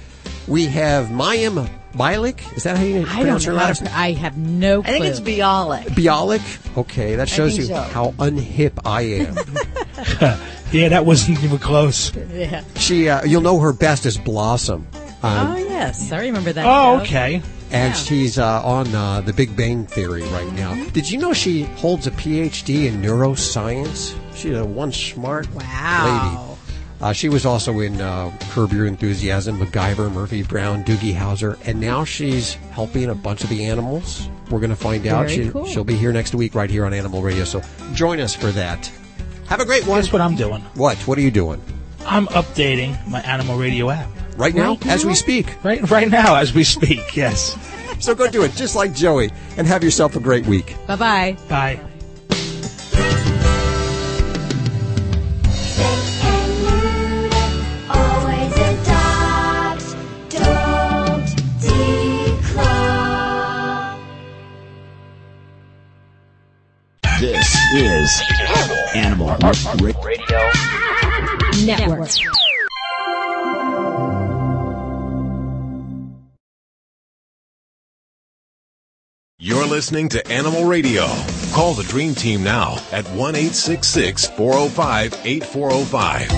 [0.48, 2.56] we have Mayim Bialik.
[2.56, 3.92] Is that how you I don't pronounce her last name?
[3.94, 5.84] I have no I think it's Bialik.
[5.88, 6.78] Bialik?
[6.78, 7.74] Okay, that shows you so.
[7.74, 9.34] how unhip I am.
[10.72, 12.16] yeah, that wasn't even close.
[12.32, 12.64] Yeah.
[12.76, 14.86] She, uh, you'll know her best as Blossom.
[15.22, 16.64] Um, oh yes, I remember that.
[16.64, 17.02] Oh, show.
[17.02, 17.42] okay.
[17.70, 20.82] and she's uh, on uh, the Big Bang Theory right now.
[20.92, 24.18] Did you know she holds a PhD in neuroscience?
[24.34, 26.30] She's a one smart Wow.
[26.48, 26.60] lady.
[27.00, 31.80] Uh, she was also in uh, Curb Your Enthusiasm, MacGyver, Murphy Brown, Doogie Howser, and
[31.80, 34.28] now she's helping a bunch of the animals.
[34.50, 35.26] We're going to find out.
[35.28, 35.66] Very She, cool.
[35.66, 37.44] She'll be here next week right here on Animal Radio.
[37.44, 37.60] So
[37.92, 38.90] join us for that.
[39.48, 40.00] Have a great one.
[40.00, 40.62] Guess what I'm doing?
[40.74, 40.96] What?
[41.06, 41.62] What are you doing?
[42.06, 44.08] I'm updating my Animal Radio app.
[44.36, 45.62] Right now, as we speak.
[45.64, 47.16] Right, right now, as we speak.
[47.16, 47.56] Yes.
[48.00, 50.74] So go do it, just like Joey, and have yourself a great week.
[50.86, 51.80] Bye bye bye.
[68.94, 69.36] Animal
[69.80, 70.38] Radio
[71.64, 72.08] Network.
[79.36, 81.06] You're listening to Animal Radio.
[81.52, 86.28] Call the Dream Team now at 1 866 405 8405.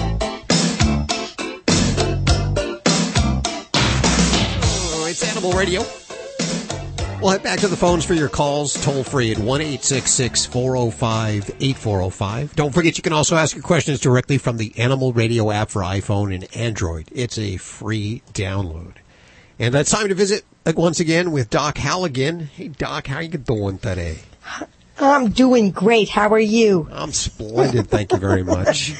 [4.62, 5.84] Oh, oh it's Animal Radio.
[7.20, 12.56] We'll head back to the phones for your calls, toll free at 1 405 8405.
[12.56, 15.82] Don't forget you can also ask your questions directly from the Animal Radio app for
[15.82, 17.08] iPhone and Android.
[17.12, 18.96] It's a free download.
[19.58, 22.40] And it's time to visit once again with Doc Halligan.
[22.40, 24.18] Hey, Doc, how you doing today?
[24.98, 26.10] I'm doing great.
[26.10, 26.88] How are you?
[26.92, 27.88] I'm splendid.
[27.88, 28.94] Thank you very much.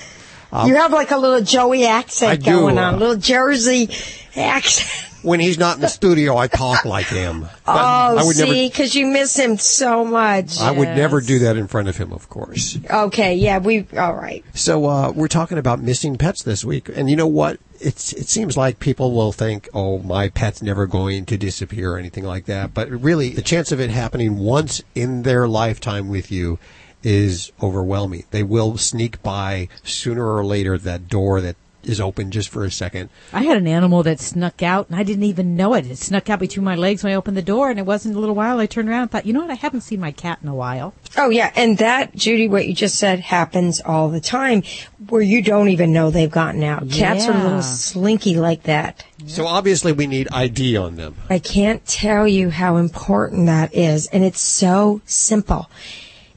[0.53, 3.17] Um, you have like a little Joey accent I do, going uh, on, a little
[3.17, 3.91] Jersey
[4.35, 5.13] accent.
[5.27, 7.41] When he's not in the studio, I talk like him.
[7.41, 10.61] But oh, I would see, because you miss him so much.
[10.61, 12.79] I would never do that in front of him, of course.
[12.89, 14.45] Okay, yeah, we all right.
[14.55, 17.59] So uh, we're talking about missing pets this week, and you know what?
[17.81, 21.99] It's it seems like people will think, "Oh, my pet's never going to disappear" or
[21.99, 22.73] anything like that.
[22.73, 26.59] But really, the chance of it happening once in their lifetime with you
[27.03, 28.25] is overwhelming.
[28.31, 31.57] They will sneak by sooner or later that door that
[31.89, 33.11] is open just for a second.
[33.33, 35.87] I had an animal that snuck out and I didn't even know it.
[35.87, 38.19] It snuck out between my legs when I opened the door and it wasn't a
[38.19, 38.59] little while.
[38.59, 39.51] I turned around and thought, you know what?
[39.51, 40.95] I haven't seen my cat in a while.
[41.17, 44.63] Oh yeah, and that Judy, what you just said happens all the time,
[45.09, 46.91] where you don't even know they've gotten out.
[46.91, 49.05] Cats are a little slinky like that.
[49.27, 51.17] So obviously, we need ID on them.
[51.31, 54.07] I can't tell you how important that is.
[54.09, 55.71] And it's so simple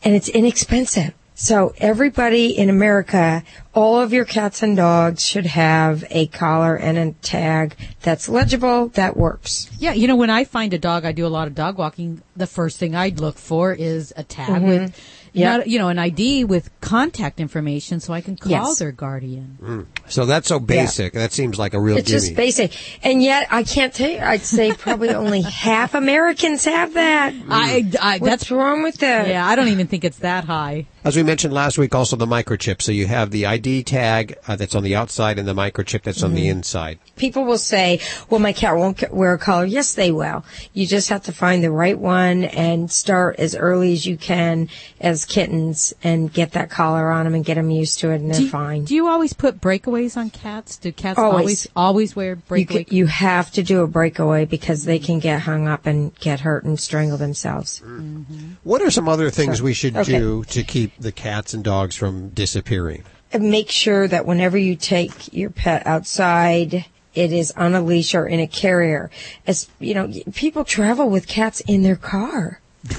[0.04, 1.14] and it's inexpensive.
[1.42, 3.44] So everybody in America,
[3.74, 8.90] all of your cats and dogs should have a collar and a tag that's legible,
[8.90, 9.70] that works.
[9.80, 12.22] Yeah, you know, when I find a dog, I do a lot of dog walking.
[12.36, 14.68] The first thing I'd look for is a tag Mhm.
[14.68, 15.00] with,
[15.40, 15.58] Yeah.
[15.58, 18.80] not, you know, an ID with contact information so I can call Yes.
[18.80, 19.58] their guardian.
[19.62, 19.86] Mm.
[20.12, 21.14] So that's so basic.
[21.14, 22.20] That seems like a real It's gimme.
[22.22, 22.74] just basic.
[23.04, 27.34] And yet I can't tell you, I'd say probably only half Americans have that.
[27.50, 29.28] I, I, What's wrong with that?
[29.28, 30.88] Yeah, I don't even think it's that high.
[31.04, 32.82] As we mentioned last week, also the microchip.
[32.82, 36.24] So you have the ID tag uh, that's on the outside and the microchip that's
[36.24, 36.52] on the Mhm.
[36.52, 37.00] inside.
[37.16, 39.64] People will say, well, my cat won't wear a collar.
[39.66, 40.44] Yes, they will.
[40.74, 44.68] You just have to find the right one and start as early as you can
[45.00, 48.34] as kittens and get that collar on them and get them used to it and
[48.34, 48.84] they're do, fine.
[48.84, 50.76] Do you always put breakaways on cats?
[50.78, 51.40] Do cats Always.
[51.40, 52.84] always always, wear You, breakaway?
[52.84, 56.42] ca- you have to do a breakaway because they can get hung up and get
[56.42, 57.80] hurt and strangle themselves.
[57.80, 58.18] Mm-hmm.
[58.22, 58.48] Mm-hmm.
[58.64, 60.20] What are some other things So- we should okay.
[60.20, 63.04] do to keep the cats and dogs from disappearing?
[63.32, 68.16] And make sure that whenever you take your pet outside, it is on a leash
[68.16, 69.12] or in a carrier.
[69.46, 72.60] As you know, people travel with cats in their car,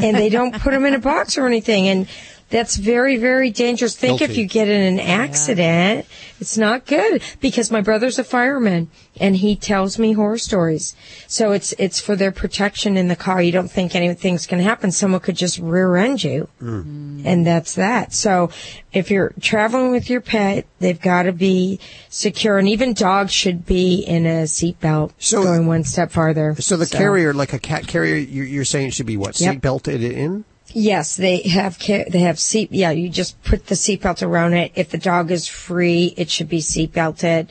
[0.00, 2.08] and they don't put them in a box or anything, and
[2.52, 3.96] that's very, very dangerous.
[3.96, 6.06] Think if you get in an accident,
[6.38, 10.94] it's not good because my brother's a fireman and he tells me horror stories.
[11.26, 13.40] So it's it's for their protection in the car.
[13.40, 14.92] You don't think anything's going to happen.
[14.92, 17.24] Someone could just rear end you mm.
[17.24, 18.12] and that's that.
[18.12, 18.50] So
[18.92, 21.80] if you're traveling with your pet, they've got to be
[22.10, 25.12] secure, and even dogs should be in a seatbelt.
[25.18, 26.54] So going one step farther.
[26.60, 29.40] So the carrier, like a cat carrier, you're, you're saying it should be what?
[29.40, 29.54] Yep.
[29.54, 30.44] Seat belted in?
[30.74, 32.70] Yes, they have they have seat.
[32.72, 34.72] Yeah, you just put the seatbelt around it.
[34.74, 37.48] If the dog is free, it should be seatbelted.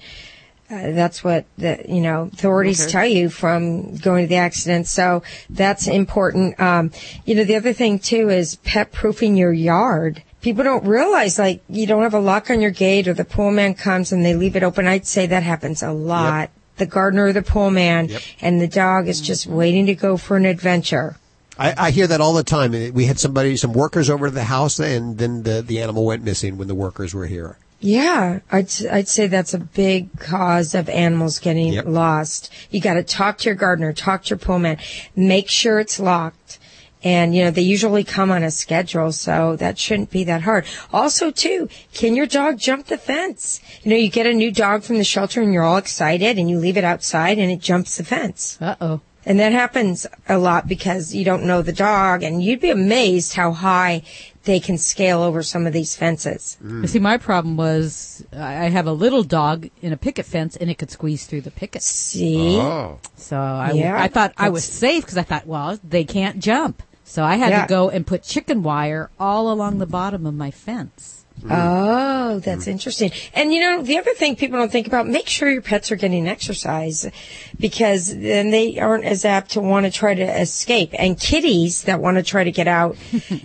[0.70, 2.92] Uh, that's what the you know authorities Okay.
[2.92, 4.88] tell you from going to the accident.
[4.88, 6.60] So that's important.
[6.60, 6.92] Um,
[7.26, 10.24] you know, the other thing too is pet proofing your yard.
[10.42, 13.52] People don't realize like you don't have a lock on your gate or the pool
[13.52, 14.88] man comes and they leave it open.
[14.88, 16.50] I'd say that happens a lot.
[16.78, 20.38] The gardener or the pool man and the dog is just waiting to go for
[20.38, 21.18] an adventure.
[21.62, 22.72] I, I hear that all the time.
[22.94, 26.24] We had somebody, some workers over to the house, and then the, the animal went
[26.24, 27.58] missing when the workers were here.
[27.84, 31.86] Yeah, I'd I'd say that's a big cause of animals getting Yep.
[31.88, 32.54] lost.
[32.70, 34.78] You got to talk to your gardener, talk to your pool man,
[35.16, 36.60] make sure it's locked.
[37.04, 40.66] And you know they usually come on a schedule, so that shouldn't be that hard.
[40.94, 43.60] Also, too, can your dog jump the fence?
[43.82, 46.48] You know, you get a new dog from the shelter and you're all excited, and
[46.52, 48.60] you leave it outside and it jumps the fence.
[48.62, 49.02] Uh oh.
[49.26, 53.34] And that happens a lot because you don't know the dog, and you'd be amazed
[53.34, 54.02] how high
[54.46, 56.58] they can scale over some of these fences.
[56.66, 60.56] You See, my problem was I I have a little dog in a picket fence,
[60.58, 61.84] and it could squeeze through the picket.
[61.84, 62.58] See?
[62.58, 63.00] Oh.
[63.16, 66.82] So I, Yeah, I thought I was safe because I thought, well, they can't jump.
[67.04, 67.62] So I had Yeah.
[67.64, 71.21] to go and put chicken wire all along the bottom of my fence.
[71.50, 72.72] Oh, that's mm.
[72.72, 73.12] interesting.
[73.34, 75.96] And you know, the other thing people don't think about, make sure your pets are
[75.96, 77.10] getting exercise
[77.60, 80.92] because then they aren't as apt to want to try to escape.
[80.98, 82.98] And kitties that want to try to get out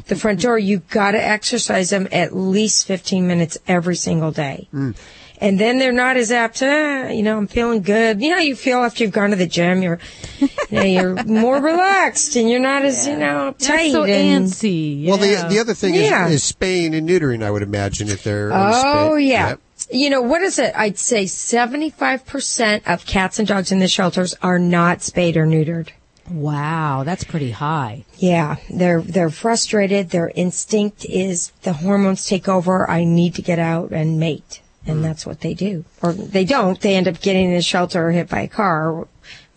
[0.07, 4.69] the front door, you gotta exercise them at least 15 minutes every single day.
[4.73, 4.97] Mm.
[5.39, 8.23] And then they're not as apt to, "Ah, you know, I'm feeling good.
[8.23, 9.83] You know, how you feel after you've gone to the gym.
[9.83, 9.99] You're,
[10.41, 13.93] you know, you're more relaxed and you're not as, you know, tight.
[13.93, 15.07] so and, antsy.
[15.07, 16.27] Well, the the other thing Yeah.
[16.29, 17.43] is, is spaying and neutering.
[17.43, 19.49] I would imagine if they're Oh spay- yeah.
[19.51, 19.61] Yep.
[19.93, 20.73] You know, what is it?
[20.75, 25.89] I'd say 75% of cats and dogs in the shelters are not spayed or neutered.
[26.31, 28.05] Wow, that's pretty high.
[28.19, 30.11] Yeah, they're they're frustrated.
[30.11, 32.89] Their instinct is the hormones take over.
[32.91, 35.03] I need to get out and mate, and hmm.
[35.03, 35.85] that's what they do.
[36.03, 36.81] Or they don't.
[36.81, 39.07] They end up getting in a shelter or hit by a car,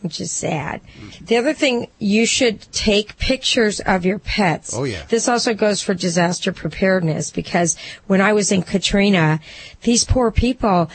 [0.01, 0.81] which is sad.
[0.81, 1.25] Mm-hmm.
[1.25, 4.73] The other thing, you should take pictures of your pets.
[4.73, 5.03] Oh, yeah.
[5.09, 7.77] This also goes for disaster preparedness because
[8.07, 9.39] when I was in Katrina,
[9.81, 10.89] these poor people,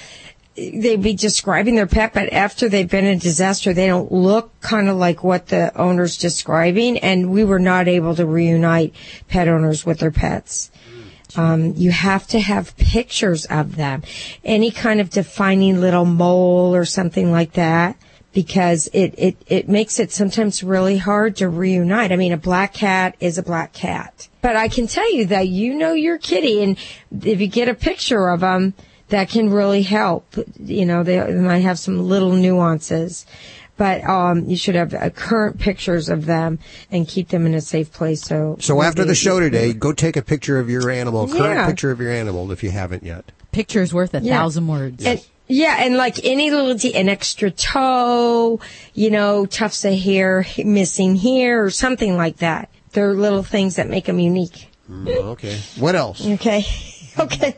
[0.56, 4.88] they'd be describing their pet, but after they've been in disaster, they don't look kind
[4.88, 8.94] of like what the owner's describing, and we were not able to reunite
[9.28, 10.70] pet owners with their pets.
[11.36, 14.02] Um, you have to have pictures of them.
[14.44, 17.96] Any kind of defining little mole or something like that.
[18.32, 22.10] Because it, it, it makes it sometimes really hard to reunite.
[22.10, 24.28] I mean, a black cat is a black cat.
[24.42, 26.76] But I can tell you that you know your kitty and
[27.22, 28.74] if you get a picture of them,
[29.08, 30.34] that can really help.
[30.58, 33.24] You know, they, they might have some little nuances.
[33.76, 36.60] But um, you should have uh, current pictures of them
[36.92, 38.22] and keep them in a safe place.
[38.22, 41.66] So, So after the show today, go take a picture of your animal, current Yeah.
[41.66, 43.32] picture of your animal if you haven't yet.
[43.50, 44.38] Picture's worth a Yeah.
[44.38, 45.04] thousand words.
[45.04, 48.60] And, yeah, and like any little, de- an extra toe,
[48.94, 52.68] you know, tufts of hair missing here or something like that.
[52.92, 54.68] They're little things that make them unique.
[54.88, 55.58] Mm, okay.
[55.78, 56.24] What else?
[56.24, 56.64] Okay.
[57.18, 57.56] okay.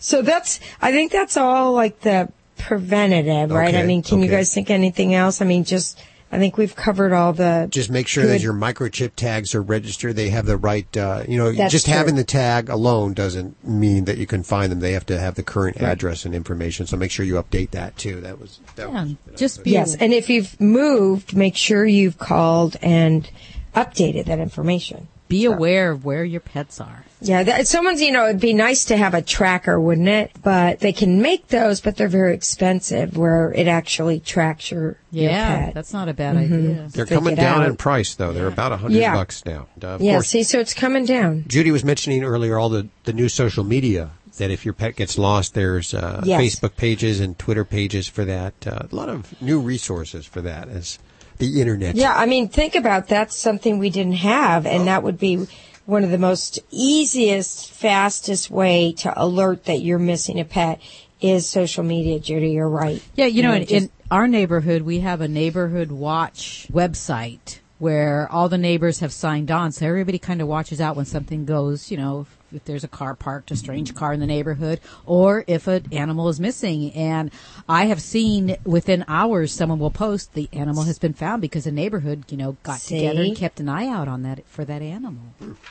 [0.00, 3.74] So that's, I think that's all like the preventative, right?
[3.74, 5.40] I mean, can you guys think anything else?
[5.40, 6.00] I mean, just,
[6.32, 7.68] I think we've covered all the.
[7.70, 10.16] Just make sure that your microchip tags are registered.
[10.16, 11.94] They have the right, uh, you know, That's just true.
[11.94, 14.80] having the tag alone doesn't mean that you can find them.
[14.80, 15.90] They have to have the current Right.
[15.90, 16.86] address and information.
[16.86, 18.20] So make sure you update that too.
[18.22, 22.18] That was, that Yeah, was just be Yes, and if you've moved, make sure you've
[22.18, 23.28] called and
[23.74, 25.08] updated that information.
[25.28, 27.04] Be aware of where your pets are.
[27.20, 30.32] Yeah, that, someone's, you know, it'd be nice to have a tracker, wouldn't it?
[30.42, 35.30] But they can make those, but they're very expensive where it actually tracks your, your
[35.30, 35.74] Yeah, pet.
[35.74, 36.44] that's not a bad Mhm.
[36.44, 36.88] idea.
[36.92, 37.68] They're Take coming down out.
[37.68, 38.32] in price though.
[38.34, 39.14] They're about a hundred Yeah.
[39.14, 39.66] bucks now.
[39.82, 41.44] Uh, of yeah, course, see, so it's coming down.
[41.48, 45.16] Judy was mentioning earlier all the, the new social media that if your pet gets
[45.16, 46.40] lost, there's uh, Yes.
[46.40, 48.52] Facebook pages and Twitter pages for that.
[48.66, 50.98] Uh, a lot of new resources for that as
[51.38, 51.94] the internet.
[51.96, 54.84] Yeah, I mean, think about that's something we didn't have, and oh.
[54.86, 55.46] that would be
[55.86, 60.80] one of the most easiest, fastest way to alert that you're missing a pet
[61.20, 62.50] is social media, Judy.
[62.50, 63.02] You're right.
[63.14, 68.30] Yeah, you know, in, just- in our neighborhood, we have a neighborhood watch website where
[68.30, 71.90] all the neighbors have signed on, so everybody kind of watches out when something goes,
[71.90, 75.44] you know, if, if there's a car parked, a strange car in the neighborhood, or
[75.46, 76.92] if an animal is missing.
[76.92, 77.30] And
[77.68, 81.72] I have seen within hours someone will post the animal has been found because the
[81.72, 82.96] neighborhood, you know, got See?
[83.00, 85.22] together and kept an eye out on that for that animal.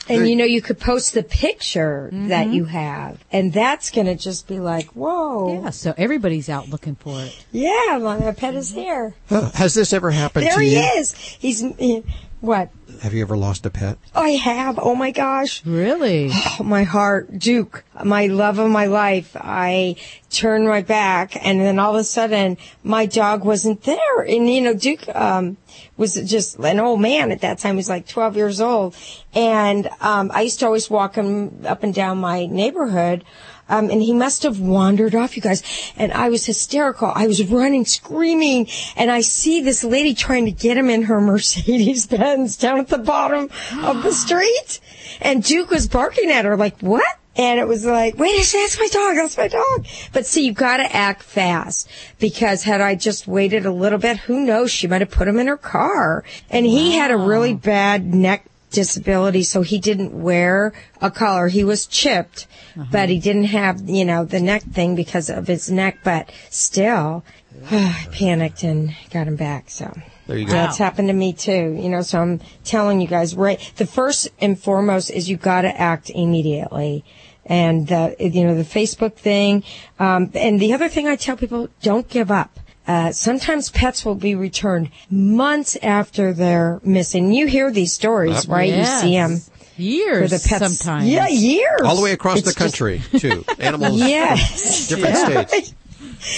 [0.09, 2.53] And you know, you could post the picture that Mhm.
[2.53, 5.61] you have, and that's going to just be like, whoa.
[5.63, 7.45] Yeah, so everybody's out looking for it.
[7.51, 9.13] Yeah, my pet is here.
[9.29, 10.81] Uh, has this ever happened There to he you?
[10.97, 11.13] is.
[11.13, 12.03] He's, he-
[12.41, 12.69] what?
[13.01, 13.97] Have you ever lost a pet?
[14.15, 14.79] I have.
[14.81, 15.65] Oh my gosh.
[15.65, 16.29] Really?
[16.59, 17.39] Oh, my heart.
[17.39, 19.35] Duke, my love of my life.
[19.39, 19.95] I
[20.29, 24.19] turned my back and then all of a sudden my dog wasn't there.
[24.21, 25.57] And you know, Duke, um,
[25.97, 27.75] was just an old man at that time.
[27.75, 28.95] He was like 12 years old.
[29.33, 33.23] And, um, I used to always walk him up and down my neighborhood.
[33.69, 35.63] Um, and he must have wandered off, you guys.
[35.95, 37.11] And I was hysterical.
[37.13, 41.21] I was running, screaming, and I see this lady trying to get him in her
[41.21, 43.49] Mercedes Benz down at the bottom
[43.81, 44.79] of the street.
[45.21, 47.05] And Duke was barking at her like, what?
[47.35, 49.87] And it was like, wait a second, that's my dog, that's my dog.
[50.11, 54.45] But see, you gotta act fast because had I just waited a little bit, who
[54.45, 56.23] knows, she might have put him in her car.
[56.51, 61.47] And he had a really bad neck disability, so he didn't wear a collar.
[61.47, 62.47] He was chipped,
[62.91, 67.23] but he didn't have, you know, the neck thing because of his neck, but still,
[67.71, 69.95] I panicked and got him back, so.
[70.27, 70.53] There you go.
[70.53, 74.29] That's happened to me too, you know, so I'm telling you guys, right, the first
[74.39, 77.03] and foremost is you gotta act immediately.
[77.45, 79.63] And, uh, you know, the Facebook thing,
[79.99, 82.57] um, and the other thing I tell people, don't give up.
[82.87, 87.31] Uh, sometimes pets will be returned months after they're missing.
[87.31, 88.47] You hear these stories, Yep.
[88.53, 88.69] right?
[88.69, 89.03] Yes.
[89.03, 89.41] You see them.
[89.77, 90.77] Years For the pets.
[90.77, 91.07] sometimes.
[91.09, 91.81] Yeah, years.
[91.83, 93.43] All the way across It's the just- country, too.
[93.59, 94.87] Animals, Yes.
[94.87, 95.45] different Yeah.
[95.45, 95.73] states.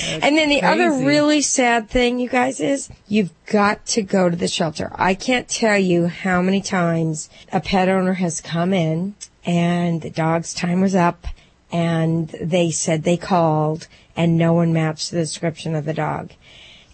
[0.10, 4.36] And then the other really sad thing, you guys, is you've got to go to
[4.36, 4.92] the shelter.
[4.96, 9.14] I can't tell you how many times a pet owner has come in
[9.46, 11.28] and the dog's time was up
[11.72, 16.32] and they said they called and no one matched the description of the dog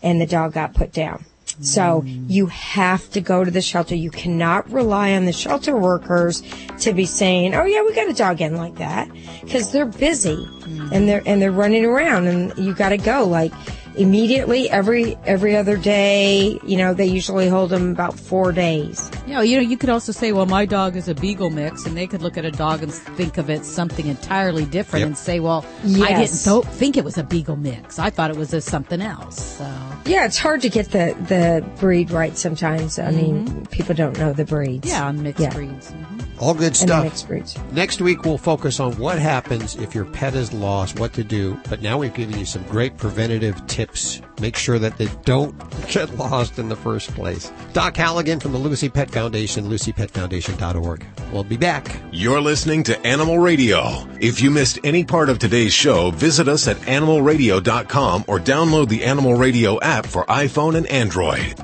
[0.02, 1.26] and the dog got put down.
[1.60, 2.26] So mm.
[2.30, 3.94] you have to go to the shelter.
[3.94, 6.42] You cannot rely on the shelter workers
[6.80, 9.10] to be saying, "Oh yeah, we got a dog in like that,"
[9.44, 10.92] because they're busy mm.
[10.92, 13.26] and they're and they're running around, and you got to go.
[13.26, 13.52] Like
[14.02, 16.60] immediately every every other day.
[16.66, 19.10] You know, they usually hold them about four days.
[19.28, 21.86] You know, you know, you could also say, well, my dog is a beagle mix,
[21.86, 25.08] and they could look at a dog and think of it something entirely different Yep.
[25.08, 28.00] and say, well, I didn't th- think it was a beagle mix.
[28.00, 29.58] I thought it was a something else.
[29.58, 29.66] So.
[30.06, 33.00] Yeah, it's hard to get the the breed right sometimes.
[33.00, 33.64] I mean, mm-hmm.
[33.66, 34.88] people don't know the breeds.
[34.88, 35.54] Yeah, mixed Yeah.
[35.54, 35.92] breeds.
[35.92, 36.21] Mm-hmm.
[36.42, 37.30] All good And the stuff.
[37.30, 37.60] mixed.
[37.72, 41.60] Next week we'll focus on what happens if your pet is lost, what to do.
[41.70, 44.22] But now we've given you some great preventative tips.
[44.42, 45.56] Make sure that they don't
[45.88, 47.52] get lost in the first place.
[47.74, 51.06] Doc Halligan from the Lucy Pet Foundation, lucypetfoundation.org.
[51.32, 51.96] We'll be back.
[52.12, 54.08] You're listening to Animal Radio.
[54.20, 59.04] If you missed any part of today's show, visit us at animalradio.com or download the
[59.04, 61.56] Animal Radio app for iPhone and Android.